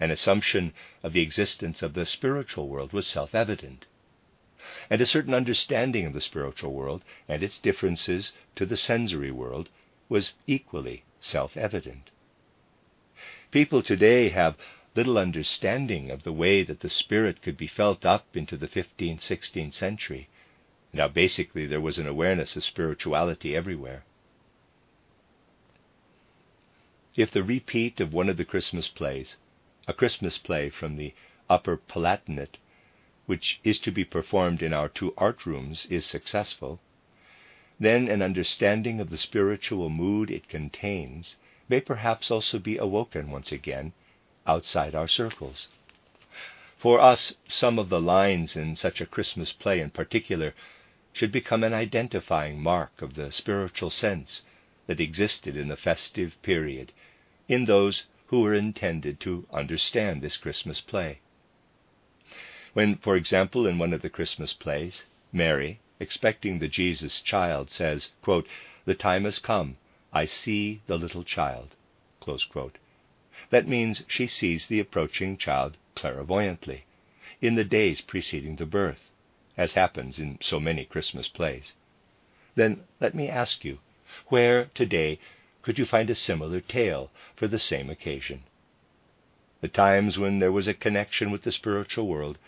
An 0.00 0.10
assumption 0.10 0.72
of 1.02 1.12
the 1.12 1.20
existence 1.20 1.82
of 1.82 1.94
the 1.94 2.06
spiritual 2.06 2.68
world 2.68 2.92
was 2.92 3.06
self 3.06 3.34
evident, 3.34 3.86
and 4.88 5.00
a 5.00 5.06
certain 5.06 5.34
understanding 5.34 6.06
of 6.06 6.12
the 6.12 6.20
spiritual 6.20 6.72
world 6.72 7.04
and 7.28 7.42
its 7.42 7.58
differences 7.58 8.32
to 8.54 8.64
the 8.64 8.76
sensory 8.76 9.30
world 9.30 9.68
was 10.08 10.32
equally 10.46 11.04
self 11.20 11.56
evident. 11.56 12.10
People 13.50 13.82
today 13.82 14.28
have 14.28 14.56
little 14.98 15.16
understanding 15.16 16.10
of 16.10 16.24
the 16.24 16.32
way 16.32 16.64
that 16.64 16.80
the 16.80 16.88
Spirit 16.88 17.40
could 17.40 17.56
be 17.56 17.68
felt 17.68 18.04
up 18.04 18.36
into 18.36 18.56
the 18.56 18.66
15th, 18.66 19.20
16th 19.20 19.72
century. 19.72 20.28
Now, 20.92 21.06
basically, 21.06 21.66
there 21.66 21.80
was 21.80 21.98
an 21.98 22.08
awareness 22.08 22.56
of 22.56 22.64
spirituality 22.64 23.54
everywhere. 23.54 24.02
If 27.14 27.30
the 27.30 27.44
repeat 27.44 28.00
of 28.00 28.12
one 28.12 28.28
of 28.28 28.38
the 28.38 28.44
Christmas 28.44 28.88
plays, 28.88 29.36
a 29.86 29.92
Christmas 29.92 30.36
play 30.36 30.68
from 30.68 30.96
the 30.96 31.14
Upper 31.48 31.76
Palatinate, 31.76 32.58
which 33.26 33.60
is 33.62 33.78
to 33.78 33.92
be 33.92 34.04
performed 34.04 34.64
in 34.64 34.72
our 34.72 34.88
two 34.88 35.14
art 35.16 35.46
rooms, 35.46 35.86
is 35.86 36.06
successful, 36.06 36.80
then 37.78 38.08
an 38.08 38.20
understanding 38.20 38.98
of 38.98 39.10
the 39.10 39.16
spiritual 39.16 39.90
mood 39.90 40.28
it 40.28 40.48
contains 40.48 41.36
may 41.68 41.80
perhaps 41.80 42.32
also 42.32 42.58
be 42.58 42.76
awoken 42.76 43.30
once 43.30 43.52
again 43.52 43.92
outside 44.48 44.94
our 44.94 45.06
circles. 45.06 45.68
For 46.78 47.00
us, 47.00 47.34
some 47.46 47.78
of 47.78 47.88
the 47.88 48.00
lines 48.00 48.56
in 48.56 48.74
such 48.74 49.00
a 49.00 49.06
Christmas 49.06 49.52
play 49.52 49.80
in 49.80 49.90
particular 49.90 50.54
should 51.12 51.30
become 51.30 51.62
an 51.62 51.74
identifying 51.74 52.60
mark 52.60 53.02
of 53.02 53.14
the 53.14 53.30
spiritual 53.30 53.90
sense 53.90 54.42
that 54.86 55.00
existed 55.00 55.56
in 55.56 55.68
the 55.68 55.76
festive 55.76 56.40
period 56.42 56.92
in 57.48 57.66
those 57.66 58.06
who 58.26 58.40
were 58.40 58.54
intended 58.54 59.20
to 59.20 59.46
understand 59.52 60.22
this 60.22 60.36
Christmas 60.36 60.80
play. 60.80 61.20
When, 62.74 62.96
for 62.96 63.16
example, 63.16 63.66
in 63.66 63.78
one 63.78 63.92
of 63.92 64.02
the 64.02 64.10
Christmas 64.10 64.52
plays, 64.52 65.06
Mary, 65.32 65.80
expecting 66.00 66.58
the 66.58 66.68
Jesus 66.68 67.20
child, 67.20 67.70
says, 67.70 68.12
quote, 68.22 68.46
The 68.84 68.94
time 68.94 69.24
has 69.24 69.38
come 69.38 69.76
I 70.12 70.24
see 70.24 70.80
the 70.86 70.96
little 70.96 71.22
child. 71.22 71.74
That 73.50 73.68
means 73.68 74.02
she 74.08 74.26
sees 74.26 74.66
the 74.66 74.80
approaching 74.80 75.36
child 75.36 75.76
clairvoyantly, 75.94 76.86
in 77.40 77.54
the 77.54 77.62
days 77.62 78.00
preceding 78.00 78.56
the 78.56 78.66
birth, 78.66 79.12
as 79.56 79.74
happens 79.74 80.18
in 80.18 80.40
so 80.40 80.58
many 80.58 80.84
Christmas 80.84 81.28
plays. 81.28 81.72
Then 82.56 82.82
let 82.98 83.14
me 83.14 83.28
ask 83.28 83.64
you, 83.64 83.78
where 84.26 84.64
today 84.74 85.20
could 85.62 85.78
you 85.78 85.84
find 85.86 86.10
a 86.10 86.16
similar 86.16 86.60
tale 86.60 87.12
for 87.36 87.46
the 87.46 87.60
same 87.60 87.88
occasion? 87.90 88.42
The 89.60 89.68
times 89.68 90.18
when 90.18 90.40
there 90.40 90.50
was 90.50 90.66
a 90.66 90.74
connection 90.74 91.30
with 91.30 91.44
the 91.44 91.52
spiritual 91.52 92.08
world, 92.08 92.38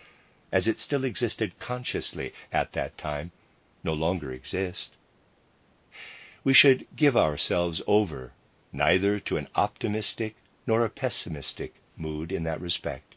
as 0.51 0.67
it 0.67 0.81
still 0.81 1.05
existed 1.05 1.61
consciously 1.61 2.33
at 2.51 2.73
that 2.73 2.99
time, 2.99 3.31
no 3.85 3.93
longer 3.93 4.33
exist 4.33 4.97
we 6.43 6.55
should 6.55 6.87
give 6.97 7.17
ourselves 7.17 7.83
over 7.87 8.33
neither 8.73 9.21
to 9.21 9.37
an 9.37 9.49
optimistic 9.55 10.35
nor 10.71 10.85
a 10.85 10.89
pessimistic 10.89 11.75
mood 11.97 12.31
in 12.31 12.45
that 12.45 12.61
respect. 12.61 13.17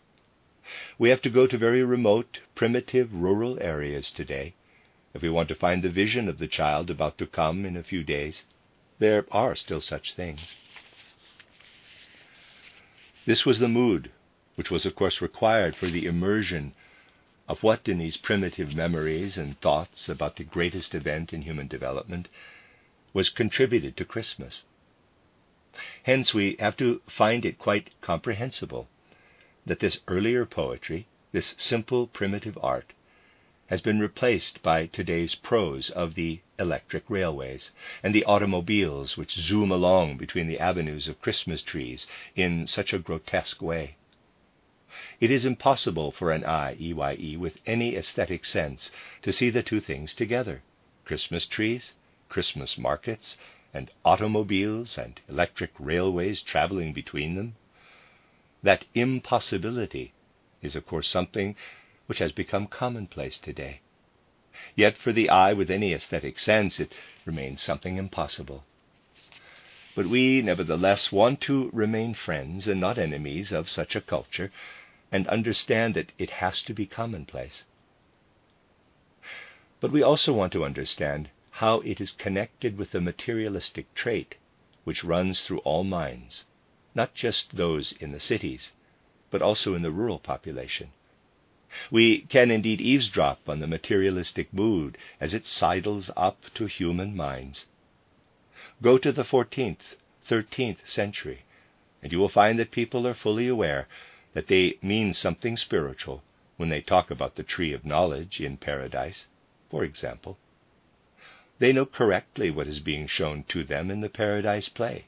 We 0.97 1.11
have 1.11 1.21
to 1.21 1.29
go 1.29 1.45
to 1.45 1.55
very 1.55 1.83
remote, 1.83 2.39
primitive 2.55 3.13
rural 3.13 3.61
areas 3.61 4.09
today 4.09 4.55
if 5.13 5.21
we 5.21 5.29
want 5.29 5.49
to 5.49 5.63
find 5.63 5.83
the 5.83 5.89
vision 6.01 6.27
of 6.27 6.39
the 6.39 6.47
child 6.47 6.89
about 6.89 7.19
to 7.19 7.27
come 7.27 7.63
in 7.63 7.77
a 7.77 7.83
few 7.83 8.03
days. 8.03 8.45
There 8.97 9.27
are 9.31 9.55
still 9.55 9.81
such 9.81 10.15
things. 10.15 10.55
This 13.27 13.45
was 13.45 13.59
the 13.59 13.67
mood 13.67 14.09
which 14.55 14.71
was, 14.71 14.83
of 14.87 14.95
course, 14.95 15.21
required 15.21 15.75
for 15.75 15.91
the 15.91 16.07
immersion 16.07 16.73
of 17.47 17.61
what 17.61 17.87
in 17.87 17.99
these 17.99 18.17
primitive 18.17 18.73
memories 18.73 19.37
and 19.37 19.61
thoughts 19.61 20.09
about 20.09 20.37
the 20.37 20.43
greatest 20.43 20.95
event 20.95 21.31
in 21.31 21.43
human 21.43 21.67
development 21.67 22.29
was 23.13 23.29
contributed 23.29 23.95
to 23.97 24.05
Christmas. 24.05 24.63
Hence, 26.03 26.35
we 26.35 26.55
have 26.59 26.77
to 26.77 27.01
find 27.07 27.43
it 27.43 27.57
quite 27.57 27.89
comprehensible 27.99 28.87
that 29.65 29.79
this 29.79 29.97
earlier 30.07 30.45
poetry, 30.45 31.07
this 31.31 31.55
simple 31.57 32.05
primitive 32.05 32.59
art, 32.61 32.93
has 33.69 33.81
been 33.81 33.99
replaced 33.99 34.61
by 34.61 34.85
today's 34.85 35.33
prose 35.33 35.89
of 35.89 36.13
the 36.13 36.41
electric 36.59 37.09
railways 37.09 37.71
and 38.03 38.13
the 38.13 38.23
automobiles 38.25 39.17
which 39.17 39.31
zoom 39.33 39.71
along 39.71 40.17
between 40.17 40.45
the 40.45 40.59
avenues 40.59 41.07
of 41.07 41.19
Christmas 41.23 41.63
trees 41.63 42.05
in 42.35 42.67
such 42.67 42.93
a 42.93 42.99
grotesque 42.99 43.59
way. 43.59 43.95
It 45.19 45.31
is 45.31 45.43
impossible 45.43 46.11
for 46.11 46.31
an 46.31 46.45
eye, 46.45 46.75
EYE, 46.79 47.35
with 47.35 47.57
any 47.65 47.95
aesthetic 47.95 48.45
sense, 48.45 48.91
to 49.23 49.33
see 49.33 49.49
the 49.49 49.63
two 49.63 49.79
things 49.79 50.13
together 50.13 50.61
Christmas 51.03 51.47
trees, 51.47 51.95
Christmas 52.29 52.77
markets, 52.77 53.37
and 53.73 53.89
automobiles 54.05 54.97
and 54.97 55.19
electric 55.27 55.71
railways 55.79 56.41
traveling 56.41 56.93
between 56.93 57.35
them. 57.35 57.55
That 58.61 58.85
impossibility 58.93 60.13
is, 60.61 60.75
of 60.75 60.85
course, 60.85 61.07
something 61.07 61.55
which 62.05 62.19
has 62.19 62.31
become 62.31 62.67
commonplace 62.67 63.39
today. 63.39 63.81
Yet 64.75 64.97
for 64.97 65.11
the 65.11 65.29
eye 65.29 65.53
with 65.53 65.71
any 65.71 65.93
aesthetic 65.93 66.37
sense, 66.37 66.79
it 66.79 66.93
remains 67.25 67.61
something 67.61 67.97
impossible. 67.97 68.63
But 69.95 70.07
we, 70.07 70.41
nevertheless, 70.41 71.11
want 71.11 71.41
to 71.41 71.69
remain 71.73 72.13
friends 72.13 72.67
and 72.67 72.79
not 72.79 72.97
enemies 72.97 73.51
of 73.51 73.69
such 73.69 73.95
a 73.95 74.01
culture, 74.01 74.51
and 75.11 75.27
understand 75.27 75.93
that 75.93 76.11
it 76.17 76.29
has 76.31 76.63
to 76.63 76.73
be 76.73 76.85
commonplace. 76.85 77.63
But 79.79 79.91
we 79.91 80.01
also 80.01 80.33
want 80.33 80.53
to 80.53 80.63
understand 80.63 81.29
how 81.57 81.79
it 81.81 82.01
is 82.01 82.11
connected 82.11 82.77
with 82.77 82.91
the 82.91 83.01
materialistic 83.01 83.93
trait 83.93 84.35
which 84.83 85.03
runs 85.03 85.41
through 85.41 85.59
all 85.59 85.83
minds, 85.83 86.45
not 86.95 87.13
just 87.13 87.55
those 87.55 87.91
in 87.93 88.11
the 88.11 88.19
cities, 88.19 88.71
but 89.29 89.41
also 89.41 89.75
in 89.75 89.81
the 89.81 89.91
rural 89.91 90.19
population. 90.19 90.91
We 91.89 92.21
can 92.21 92.51
indeed 92.51 92.81
eavesdrop 92.81 93.47
on 93.47 93.59
the 93.59 93.67
materialistic 93.67 94.53
mood 94.53 94.97
as 95.19 95.33
it 95.33 95.45
sidles 95.45 96.11
up 96.17 96.43
to 96.55 96.65
human 96.65 97.15
minds. 97.15 97.67
Go 98.81 98.97
to 98.97 99.11
the 99.11 99.23
14th, 99.23 99.95
13th 100.27 100.85
century, 100.85 101.43
and 102.01 102.11
you 102.11 102.19
will 102.19 102.29
find 102.29 102.59
that 102.59 102.71
people 102.71 103.07
are 103.07 103.13
fully 103.13 103.47
aware 103.47 103.87
that 104.33 104.47
they 104.47 104.77
mean 104.81 105.13
something 105.13 105.55
spiritual 105.55 106.23
when 106.57 106.69
they 106.69 106.81
talk 106.81 107.09
about 107.09 107.35
the 107.35 107.43
tree 107.43 107.73
of 107.73 107.85
knowledge 107.85 108.39
in 108.39 108.57
paradise 108.57 109.27
for 109.73 109.83
example. 109.83 110.37
They 111.59 111.71
know 111.71 111.85
correctly 111.85 112.49
what 112.49 112.67
is 112.67 112.79
being 112.79 113.07
shown 113.07 113.43
to 113.49 113.63
them 113.63 113.91
in 113.91 114.01
the 114.01 114.09
paradise 114.09 114.69
play, 114.69 115.05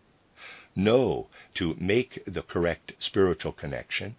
know 0.75 1.27
to 1.55 1.75
make 1.79 2.23
the 2.25 2.43
correct 2.43 2.93
spiritual 2.99 3.51
connection 3.51 4.15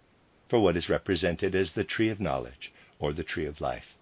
for 0.49 0.59
what 0.59 0.77
is 0.77 0.89
represented 0.89 1.55
as 1.55 1.71
the 1.71 1.83
tree 1.83 2.09
of 2.09 2.19
knowledge 2.19 2.71
or 2.99 3.13
the 3.13 3.23
tree 3.23 3.45
of 3.45 3.61
life. 3.61 3.95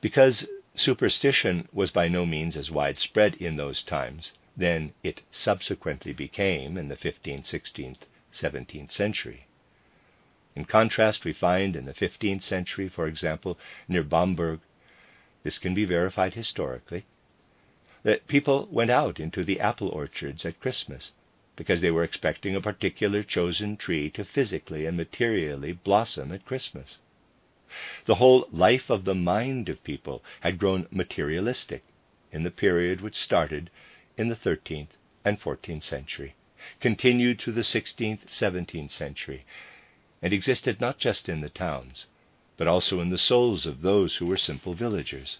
Because 0.00 0.46
superstition 0.74 1.68
was 1.72 1.90
by 1.90 2.08
no 2.08 2.26
means 2.26 2.56
as 2.56 2.70
widespread 2.70 3.34
in 3.36 3.56
those 3.56 3.82
times 3.82 4.32
than 4.56 4.92
it 5.02 5.22
subsequently 5.30 6.12
became 6.12 6.76
in 6.76 6.88
the 6.88 6.96
15th, 6.96 7.44
16th, 7.44 8.00
17th 8.32 8.90
century. 8.90 9.46
In 10.54 10.64
contrast, 10.64 11.24
we 11.24 11.32
find 11.32 11.76
in 11.76 11.86
the 11.86 11.94
15th 11.94 12.42
century, 12.42 12.88
for 12.88 13.06
example, 13.06 13.58
near 13.88 14.02
Bamberg, 14.02 14.60
this 15.42 15.58
can 15.58 15.74
be 15.74 15.84
verified 15.84 16.34
historically, 16.34 17.04
that 18.02 18.26
people 18.26 18.68
went 18.70 18.90
out 18.90 19.20
into 19.20 19.44
the 19.44 19.60
apple 19.60 19.88
orchards 19.88 20.44
at 20.44 20.60
Christmas 20.60 21.12
because 21.56 21.80
they 21.80 21.90
were 21.90 22.04
expecting 22.04 22.56
a 22.56 22.60
particular 22.60 23.22
chosen 23.22 23.76
tree 23.76 24.10
to 24.10 24.24
physically 24.24 24.86
and 24.86 24.96
materially 24.96 25.72
blossom 25.72 26.32
at 26.32 26.44
Christmas. 26.44 26.98
The 28.06 28.16
whole 28.16 28.48
life 28.50 28.90
of 28.90 29.04
the 29.04 29.14
mind 29.14 29.68
of 29.68 29.84
people 29.84 30.22
had 30.40 30.58
grown 30.58 30.86
materialistic 30.90 31.84
in 32.30 32.42
the 32.42 32.50
period 32.50 33.00
which 33.00 33.16
started 33.16 33.70
in 34.16 34.28
the 34.28 34.36
13th 34.36 34.88
and 35.24 35.40
14th 35.40 35.82
century, 35.82 36.34
continued 36.80 37.40
through 37.40 37.54
the 37.54 37.62
16th, 37.62 38.26
17th 38.26 38.90
century, 38.90 39.44
and 40.20 40.32
existed 40.32 40.80
not 40.80 40.98
just 40.98 41.28
in 41.28 41.40
the 41.40 41.48
towns, 41.48 42.06
but 42.62 42.68
also 42.68 43.00
in 43.00 43.10
the 43.10 43.18
souls 43.18 43.66
of 43.66 43.82
those 43.82 44.14
who 44.18 44.26
were 44.26 44.36
simple 44.36 44.72
villagers. 44.72 45.38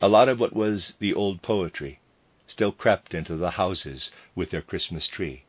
A 0.00 0.06
lot 0.06 0.28
of 0.28 0.38
what 0.38 0.52
was 0.52 0.94
the 1.00 1.12
old 1.12 1.42
poetry 1.42 1.98
still 2.46 2.70
crept 2.70 3.14
into 3.14 3.34
the 3.34 3.50
houses 3.50 4.12
with 4.36 4.50
their 4.50 4.62
Christmas 4.62 5.08
tree, 5.08 5.42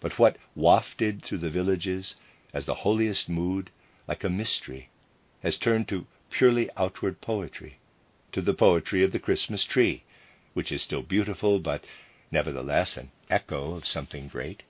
but 0.00 0.18
what 0.18 0.36
wafted 0.56 1.22
through 1.22 1.38
the 1.38 1.48
villages 1.48 2.16
as 2.52 2.66
the 2.66 2.74
holiest 2.82 3.28
mood, 3.28 3.70
like 4.08 4.24
a 4.24 4.28
mystery, 4.28 4.88
has 5.44 5.56
turned 5.56 5.86
to 5.86 6.04
purely 6.28 6.68
outward 6.76 7.20
poetry, 7.20 7.78
to 8.32 8.40
the 8.42 8.52
poetry 8.52 9.04
of 9.04 9.12
the 9.12 9.20
Christmas 9.20 9.62
tree, 9.62 10.02
which 10.54 10.72
is 10.72 10.82
still 10.82 11.02
beautiful, 11.02 11.60
but 11.60 11.84
nevertheless 12.32 12.96
an 12.96 13.12
echo 13.30 13.76
of 13.76 13.86
something 13.86 14.26
great. 14.26 14.64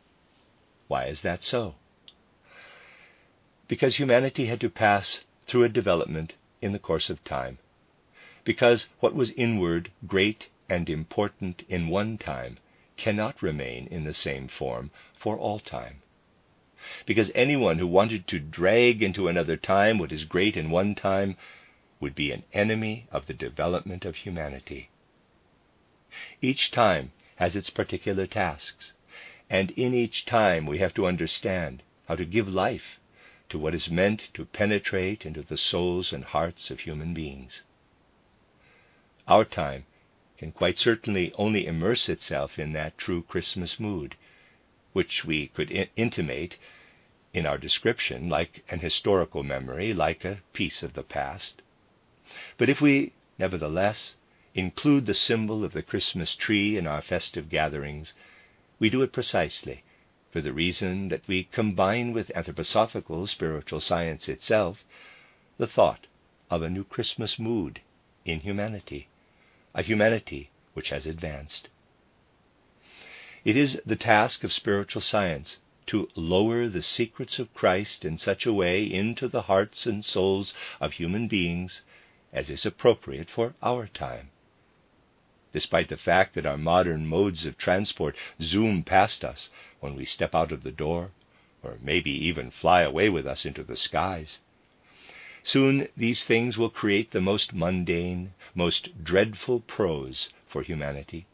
Why 0.86 1.06
is 1.06 1.22
that 1.22 1.42
so? 1.42 1.76
Because 3.66 3.96
humanity 3.96 4.46
had 4.46 4.60
to 4.60 4.68
pass 4.68 5.24
through 5.46 5.64
a 5.64 5.68
development 5.68 6.34
in 6.60 6.72
the 6.72 6.78
course 6.78 7.08
of 7.08 7.24
time. 7.24 7.58
Because 8.44 8.88
what 9.00 9.14
was 9.14 9.30
inward, 9.32 9.90
great, 10.06 10.48
and 10.68 10.90
important 10.90 11.62
in 11.68 11.88
one 11.88 12.18
time 12.18 12.58
cannot 12.96 13.42
remain 13.42 13.86
in 13.86 14.04
the 14.04 14.12
same 14.14 14.48
form 14.48 14.90
for 15.16 15.38
all 15.38 15.58
time. 15.58 16.02
Because 17.06 17.30
anyone 17.34 17.78
who 17.78 17.86
wanted 17.86 18.26
to 18.28 18.38
drag 18.38 19.02
into 19.02 19.28
another 19.28 19.56
time 19.56 19.98
what 19.98 20.12
is 20.12 20.24
great 20.24 20.56
in 20.56 20.70
one 20.70 20.94
time 20.94 21.36
would 22.00 22.14
be 22.14 22.30
an 22.32 22.44
enemy 22.52 23.06
of 23.10 23.26
the 23.26 23.32
development 23.32 24.04
of 24.04 24.16
humanity. 24.16 24.90
Each 26.42 26.70
time 26.70 27.12
has 27.36 27.56
its 27.56 27.70
particular 27.70 28.26
tasks. 28.26 28.92
And 29.48 29.70
in 29.70 29.94
each 29.94 30.26
time 30.26 30.66
we 30.66 30.78
have 30.78 30.92
to 30.94 31.06
understand 31.06 31.82
how 32.06 32.16
to 32.16 32.26
give 32.26 32.48
life 32.48 32.98
to 33.48 33.58
what 33.58 33.74
is 33.74 33.90
meant 33.90 34.28
to 34.34 34.44
penetrate 34.44 35.26
into 35.26 35.42
the 35.42 35.56
souls 35.56 36.12
and 36.12 36.24
hearts 36.24 36.70
of 36.70 36.80
human 36.80 37.14
beings. 37.14 37.62
Our 39.28 39.44
time 39.44 39.86
can 40.38 40.52
quite 40.52 40.78
certainly 40.78 41.32
only 41.34 41.66
immerse 41.66 42.08
itself 42.08 42.58
in 42.58 42.72
that 42.72 42.98
true 42.98 43.22
Christmas 43.22 43.78
mood, 43.78 44.16
which 44.92 45.24
we 45.24 45.48
could 45.48 45.70
I- 45.72 45.88
intimate 45.96 46.56
in 47.32 47.46
our 47.46 47.58
description 47.58 48.28
like 48.28 48.64
an 48.68 48.80
historical 48.80 49.42
memory, 49.42 49.92
like 49.92 50.24
a 50.24 50.40
piece 50.52 50.82
of 50.82 50.94
the 50.94 51.02
past. 51.02 51.62
But 52.56 52.68
if 52.68 52.80
we, 52.80 53.12
nevertheless, 53.38 54.16
include 54.54 55.06
the 55.06 55.14
symbol 55.14 55.64
of 55.64 55.72
the 55.72 55.82
Christmas 55.82 56.34
tree 56.34 56.76
in 56.76 56.86
our 56.86 57.02
festive 57.02 57.48
gatherings, 57.48 58.14
we 58.78 58.90
do 58.90 59.02
it 59.02 59.12
precisely 59.12 59.82
for 60.34 60.40
the 60.40 60.52
reason 60.52 61.10
that 61.10 61.22
we 61.28 61.44
combine 61.44 62.12
with 62.12 62.32
anthroposophical 62.34 63.28
spiritual 63.28 63.80
science 63.80 64.28
itself 64.28 64.82
the 65.58 65.66
thought 65.68 66.08
of 66.50 66.60
a 66.60 66.68
new 66.68 66.82
Christmas 66.82 67.38
mood 67.38 67.80
in 68.24 68.40
humanity, 68.40 69.06
a 69.76 69.82
humanity 69.82 70.50
which 70.72 70.90
has 70.90 71.06
advanced. 71.06 71.68
It 73.44 73.56
is 73.56 73.80
the 73.86 73.94
task 73.94 74.42
of 74.42 74.52
spiritual 74.52 75.02
science 75.02 75.58
to 75.86 76.08
lower 76.16 76.68
the 76.68 76.82
secrets 76.82 77.38
of 77.38 77.54
Christ 77.54 78.04
in 78.04 78.18
such 78.18 78.44
a 78.44 78.52
way 78.52 78.82
into 78.82 79.28
the 79.28 79.42
hearts 79.42 79.86
and 79.86 80.04
souls 80.04 80.52
of 80.80 80.94
human 80.94 81.28
beings 81.28 81.82
as 82.32 82.50
is 82.50 82.66
appropriate 82.66 83.30
for 83.30 83.54
our 83.62 83.86
time 83.86 84.30
despite 85.54 85.88
the 85.88 85.96
fact 85.96 86.34
that 86.34 86.44
our 86.44 86.58
modern 86.58 87.06
modes 87.06 87.46
of 87.46 87.56
transport 87.56 88.16
zoom 88.42 88.82
past 88.82 89.24
us 89.24 89.50
when 89.78 89.94
we 89.94 90.04
step 90.04 90.34
out 90.34 90.50
of 90.50 90.64
the 90.64 90.72
door, 90.72 91.12
or 91.62 91.78
maybe 91.80 92.10
even 92.10 92.50
fly 92.50 92.82
away 92.82 93.08
with 93.08 93.24
us 93.24 93.46
into 93.46 93.62
the 93.62 93.76
skies. 93.76 94.40
Soon 95.44 95.86
these 95.96 96.24
things 96.24 96.58
will 96.58 96.70
create 96.70 97.12
the 97.12 97.20
most 97.20 97.52
mundane, 97.54 98.34
most 98.52 99.04
dreadful 99.04 99.60
prose 99.60 100.28
for 100.48 100.62
humanity. 100.62 101.24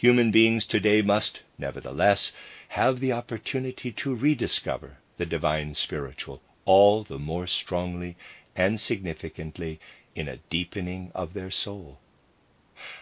Human 0.00 0.32
beings 0.32 0.66
today 0.66 1.00
must, 1.00 1.42
nevertheless, 1.58 2.32
have 2.70 2.98
the 2.98 3.12
opportunity 3.12 3.92
to 3.92 4.16
rediscover 4.16 4.98
the 5.16 5.26
divine 5.26 5.74
spiritual 5.74 6.42
all 6.64 7.04
the 7.04 7.20
more 7.20 7.46
strongly 7.46 8.16
and 8.56 8.80
significantly 8.80 9.78
in 10.16 10.26
a 10.26 10.38
deepening 10.50 11.12
of 11.14 11.34
their 11.34 11.52
soul 11.52 12.00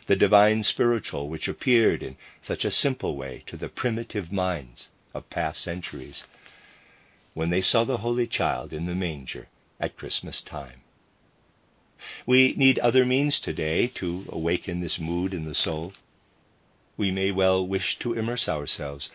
the 0.06 0.16
divine 0.16 0.62
spiritual 0.62 1.28
which 1.28 1.48
appeared 1.48 2.02
in 2.02 2.16
such 2.40 2.64
a 2.64 2.70
simple 2.70 3.16
way 3.16 3.42
to 3.46 3.56
the 3.56 3.68
primitive 3.68 4.32
minds 4.32 4.88
of 5.14 5.28
past 5.30 5.60
centuries 5.60 6.24
when 7.34 7.50
they 7.50 7.60
saw 7.60 7.84
the 7.84 7.98
Holy 7.98 8.26
Child 8.26 8.72
in 8.72 8.86
the 8.86 8.94
manger 8.94 9.48
at 9.78 9.96
Christmas 9.96 10.40
time. 10.40 10.80
We 12.24 12.54
need 12.56 12.78
other 12.78 13.04
means 13.04 13.40
today 13.40 13.88
to 13.88 14.26
awaken 14.30 14.80
this 14.80 14.98
mood 14.98 15.34
in 15.34 15.44
the 15.44 15.54
soul. 15.54 15.92
We 16.96 17.10
may 17.10 17.30
well 17.30 17.66
wish 17.66 17.98
to 17.98 18.14
immerse 18.14 18.48
ourselves 18.48 19.10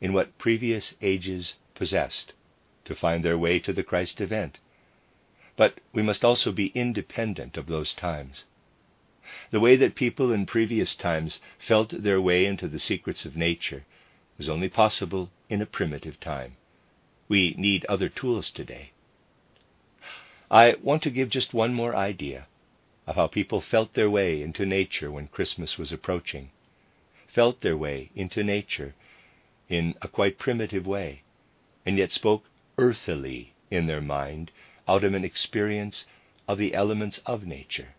in 0.00 0.12
what 0.12 0.36
previous 0.38 0.94
ages 1.00 1.54
possessed 1.74 2.32
to 2.84 2.94
find 2.94 3.24
their 3.24 3.38
way 3.38 3.58
to 3.60 3.72
the 3.72 3.82
Christ 3.82 4.20
event. 4.20 4.58
But 5.56 5.80
we 5.92 6.02
must 6.02 6.24
also 6.24 6.52
be 6.52 6.72
independent 6.74 7.56
of 7.56 7.66
those 7.66 7.94
times. 7.94 8.44
The 9.50 9.60
way 9.60 9.76
that 9.76 9.94
people 9.94 10.30
in 10.30 10.44
previous 10.44 10.94
times 10.94 11.40
felt 11.58 12.02
their 12.02 12.20
way 12.20 12.44
into 12.44 12.68
the 12.68 12.78
secrets 12.78 13.24
of 13.24 13.34
nature 13.34 13.84
was 14.36 14.48
only 14.48 14.68
possible 14.68 15.30
in 15.48 15.62
a 15.62 15.66
primitive 15.66 16.20
time. 16.20 16.56
We 17.28 17.54
need 17.56 17.86
other 17.86 18.10
tools 18.10 18.50
today. 18.50 18.90
I 20.50 20.74
want 20.82 21.02
to 21.04 21.10
give 21.10 21.30
just 21.30 21.54
one 21.54 21.72
more 21.72 21.96
idea 21.96 22.46
of 23.06 23.16
how 23.16 23.26
people 23.26 23.62
felt 23.62 23.94
their 23.94 24.10
way 24.10 24.42
into 24.42 24.66
nature 24.66 25.10
when 25.10 25.28
Christmas 25.28 25.78
was 25.78 25.92
approaching, 25.92 26.50
felt 27.26 27.62
their 27.62 27.76
way 27.76 28.10
into 28.14 28.44
nature 28.44 28.94
in 29.68 29.94
a 30.02 30.08
quite 30.08 30.38
primitive 30.38 30.86
way, 30.86 31.22
and 31.86 31.96
yet 31.96 32.12
spoke 32.12 32.44
earthily 32.76 33.54
in 33.70 33.86
their 33.86 34.02
mind 34.02 34.52
out 34.86 35.04
of 35.04 35.14
an 35.14 35.24
experience 35.24 36.04
of 36.46 36.58
the 36.58 36.74
elements 36.74 37.18
of 37.24 37.46
nature. 37.46 37.94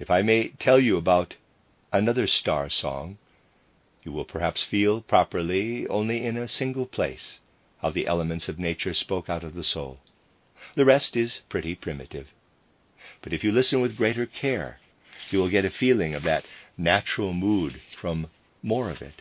If 0.00 0.10
I 0.10 0.22
may 0.22 0.48
tell 0.58 0.80
you 0.80 0.96
about 0.96 1.34
another 1.92 2.26
star 2.26 2.70
song, 2.70 3.18
you 4.02 4.12
will 4.12 4.24
perhaps 4.24 4.62
feel 4.62 5.02
properly 5.02 5.86
only 5.88 6.24
in 6.24 6.38
a 6.38 6.48
single 6.48 6.86
place 6.86 7.40
how 7.82 7.90
the 7.90 8.06
elements 8.06 8.48
of 8.48 8.58
nature 8.58 8.94
spoke 8.94 9.28
out 9.28 9.44
of 9.44 9.52
the 9.52 9.62
soul. 9.62 10.00
The 10.74 10.86
rest 10.86 11.18
is 11.18 11.42
pretty 11.50 11.74
primitive. 11.74 12.32
But 13.20 13.34
if 13.34 13.44
you 13.44 13.52
listen 13.52 13.82
with 13.82 13.98
greater 13.98 14.24
care, 14.24 14.80
you 15.30 15.38
will 15.38 15.50
get 15.50 15.66
a 15.66 15.70
feeling 15.70 16.14
of 16.14 16.22
that 16.22 16.46
natural 16.78 17.34
mood 17.34 17.82
from 17.94 18.30
more 18.62 18.88
of 18.88 19.02
it. 19.02 19.20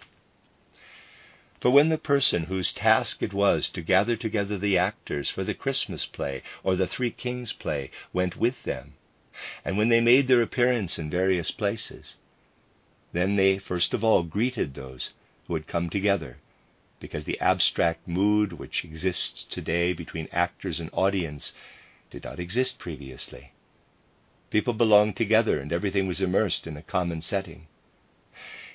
For 1.59 1.71
when 1.71 1.89
the 1.89 1.97
person 1.97 2.43
whose 2.43 2.71
task 2.71 3.21
it 3.21 3.33
was 3.33 3.69
to 3.71 3.81
gather 3.81 4.15
together 4.15 4.57
the 4.57 4.77
actors 4.77 5.29
for 5.29 5.43
the 5.43 5.53
Christmas 5.53 6.05
play 6.05 6.41
or 6.63 6.77
the 6.77 6.87
Three 6.87 7.11
Kings 7.11 7.51
play 7.51 7.91
went 8.13 8.37
with 8.37 8.63
them, 8.63 8.93
and 9.63 9.77
when 9.77 9.89
they 9.89 10.01
made 10.01 10.27
their 10.27 10.41
appearance 10.41 10.99
in 10.99 11.09
various 11.09 11.51
places, 11.51 12.15
then 13.13 13.35
they 13.35 13.57
first 13.57 13.93
of 13.93 14.03
all 14.03 14.23
greeted 14.23 14.73
those 14.73 15.11
who 15.47 15.53
had 15.53 15.67
come 15.67 15.89
together, 15.89 16.37
because 16.99 17.23
the 17.23 17.39
abstract 17.39 18.07
mood 18.07 18.53
which 18.53 18.83
exists 18.83 19.43
today 19.43 19.93
between 19.93 20.27
actors 20.31 20.79
and 20.79 20.89
audience 20.93 21.53
did 22.11 22.23
not 22.23 22.39
exist 22.39 22.77
previously. 22.79 23.51
People 24.49 24.73
belonged 24.73 25.15
together 25.15 25.59
and 25.59 25.71
everything 25.71 26.07
was 26.07 26.21
immersed 26.21 26.67
in 26.67 26.75
a 26.75 26.81
common 26.81 27.21
setting. 27.21 27.67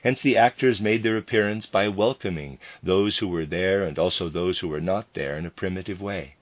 Hence 0.02 0.20
the 0.20 0.36
actors 0.36 0.80
made 0.80 1.02
their 1.02 1.16
appearance 1.16 1.66
by 1.66 1.88
welcoming 1.88 2.58
those 2.82 3.18
who 3.18 3.28
were 3.28 3.46
there 3.46 3.84
and 3.84 3.98
also 3.98 4.28
those 4.28 4.58
who 4.58 4.68
were 4.68 4.80
not 4.80 5.12
there 5.14 5.36
in 5.36 5.46
a 5.46 5.50
primitive 5.50 6.00
way. 6.00 6.34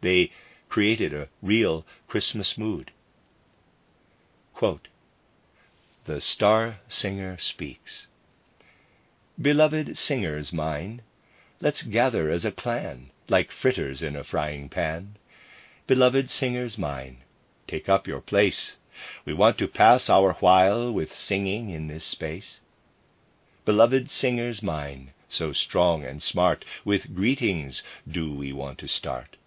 They 0.00 0.30
created 0.68 1.12
a 1.12 1.28
real 1.42 1.84
Christmas 2.08 2.56
mood. 2.56 2.90
Quote, 4.62 4.86
the 6.04 6.20
star 6.20 6.78
singer 6.86 7.36
speaks. 7.36 8.06
Beloved 9.36 9.98
singers 9.98 10.52
mine, 10.52 11.02
let's 11.60 11.82
gather 11.82 12.30
as 12.30 12.44
a 12.44 12.52
clan, 12.52 13.10
like 13.26 13.50
fritters 13.50 14.04
in 14.04 14.14
a 14.14 14.22
frying 14.22 14.68
pan. 14.68 15.16
Beloved 15.88 16.30
singers 16.30 16.78
mine, 16.78 17.24
take 17.66 17.88
up 17.88 18.06
your 18.06 18.20
place. 18.20 18.76
We 19.24 19.34
want 19.34 19.58
to 19.58 19.66
pass 19.66 20.08
our 20.08 20.34
while 20.34 20.92
with 20.92 21.18
singing 21.18 21.70
in 21.70 21.88
this 21.88 22.04
space. 22.04 22.60
Beloved 23.64 24.12
singers 24.12 24.62
mine, 24.62 25.12
so 25.28 25.52
strong 25.52 26.04
and 26.04 26.22
smart, 26.22 26.64
with 26.84 27.16
greetings 27.16 27.82
do 28.08 28.32
we 28.32 28.52
want 28.52 28.78
to 28.78 28.86
start. 28.86 29.38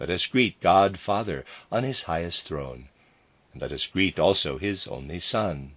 Let 0.00 0.10
us 0.10 0.26
greet 0.26 0.60
God 0.60 0.98
Father 0.98 1.44
on 1.70 1.84
his 1.84 2.02
highest 2.02 2.48
throne, 2.48 2.88
and 3.52 3.60
let 3.62 3.72
us 3.72 3.86
greet 3.86 4.18
also 4.18 4.58
his 4.58 4.86
only 4.86 5.20
Son. 5.20 5.72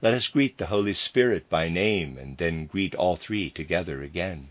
Let 0.00 0.14
us 0.14 0.28
greet 0.28 0.58
the 0.58 0.66
Holy 0.66 0.94
Spirit 0.94 1.48
by 1.48 1.68
name, 1.68 2.18
and 2.18 2.36
then 2.38 2.66
greet 2.66 2.94
all 2.94 3.16
three 3.16 3.50
together 3.50 4.02
again. 4.02 4.48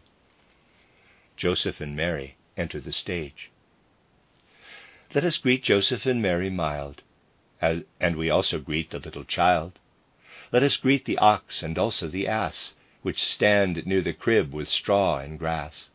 Joseph 1.36 1.82
and 1.82 1.96
Mary 1.96 2.36
enter 2.56 2.80
the 2.80 2.92
stage. 2.92 3.50
Let 5.14 5.24
us 5.24 5.38
greet 5.38 5.64
Joseph 5.64 6.06
and 6.06 6.22
Mary 6.22 6.50
mild, 6.50 7.04
as, 7.62 7.84
and 8.00 8.16
we 8.16 8.30
also 8.30 8.60
greet 8.60 8.92
the 8.92 9.00
little 9.00 9.24
child. 9.24 9.80
Let 10.52 10.64
us 10.64 10.78
greet 10.78 11.06
the 11.06 11.18
ox 11.18 11.64
and 11.64 11.78
also 11.78 12.08
the 12.08 12.28
ass, 12.28 12.74
which 13.02 13.24
stand 13.24 13.86
near 13.86 14.02
the 14.02 14.14
crib 14.14 14.54
with 14.54 14.68
straw 14.68 15.18
and 15.18 15.40
grass. 15.40 15.90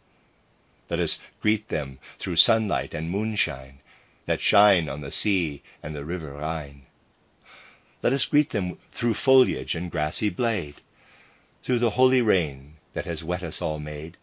Let 0.91 1.01
us 1.01 1.19
greet 1.41 1.69
them 1.69 1.99
through 2.19 2.37
sunlight 2.37 2.95
and 2.95 3.11
moonshine 3.11 3.81
that 4.29 4.43
shine 4.43 4.91
on 4.91 5.01
the 5.01 5.11
sea 5.11 5.62
and 5.83 5.97
the 5.97 6.05
river 6.05 6.35
Rhine. 6.35 6.83
Let 8.03 8.12
us 8.12 8.26
greet 8.26 8.51
them 8.51 8.76
through 8.93 9.14
foliage 9.14 9.74
and 9.74 9.91
grassy 9.91 10.29
blade, 10.29 10.83
through 11.64 11.79
the 11.79 11.97
holy 11.97 12.20
rain 12.20 12.76
that 12.93 13.07
has 13.07 13.24
wet 13.24 13.43
us 13.43 13.62
all 13.62 13.79
made. 13.79 14.18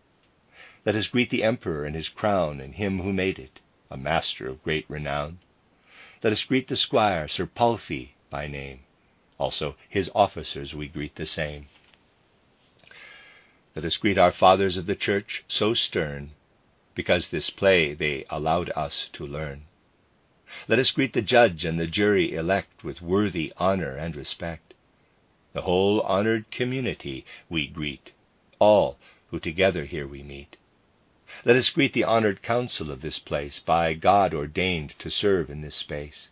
Let 0.86 0.96
us 0.96 1.08
greet 1.08 1.32
the 1.32 1.44
emperor 1.44 1.86
and 1.86 1.96
his 1.96 2.08
crown 2.08 2.62
and 2.62 2.76
him 2.76 3.02
who 3.02 3.12
made 3.12 3.40
it, 3.40 3.62
a 3.90 3.98
master 3.98 4.48
of 4.48 4.64
great 4.64 4.86
renown. 4.88 5.40
Let 6.24 6.34
us 6.34 6.44
greet 6.44 6.68
the 6.68 6.78
squire, 6.78 7.28
Sir 7.28 7.48
Palfy 7.48 8.12
by 8.30 8.46
name. 8.46 8.82
Also 9.40 9.76
his 9.90 10.12
officers 10.14 10.76
we 10.76 10.88
greet 10.88 11.16
the 11.16 11.26
same. 11.26 11.66
Let 13.76 13.86
us 13.86 13.98
greet 13.98 14.20
our 14.20 14.32
fathers 14.32 14.78
of 14.78 14.86
the 14.86 14.96
church 14.96 15.44
so 15.48 15.74
stern, 15.74 16.32
because 16.94 17.30
this 17.30 17.50
play 17.50 17.96
they 17.96 18.26
allowed 18.30 18.70
us 18.76 19.10
to 19.14 19.26
learn. 19.26 19.64
Let 20.68 20.80
us 20.80 20.92
greet 20.92 21.14
the 21.14 21.22
judge 21.22 21.66
and 21.66 21.80
the 21.80 21.88
jury 21.88 22.34
elect 22.34 22.84
with 22.84 23.02
worthy 23.02 23.52
honor 23.58 23.96
and 23.96 24.16
respect. 24.16 24.74
The 25.54 25.64
whole 25.64 26.02
honored 26.02 26.52
community 26.52 27.26
we 27.50 27.68
greet, 27.68 28.12
all 28.60 29.00
who 29.32 29.40
together 29.40 29.86
here 29.86 30.06
we 30.06 30.22
meet. 30.22 30.58
Let 31.46 31.56
us 31.56 31.70
greet 31.70 31.94
the 31.94 32.04
honored 32.04 32.42
council 32.44 32.92
of 32.92 33.02
this 33.02 33.18
place, 33.18 33.60
by 33.60 33.94
God 33.94 34.34
ordained 34.34 34.94
to 35.00 35.10
serve 35.10 35.50
in 35.50 35.62
this 35.62 35.76
space. 35.76 36.30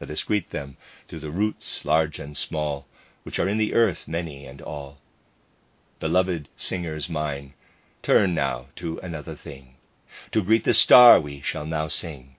Let 0.00 0.10
us 0.10 0.22
greet 0.22 0.50
them 0.50 0.76
through 1.08 1.20
the 1.20 1.30
roots 1.30 1.84
large 1.84 2.20
and 2.20 2.36
small, 2.36 2.86
which 3.24 3.38
are 3.38 3.48
in 3.48 3.58
the 3.58 3.74
earth 3.74 4.06
many 4.06 4.46
and 4.46 4.62
all. 4.62 4.98
Beloved 5.98 6.48
singers 6.56 7.08
mine, 7.08 7.54
turn 8.02 8.34
now 8.34 8.66
to 8.76 8.98
another 8.98 9.34
thing. 9.34 9.74
To 10.30 10.42
greet 10.42 10.64
the 10.64 10.74
star 10.74 11.20
we 11.20 11.40
shall 11.40 11.66
now 11.66 11.88
sing. 11.88 12.35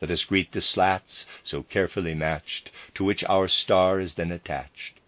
Let 0.00 0.10
us 0.12 0.24
greet 0.24 0.52
the 0.52 0.60
slats, 0.60 1.26
so 1.42 1.64
carefully 1.64 2.14
matched, 2.14 2.70
to 2.94 3.04
which 3.04 3.24
our 3.24 3.48
star 3.48 3.98
is 3.98 4.14
then 4.14 4.30
attached. 4.30 5.00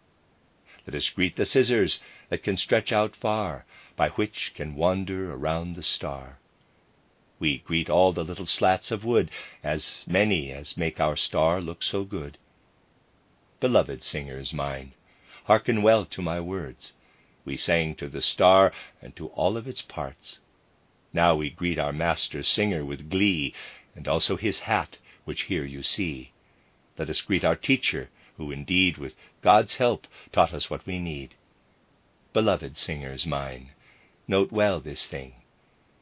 Let 0.86 0.97
us 0.97 1.09
greet 1.11 1.36
the 1.36 1.45
scissors 1.45 2.01
that 2.28 2.43
can 2.43 2.57
stretch 2.57 2.91
out 2.91 3.14
far, 3.14 3.66
by 3.95 4.09
which 4.11 4.53
can 4.55 4.74
wander 4.74 5.32
around 5.32 5.76
the 5.76 5.82
star. 5.82 6.38
We 7.38 7.59
greet 7.59 7.88
all 7.88 8.12
the 8.12 8.24
little 8.24 8.47
slats 8.47 8.91
of 8.91 9.05
wood, 9.05 9.30
as 9.62 10.05
many 10.09 10.51
as 10.51 10.76
make 10.76 10.99
our 10.99 11.16
star 11.16 11.61
look 11.61 11.82
so 11.82 12.03
good. 12.03 12.36
Beloved 13.61 14.03
singers 14.03 14.53
mine, 14.53 14.93
hearken 15.45 15.82
well 15.82 16.05
to 16.07 16.20
my 16.22 16.41
words. 16.41 16.95
We 17.45 17.57
sang 17.57 17.95
to 17.97 18.09
the 18.09 18.20
star 18.20 18.72
and 19.01 19.14
to 19.16 19.28
all 19.28 19.57
of 19.57 19.68
its 19.68 19.82
parts. 19.82 20.41
Now 21.12 21.34
we 21.34 21.51
greet 21.51 21.78
our 21.78 21.93
master 21.93 22.43
singer 22.43 22.84
with 22.84 23.11
glee, 23.11 23.55
and 23.95 24.07
also 24.09 24.36
his 24.36 24.61
hat, 24.61 24.99
which 25.24 25.43
here 25.43 25.64
you 25.64 25.82
see. 25.82 26.32
Let 26.99 27.11
us 27.11 27.20
greet 27.20 27.45
our 27.45 27.57
teacher, 27.57 28.11
who 28.36 28.51
indeed, 28.51 28.99
with 28.99 29.14
God's 29.43 29.76
help, 29.76 30.07
taught 30.32 30.55
us 30.55 30.70
what 30.70 30.86
we 30.86 30.99
need. 30.99 31.34
Beloved 32.32 32.76
singers 32.76 33.26
mine, 33.26 33.70
note 34.28 34.53
well 34.53 34.80
this 34.80 35.07
thing. 35.07 35.34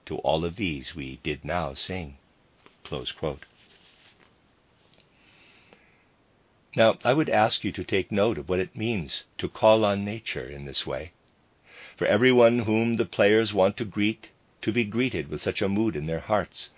To 0.06 0.16
all 0.18 0.44
of 0.44 0.56
these 0.56 0.94
we 0.94 1.20
did 1.22 1.44
now 1.44 1.74
sing. 1.74 2.18
Now, 6.76 6.98
I 7.04 7.12
would 7.12 7.28
ask 7.28 7.64
you 7.64 7.72
to 7.72 7.84
take 7.84 8.12
note 8.12 8.38
of 8.38 8.48
what 8.48 8.60
it 8.60 8.76
means 8.76 9.24
to 9.38 9.48
call 9.48 9.84
on 9.84 10.04
nature 10.04 10.48
in 10.48 10.64
this 10.64 10.86
way. 10.86 11.12
For 11.96 12.06
everyone 12.06 12.60
whom 12.60 12.96
the 12.96 13.04
players 13.04 13.52
want 13.52 13.76
to 13.78 13.84
greet, 13.84 14.28
to 14.62 14.72
be 14.72 14.84
greeted 14.84 15.28
with 15.28 15.42
such 15.42 15.60
a 15.60 15.68
mood 15.68 15.96
in 15.96 16.06
their 16.06 16.20
hearts, 16.20 16.70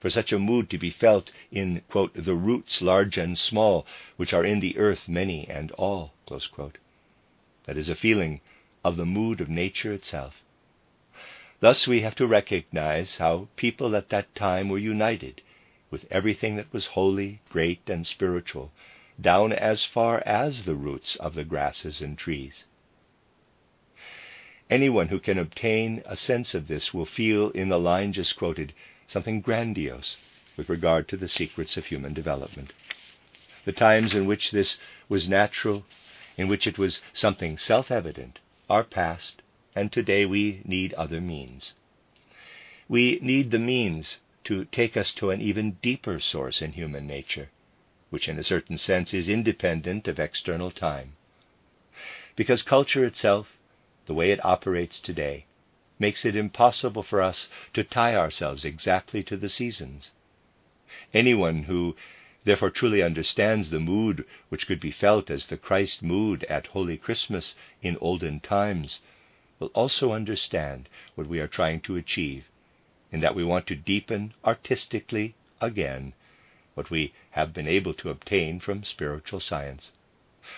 for 0.00 0.10
such 0.10 0.32
a 0.32 0.38
mood 0.38 0.68
to 0.70 0.78
be 0.78 0.90
felt 0.90 1.32
in, 1.50 1.80
quote, 1.88 2.12
the 2.14 2.34
roots 2.34 2.82
large 2.82 3.16
and 3.16 3.38
small, 3.38 3.86
which 4.16 4.34
are 4.34 4.44
in 4.44 4.60
the 4.60 4.76
earth 4.76 5.08
many 5.08 5.48
and 5.48 5.70
all, 5.72 6.12
That 7.64 7.76
is 7.78 7.88
a 7.88 7.94
feeling 7.96 8.40
of 8.84 8.96
the 8.96 9.06
mood 9.06 9.40
of 9.40 9.48
nature 9.48 9.92
itself. 9.92 10.42
Thus 11.60 11.86
we 11.86 12.02
have 12.02 12.14
to 12.16 12.26
recognize 12.26 13.16
how 13.16 13.48
people 13.56 13.96
at 13.96 14.10
that 14.10 14.34
time 14.34 14.68
were 14.68 14.78
united 14.78 15.40
with 15.90 16.06
everything 16.10 16.56
that 16.56 16.72
was 16.72 16.88
holy, 16.88 17.40
great, 17.48 17.88
and 17.88 18.06
spiritual, 18.06 18.72
down 19.18 19.52
as 19.52 19.82
far 19.82 20.22
as 20.26 20.64
the 20.64 20.74
roots 20.74 21.16
of 21.16 21.34
the 21.34 21.44
grasses 21.44 22.02
and 22.02 22.18
trees. 22.18 22.66
Anyone 24.68 25.08
who 25.08 25.20
can 25.20 25.38
obtain 25.38 26.02
a 26.04 26.16
sense 26.16 26.54
of 26.54 26.68
this 26.68 26.92
will 26.92 27.06
feel 27.06 27.50
in 27.50 27.68
the 27.68 27.78
line 27.78 28.12
just 28.12 28.36
quoted 28.36 28.74
something 29.06 29.40
grandiose 29.40 30.16
with 30.56 30.68
regard 30.68 31.08
to 31.08 31.16
the 31.16 31.28
secrets 31.28 31.76
of 31.76 31.86
human 31.86 32.14
development. 32.14 32.72
The 33.64 33.72
times 33.72 34.14
in 34.14 34.26
which 34.26 34.50
this 34.50 34.78
was 35.08 35.28
natural, 35.28 35.84
in 36.36 36.48
which 36.48 36.66
it 36.66 36.78
was 36.78 37.00
something 37.12 37.58
self 37.58 37.90
evident, 37.90 38.38
are 38.68 38.84
past 38.84 39.42
and 39.76 39.92
today 39.92 40.24
we 40.24 40.62
need 40.64 40.94
other 40.94 41.20
means. 41.20 41.74
We 42.88 43.18
need 43.20 43.50
the 43.50 43.58
means 43.58 44.20
to 44.44 44.64
take 44.64 44.96
us 44.96 45.12
to 45.14 45.30
an 45.30 45.42
even 45.42 45.72
deeper 45.82 46.18
source 46.18 46.62
in 46.62 46.72
human 46.72 47.06
nature, 47.06 47.50
which 48.08 48.26
in 48.26 48.38
a 48.38 48.44
certain 48.44 48.78
sense 48.78 49.12
is 49.12 49.28
independent 49.28 50.08
of 50.08 50.18
external 50.18 50.70
time. 50.70 51.16
Because 52.36 52.62
culture 52.62 53.04
itself, 53.04 53.58
the 54.06 54.14
way 54.14 54.30
it 54.30 54.44
operates 54.44 54.98
today, 54.98 55.44
makes 55.98 56.24
it 56.24 56.36
impossible 56.36 57.02
for 57.02 57.22
us 57.22 57.48
to 57.72 57.82
tie 57.82 58.14
ourselves 58.14 58.64
exactly 58.64 59.22
to 59.22 59.36
the 59.36 59.48
seasons. 59.48 60.10
Anyone 61.14 61.64
who 61.64 61.96
therefore 62.44 62.70
truly 62.70 63.02
understands 63.02 63.70
the 63.70 63.80
mood 63.80 64.24
which 64.48 64.66
could 64.66 64.80
be 64.80 64.90
felt 64.90 65.30
as 65.30 65.46
the 65.46 65.56
Christ 65.56 66.02
mood 66.02 66.44
at 66.44 66.68
Holy 66.68 66.96
Christmas 66.96 67.54
in 67.82 67.96
olden 68.00 68.40
times 68.40 69.00
will 69.58 69.68
also 69.68 70.12
understand 70.12 70.88
what 71.14 71.26
we 71.26 71.40
are 71.40 71.48
trying 71.48 71.80
to 71.80 71.96
achieve, 71.96 72.44
in 73.10 73.20
that 73.20 73.34
we 73.34 73.42
want 73.42 73.66
to 73.66 73.74
deepen 73.74 74.34
artistically 74.44 75.34
again 75.60 76.12
what 76.74 76.90
we 76.90 77.14
have 77.30 77.54
been 77.54 77.66
able 77.66 77.94
to 77.94 78.10
obtain 78.10 78.60
from 78.60 78.84
spiritual 78.84 79.40
science, 79.40 79.92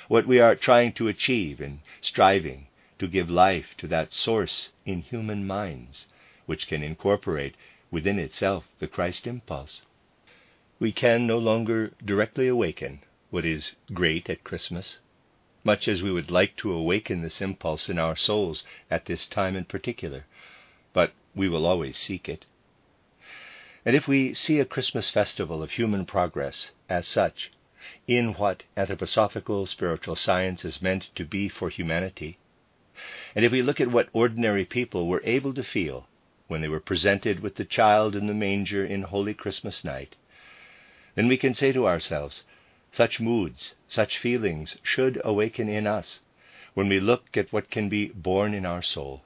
what 0.09 0.27
we 0.27 0.41
are 0.41 0.57
trying 0.57 0.93
to 0.93 1.09
achieve 1.09 1.61
in 1.61 1.81
striving 2.01 2.67
to 2.99 3.09
give 3.09 3.31
life 3.31 3.75
to 3.79 3.87
that 3.89 4.13
source 4.13 4.71
in 4.85 5.03
human 5.03 5.47
minds 5.47 6.07
which 6.47 6.67
can 6.67 6.83
incorporate 6.83 7.55
within 7.91 8.19
itself 8.19 8.65
the 8.79 8.89
Christ 8.89 9.27
impulse. 9.27 9.83
We 10.79 10.93
can 10.93 11.27
no 11.27 11.39
longer 11.39 11.93
directly 12.05 12.49
awaken 12.49 13.01
what 13.31 13.45
is 13.45 13.77
great 13.93 14.29
at 14.31 14.45
Christmas 14.45 14.99
much 15.65 15.87
as 15.87 16.03
we 16.03 16.11
would 16.11 16.31
like 16.31 16.57
to 16.57 16.73
awaken 16.73 17.21
this 17.21 17.43
impulse 17.43 17.91
in 17.91 17.99
our 17.99 18.17
souls 18.17 18.65
at 18.91 19.05
this 19.05 19.29
time 19.29 19.55
in 19.55 19.65
particular, 19.65 20.25
but 20.95 21.13
we 21.35 21.47
will 21.47 21.67
always 21.67 21.97
seek 21.97 22.27
it. 22.27 22.47
And 23.85 23.95
if 23.95 24.09
we 24.09 24.33
see 24.33 24.61
a 24.61 24.65
Christmas 24.65 25.11
festival 25.11 25.63
of 25.63 25.73
human 25.73 26.07
progress 26.07 26.71
as 26.89 27.07
such, 27.07 27.51
in 28.07 28.33
what 28.35 28.65
anthroposophical 28.77 29.69
spiritual 29.69 30.17
science 30.17 30.65
is 30.65 30.81
meant 30.81 31.11
to 31.17 31.25
be 31.25 31.51
for 31.51 31.69
humanity, 31.69 32.39
and 33.35 33.45
if 33.45 33.53
we 33.53 33.63
look 33.63 33.81
at 33.81 33.91
what 33.93 34.09
ordinary 34.13 34.65
people 34.65 35.07
were 35.07 35.23
able 35.25 35.55
to 35.55 35.63
feel 35.63 36.09
when 36.49 36.61
they 36.61 36.69
were 36.69 36.81
presented 36.81 37.41
with 37.41 37.55
the 37.55 37.65
child 37.65 38.17
in 38.17 38.27
the 38.27 38.35
manger 38.35 38.85
in 38.85 39.03
Holy 39.03 39.35
Christmas 39.35 39.85
night, 39.85 40.17
then 41.15 41.29
we 41.29 41.37
can 41.37 41.55
say 41.55 41.71
to 41.73 41.87
ourselves 41.87 42.45
such 42.91 43.21
moods, 43.21 43.75
such 43.87 44.19
feelings 44.19 44.79
should 44.83 45.21
awaken 45.25 45.69
in 45.69 45.87
us 45.87 46.21
when 46.75 46.89
we 46.89 46.99
look 46.99 47.37
at 47.37 47.53
what 47.53 47.71
can 47.71 47.89
be 47.89 48.07
born 48.09 48.55
in 48.55 48.65
our 48.65 48.83
soul, 48.83 49.23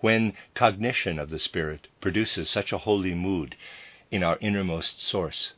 when 0.00 0.34
cognition 0.54 1.18
of 1.18 1.30
the 1.30 1.38
Spirit 1.38 1.88
produces 2.00 2.50
such 2.50 2.72
a 2.72 2.78
holy 2.78 3.14
mood 3.14 3.56
in 4.10 4.22
our 4.22 4.38
innermost 4.40 5.02
source, 5.02 5.54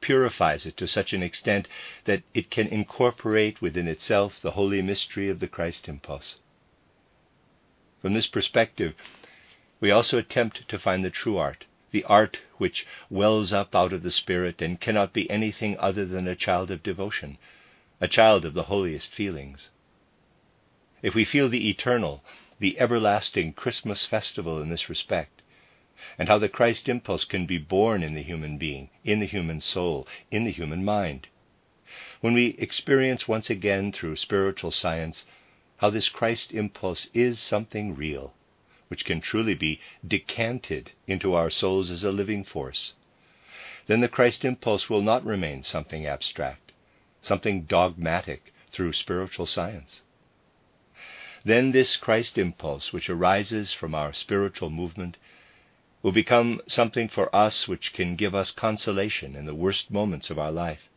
purifies 0.00 0.66
it 0.66 0.76
to 0.76 0.86
such 0.86 1.12
an 1.12 1.22
extent 1.22 1.68
that 2.04 2.22
it 2.32 2.50
can 2.50 2.68
incorporate 2.68 3.60
within 3.60 3.88
itself 3.88 4.40
the 4.40 4.52
holy 4.52 4.80
mystery 4.80 5.28
of 5.28 5.40
the 5.40 5.48
Christ 5.48 5.88
impulse. 5.88 6.36
From 8.06 8.14
this 8.14 8.28
perspective, 8.28 8.94
we 9.80 9.90
also 9.90 10.16
attempt 10.16 10.68
to 10.68 10.78
find 10.78 11.04
the 11.04 11.10
true 11.10 11.38
art 11.38 11.64
the 11.90 12.04
art 12.04 12.38
which 12.56 12.86
wells 13.10 13.52
up 13.52 13.74
out 13.74 13.92
of 13.92 14.04
the 14.04 14.12
Spirit 14.12 14.62
and 14.62 14.80
cannot 14.80 15.12
be 15.12 15.28
anything 15.28 15.76
other 15.80 16.06
than 16.06 16.28
a 16.28 16.36
child 16.36 16.70
of 16.70 16.84
devotion, 16.84 17.36
a 18.00 18.06
child 18.06 18.44
of 18.44 18.54
the 18.54 18.70
holiest 18.70 19.12
feelings. 19.12 19.70
If 21.02 21.16
we 21.16 21.24
feel 21.24 21.48
the 21.48 21.68
eternal, 21.68 22.22
the 22.60 22.78
everlasting 22.78 23.54
Christmas 23.54 24.06
festival 24.06 24.62
in 24.62 24.68
this 24.68 24.88
respect, 24.88 25.42
and 26.16 26.28
how 26.28 26.38
the 26.38 26.48
Christ 26.48 26.88
impulse 26.88 27.24
can 27.24 27.44
be 27.44 27.58
born 27.58 28.04
in 28.04 28.14
the 28.14 28.22
human 28.22 28.56
being, 28.56 28.88
in 29.02 29.18
the 29.18 29.26
human 29.26 29.60
soul, 29.60 30.06
in 30.30 30.44
the 30.44 30.52
human 30.52 30.84
mind, 30.84 31.26
when 32.20 32.34
we 32.34 32.50
experience 32.50 33.26
once 33.26 33.50
again 33.50 33.90
through 33.90 34.14
spiritual 34.14 34.70
science 34.70 35.24
how 35.78 35.90
this 35.90 36.08
Christ 36.08 36.52
impulse 36.52 37.08
is 37.12 37.38
something 37.38 37.94
real, 37.94 38.34
which 38.88 39.04
can 39.04 39.20
truly 39.20 39.54
be 39.54 39.80
decanted 40.06 40.92
into 41.06 41.34
our 41.34 41.50
souls 41.50 41.90
as 41.90 42.04
a 42.04 42.12
living 42.12 42.44
force, 42.44 42.94
then 43.86 44.00
the 44.00 44.08
Christ 44.08 44.44
impulse 44.44 44.88
will 44.88 45.02
not 45.02 45.24
remain 45.24 45.62
something 45.62 46.06
abstract, 46.06 46.72
something 47.20 47.62
dogmatic 47.62 48.52
through 48.72 48.92
spiritual 48.92 49.46
science. 49.46 50.02
Then 51.44 51.70
this 51.70 51.96
Christ 51.96 52.38
impulse, 52.38 52.92
which 52.92 53.08
arises 53.08 53.72
from 53.72 53.94
our 53.94 54.12
spiritual 54.12 54.70
movement, 54.70 55.16
will 56.02 56.12
become 56.12 56.60
something 56.66 57.08
for 57.08 57.34
us 57.34 57.68
which 57.68 57.92
can 57.92 58.16
give 58.16 58.34
us 58.34 58.50
consolation 58.50 59.36
in 59.36 59.46
the 59.46 59.54
worst 59.54 59.90
moments 59.90 60.30
of 60.30 60.38
our 60.38 60.50
life, 60.50 60.88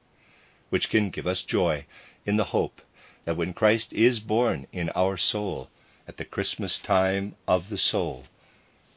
which 0.69 0.89
can 0.89 1.09
give 1.09 1.27
us 1.27 1.43
joy 1.43 1.85
in 2.25 2.37
the 2.37 2.45
hope 2.45 2.81
that 3.25 3.37
when 3.37 3.53
Christ 3.53 3.93
is 3.93 4.19
born 4.19 4.67
in 4.71 4.89
our 4.89 5.17
soul, 5.17 5.69
at 6.07 6.17
the 6.17 6.25
Christmas 6.25 6.79
time 6.79 7.35
of 7.47 7.69
the 7.69 7.77
soul, 7.77 8.25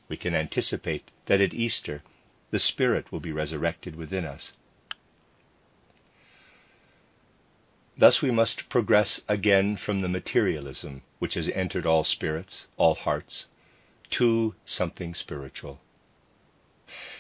we 0.09 0.17
can 0.17 0.35
anticipate 0.35 1.11
that 1.27 1.41
at 1.41 1.53
Easter 1.53 2.03
the 2.51 2.59
Spirit 2.59 3.13
will 3.13 3.21
be 3.21 3.33
resurrected 3.33 3.97
within 3.97 4.25
us. 4.25 4.53
Thus 7.99 8.23
we 8.23 8.31
must 8.31 8.69
progress 8.69 9.21
again 9.29 9.77
from 9.77 10.01
the 10.01 10.09
materialism 10.09 11.03
which 11.19 11.35
has 11.35 11.49
entered 11.51 11.87
all 11.87 12.05
spirits, 12.05 12.67
all 12.77 12.95
hearts, 12.95 13.47
to 14.11 14.55
something 14.65 15.15
spiritual. 15.15 15.81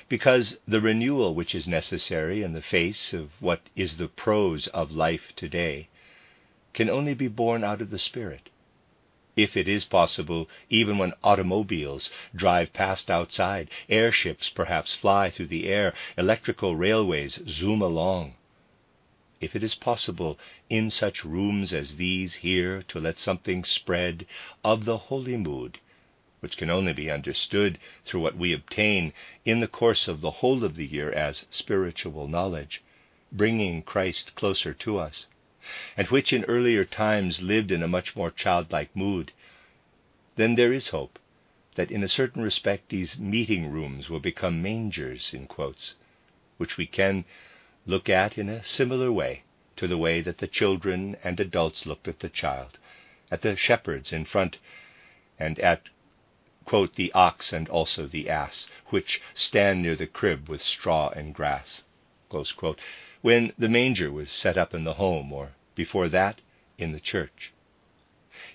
Because 0.08 0.58
the 0.66 0.80
renewal 0.80 1.34
which 1.34 1.54
is 1.54 1.68
necessary 1.68 2.42
in 2.42 2.52
the 2.52 2.62
face 2.62 3.12
of 3.12 3.30
what 3.40 3.60
is 3.76 3.96
the 3.96 4.08
prose 4.08 4.66
of 4.68 4.90
life 4.92 5.32
today 5.36 5.88
can 6.74 6.88
only 6.88 7.14
be 7.14 7.28
born 7.28 7.62
out 7.62 7.80
of 7.80 7.90
the 7.90 7.98
Spirit 7.98 8.48
if 9.36 9.56
it 9.56 9.66
is 9.66 9.86
possible, 9.86 10.46
even 10.68 10.98
when 10.98 11.14
automobiles 11.24 12.10
drive 12.36 12.70
past 12.74 13.10
outside, 13.10 13.70
airships 13.88 14.50
perhaps 14.50 14.94
fly 14.94 15.30
through 15.30 15.46
the 15.46 15.68
air, 15.68 15.94
electrical 16.18 16.76
railways 16.76 17.40
zoom 17.48 17.80
along. 17.80 18.34
If 19.40 19.56
it 19.56 19.64
is 19.64 19.74
possible 19.74 20.38
in 20.68 20.90
such 20.90 21.24
rooms 21.24 21.72
as 21.72 21.96
these 21.96 22.34
here 22.36 22.82
to 22.88 23.00
let 23.00 23.18
something 23.18 23.64
spread 23.64 24.26
of 24.62 24.84
the 24.84 24.98
holy 24.98 25.38
mood, 25.38 25.78
which 26.40 26.58
can 26.58 26.68
only 26.68 26.92
be 26.92 27.10
understood 27.10 27.78
through 28.04 28.20
what 28.20 28.36
we 28.36 28.52
obtain 28.52 29.14
in 29.46 29.60
the 29.60 29.66
course 29.66 30.08
of 30.08 30.20
the 30.20 30.30
whole 30.30 30.62
of 30.62 30.76
the 30.76 30.86
year 30.86 31.10
as 31.10 31.46
spiritual 31.50 32.28
knowledge, 32.28 32.82
bringing 33.32 33.80
Christ 33.82 34.34
closer 34.34 34.74
to 34.74 34.98
us, 34.98 35.26
and 35.96 36.08
which 36.08 36.32
in 36.32 36.44
earlier 36.44 36.84
times 36.84 37.42
lived 37.42 37.70
in 37.70 37.82
a 37.82 37.88
much 37.88 38.16
more 38.16 38.30
childlike 38.30 38.94
mood, 38.96 39.32
then 40.36 40.54
there 40.54 40.72
is 40.72 40.88
hope 40.88 41.18
that 41.74 41.90
in 41.90 42.02
a 42.02 42.08
certain 42.08 42.42
respect 42.42 42.88
these 42.88 43.18
meeting 43.18 43.70
rooms 43.70 44.08
will 44.10 44.20
become 44.20 44.62
mangers, 44.62 45.32
in 45.32 45.46
quotes, 45.46 45.94
which 46.58 46.76
we 46.76 46.86
can 46.86 47.24
look 47.86 48.08
at 48.08 48.36
in 48.36 48.48
a 48.48 48.62
similar 48.62 49.10
way 49.10 49.42
to 49.76 49.86
the 49.86 49.98
way 49.98 50.20
that 50.20 50.38
the 50.38 50.46
children 50.46 51.16
and 51.24 51.40
adults 51.40 51.86
looked 51.86 52.06
at 52.06 52.20
the 52.20 52.28
child, 52.28 52.78
at 53.30 53.42
the 53.42 53.56
shepherds 53.56 54.12
in 54.12 54.24
front, 54.24 54.58
and 55.38 55.58
at, 55.60 55.88
quote, 56.64 56.94
the 56.96 57.12
ox 57.12 57.52
and 57.52 57.68
also 57.68 58.06
the 58.06 58.28
ass, 58.28 58.66
which 58.90 59.20
stand 59.34 59.82
near 59.82 59.96
the 59.96 60.06
crib 60.06 60.48
with 60.48 60.62
straw 60.62 61.08
and 61.08 61.34
grass, 61.34 61.84
when 63.22 63.52
the 63.56 63.68
manger 63.68 64.10
was 64.10 64.30
set 64.30 64.58
up 64.58 64.74
in 64.74 64.82
the 64.84 64.94
home, 64.94 65.32
or 65.32 65.52
before 65.76 66.08
that, 66.08 66.40
in 66.76 66.92
the 66.92 67.00
church. 67.00 67.52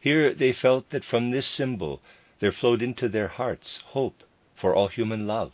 Here 0.01 0.33
they 0.33 0.51
felt 0.51 0.89
that 0.89 1.05
from 1.05 1.31
this 1.31 1.47
symbol 1.47 2.01
there 2.39 2.51
flowed 2.51 2.81
into 2.81 3.07
their 3.07 3.29
hearts 3.29 3.77
hope 3.87 4.23
for 4.55 4.75
all 4.75 4.89
human 4.89 5.25
love, 5.25 5.53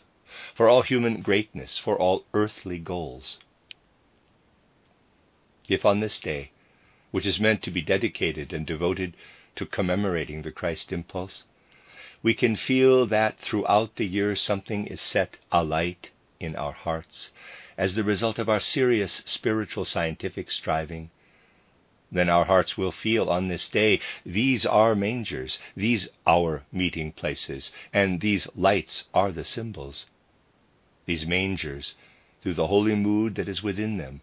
for 0.54 0.68
all 0.68 0.82
human 0.82 1.22
greatness, 1.22 1.78
for 1.78 1.96
all 1.96 2.24
earthly 2.34 2.78
goals. 2.78 3.38
If 5.68 5.84
on 5.84 6.00
this 6.00 6.18
day, 6.18 6.50
which 7.12 7.26
is 7.26 7.38
meant 7.38 7.62
to 7.62 7.70
be 7.70 7.80
dedicated 7.80 8.52
and 8.52 8.66
devoted 8.66 9.16
to 9.54 9.64
commemorating 9.64 10.42
the 10.42 10.50
Christ 10.50 10.92
impulse, 10.92 11.44
we 12.22 12.34
can 12.34 12.56
feel 12.56 13.06
that 13.06 13.38
throughout 13.38 13.96
the 13.96 14.06
year 14.06 14.34
something 14.34 14.86
is 14.86 15.00
set 15.00 15.36
alight 15.52 16.10
in 16.40 16.56
our 16.56 16.72
hearts 16.72 17.30
as 17.76 17.94
the 17.94 18.04
result 18.04 18.38
of 18.38 18.48
our 18.48 18.60
serious 18.60 19.22
spiritual 19.24 19.84
scientific 19.84 20.50
striving, 20.50 21.10
then 22.12 22.28
our 22.28 22.44
hearts 22.44 22.78
will 22.78 22.92
feel 22.92 23.28
on 23.28 23.48
this 23.48 23.68
day 23.68 24.00
these 24.24 24.64
are 24.64 24.94
mangers, 24.94 25.58
these 25.76 26.08
our 26.26 26.62
meeting 26.70 27.10
places, 27.10 27.72
and 27.92 28.20
these 28.20 28.48
lights 28.54 29.04
are 29.12 29.32
the 29.32 29.42
symbols. 29.42 30.06
These 31.06 31.26
mangers, 31.26 31.96
through 32.40 32.54
the 32.54 32.68
holy 32.68 32.94
mood 32.94 33.34
that 33.34 33.48
is 33.48 33.62
within 33.62 33.96
them, 33.96 34.20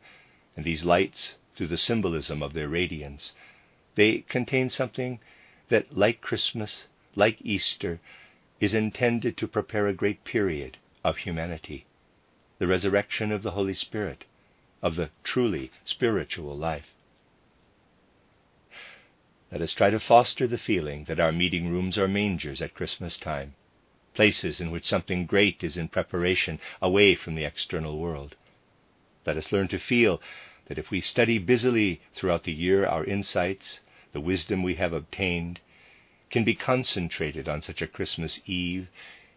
and 0.55 0.65
these 0.65 0.85
lights, 0.85 1.35
through 1.55 1.67
the 1.67 1.77
symbolism 1.77 2.41
of 2.41 2.53
their 2.53 2.69
radiance, 2.69 3.33
they 3.95 4.19
contain 4.29 4.69
something 4.69 5.19
that, 5.67 5.97
like 5.97 6.21
Christmas, 6.21 6.87
like 7.15 7.41
Easter, 7.41 7.99
is 8.61 8.73
intended 8.73 9.35
to 9.35 9.47
prepare 9.47 9.87
a 9.87 9.93
great 9.93 10.23
period 10.23 10.77
of 11.03 11.17
humanity 11.17 11.85
the 12.61 12.67
resurrection 12.67 13.31
of 13.31 13.41
the 13.41 13.57
Holy 13.57 13.73
Spirit, 13.73 14.23
of 14.83 14.95
the 14.95 15.09
truly 15.23 15.71
spiritual 15.83 16.55
life. 16.55 16.93
Let 19.51 19.63
us 19.63 19.73
try 19.73 19.89
to 19.89 19.99
foster 19.99 20.45
the 20.45 20.59
feeling 20.59 21.05
that 21.05 21.19
our 21.19 21.31
meeting 21.31 21.71
rooms 21.71 21.97
are 21.97 22.07
mangers 22.07 22.61
at 22.61 22.75
Christmas 22.75 23.17
time, 23.17 23.55
places 24.13 24.61
in 24.61 24.69
which 24.69 24.85
something 24.85 25.25
great 25.25 25.63
is 25.63 25.75
in 25.75 25.87
preparation 25.87 26.59
away 26.83 27.15
from 27.15 27.33
the 27.33 27.45
external 27.45 27.97
world. 27.97 28.35
Let 29.25 29.37
us 29.37 29.51
learn 29.51 29.67
to 29.69 29.79
feel 29.79 30.21
that 30.67 30.77
if 30.77 30.91
we 30.91 31.01
study 31.01 31.39
busily 31.39 31.99
throughout 32.13 32.43
the 32.43 32.53
year, 32.53 32.85
our 32.85 33.03
insights, 33.03 33.79
the 34.13 34.21
wisdom 34.21 34.61
we 34.61 34.75
have 34.75 34.93
obtained, 34.93 35.61
can 36.29 36.43
be 36.43 36.53
concentrated 36.53 37.49
on 37.49 37.63
such 37.63 37.81
a 37.81 37.87
Christmas 37.87 38.39
Eve 38.45 38.87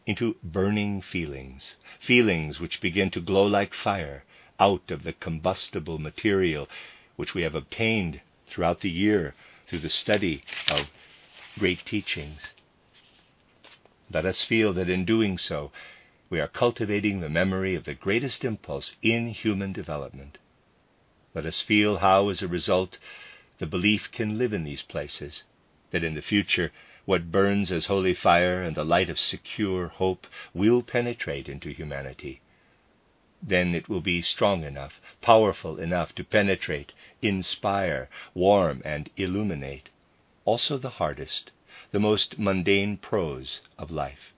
into 0.06 0.36
burning 0.42 1.00
feelings, 1.00 1.76
feelings 2.00 2.60
which 2.60 2.80
begin 2.80 3.10
to 3.10 3.20
glow 3.20 3.46
like 3.46 3.74
fire 3.74 4.24
out 4.60 4.90
of 4.90 5.02
the 5.02 5.12
combustible 5.12 5.98
material 5.98 6.68
which 7.16 7.34
we 7.34 7.42
have 7.42 7.54
obtained 7.54 8.20
throughout 8.46 8.80
the 8.80 8.90
year 8.90 9.34
through 9.68 9.78
the 9.78 9.88
study 9.88 10.42
of 10.68 10.86
great 11.58 11.84
teachings. 11.84 12.52
Let 14.12 14.26
us 14.26 14.42
feel 14.42 14.72
that 14.74 14.90
in 14.90 15.04
doing 15.04 15.38
so, 15.38 15.72
we 16.28 16.40
are 16.40 16.48
cultivating 16.48 17.20
the 17.20 17.28
memory 17.28 17.74
of 17.74 17.84
the 17.84 17.94
greatest 17.94 18.44
impulse 18.44 18.94
in 19.02 19.28
human 19.28 19.72
development. 19.72 20.38
Let 21.34 21.46
us 21.46 21.60
feel 21.60 21.98
how, 21.98 22.28
as 22.28 22.42
a 22.42 22.48
result, 22.48 22.98
the 23.58 23.66
belief 23.66 24.10
can 24.12 24.38
live 24.38 24.52
in 24.52 24.64
these 24.64 24.82
places, 24.82 25.44
that 25.90 26.04
in 26.04 26.14
the 26.14 26.22
future 26.22 26.72
what 27.06 27.30
burns 27.30 27.70
as 27.70 27.86
holy 27.86 28.14
fire 28.14 28.62
and 28.62 28.74
the 28.76 28.84
light 28.84 29.10
of 29.10 29.18
secure 29.18 29.88
hope 29.88 30.26
will 30.54 30.82
penetrate 30.82 31.48
into 31.48 31.70
humanity. 31.70 32.40
Then 33.42 33.74
it 33.74 33.88
will 33.88 34.00
be 34.00 34.22
strong 34.22 34.64
enough, 34.64 35.00
powerful 35.20 35.78
enough 35.78 36.14
to 36.14 36.24
penetrate, 36.24 36.92
inspire, 37.20 38.08
warm, 38.32 38.80
and 38.84 39.10
illuminate 39.16 39.90
also 40.44 40.78
the 40.78 40.90
hardest, 40.90 41.50
the 41.90 42.00
most 42.00 42.38
mundane 42.38 42.96
prose 42.96 43.60
of 43.78 43.90
life. 43.90 44.32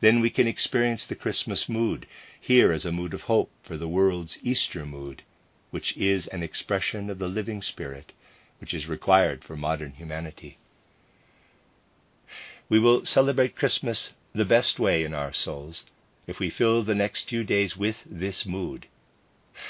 Then 0.00 0.20
we 0.20 0.30
can 0.30 0.46
experience 0.46 1.06
the 1.06 1.14
Christmas 1.14 1.68
mood 1.68 2.06
here 2.40 2.72
as 2.72 2.86
a 2.86 2.92
mood 2.92 3.14
of 3.14 3.22
hope 3.22 3.50
for 3.62 3.76
the 3.76 3.88
world's 3.88 4.38
Easter 4.42 4.86
mood, 4.86 5.22
which 5.70 5.96
is 5.96 6.26
an 6.28 6.42
expression 6.42 7.10
of 7.10 7.18
the 7.18 7.28
living 7.28 7.62
spirit 7.62 8.12
which 8.58 8.72
is 8.72 8.86
required 8.86 9.44
for 9.44 9.56
modern 9.56 9.92
humanity. 9.92 10.58
We 12.68 12.80
will 12.80 13.06
celebrate 13.06 13.54
Christmas 13.54 14.12
the 14.34 14.44
best 14.44 14.80
way 14.80 15.04
in 15.04 15.14
our 15.14 15.32
souls 15.32 15.84
if 16.26 16.40
we 16.40 16.50
fill 16.50 16.82
the 16.82 16.96
next 16.96 17.28
few 17.28 17.44
days 17.44 17.76
with 17.76 17.98
this 18.04 18.44
mood. 18.44 18.88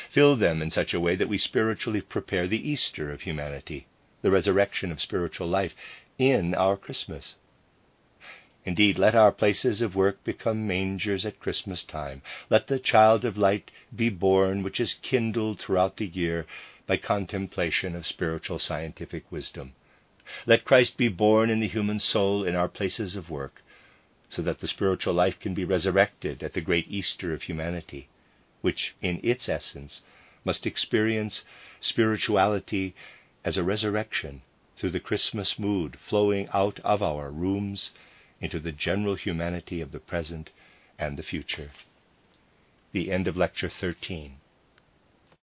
Fill 0.09 0.35
them 0.35 0.63
in 0.63 0.71
such 0.71 0.95
a 0.95 1.01
way 1.01 1.15
that 1.15 1.29
we 1.29 1.37
spiritually 1.37 2.01
prepare 2.01 2.47
the 2.47 2.71
Easter 2.71 3.13
of 3.13 3.21
humanity, 3.21 3.87
the 4.23 4.31
resurrection 4.31 4.91
of 4.91 5.03
spiritual 5.03 5.47
life, 5.47 5.75
in 6.19 6.55
our 6.55 6.77
Christmas. 6.77 7.37
Indeed, 8.65 8.99
let 8.99 9.15
our 9.15 9.31
places 9.31 9.83
of 9.83 9.95
work 9.95 10.25
become 10.25 10.67
mangers 10.67 11.27
at 11.27 11.39
Christmas 11.39 11.85
time. 11.85 12.23
Let 12.49 12.67
the 12.67 12.79
child 12.79 13.27
of 13.27 13.37
light 13.37 13.71
be 13.95 14.09
born, 14.09 14.63
which 14.63 14.81
is 14.81 14.95
kindled 15.03 15.61
throughout 15.61 15.99
the 15.99 16.07
year 16.07 16.47
by 16.87 16.97
contemplation 16.97 17.95
of 17.95 18.07
spiritual 18.07 18.59
scientific 18.59 19.31
wisdom. 19.31 19.75
Let 20.45 20.64
Christ 20.64 20.97
be 20.97 21.07
born 21.07 21.51
in 21.51 21.61
the 21.61 21.68
human 21.68 22.01
soul 22.01 22.43
in 22.43 22.57
our 22.57 22.68
places 22.68 23.14
of 23.14 23.31
work, 23.31 23.62
so 24.29 24.43
that 24.43 24.59
the 24.59 24.66
spiritual 24.66 25.14
life 25.14 25.39
can 25.39 25.55
be 25.55 25.64
resurrected 25.64 26.43
at 26.43 26.53
the 26.53 26.61
great 26.61 26.89
Easter 26.89 27.33
of 27.33 27.43
humanity, 27.43 28.09
which, 28.61 28.97
in 29.01 29.20
its 29.22 29.49
essence, 29.49 30.03
must 30.45 30.66
experience 30.66 31.45
spirituality 31.79 32.93
as 33.45 33.57
a 33.57 33.62
resurrection 33.62 34.43
through 34.77 34.91
the 34.91 34.99
Christmas 34.99 35.61
mood 35.61 35.97
flowing 36.01 36.49
out 36.53 36.81
of 36.81 37.05
our 37.05 37.31
rooms 37.31 37.93
into 38.41 38.59
the 38.59 38.72
general 38.72 39.14
humanity 39.14 39.81
of 39.81 39.93
the 39.93 40.01
present 40.01 40.51
and 40.99 41.16
the 41.16 41.22
future. 41.22 41.70
The 42.91 43.12
end 43.12 43.29
of 43.29 43.37
Lecture 43.37 43.70
13. 43.70 44.39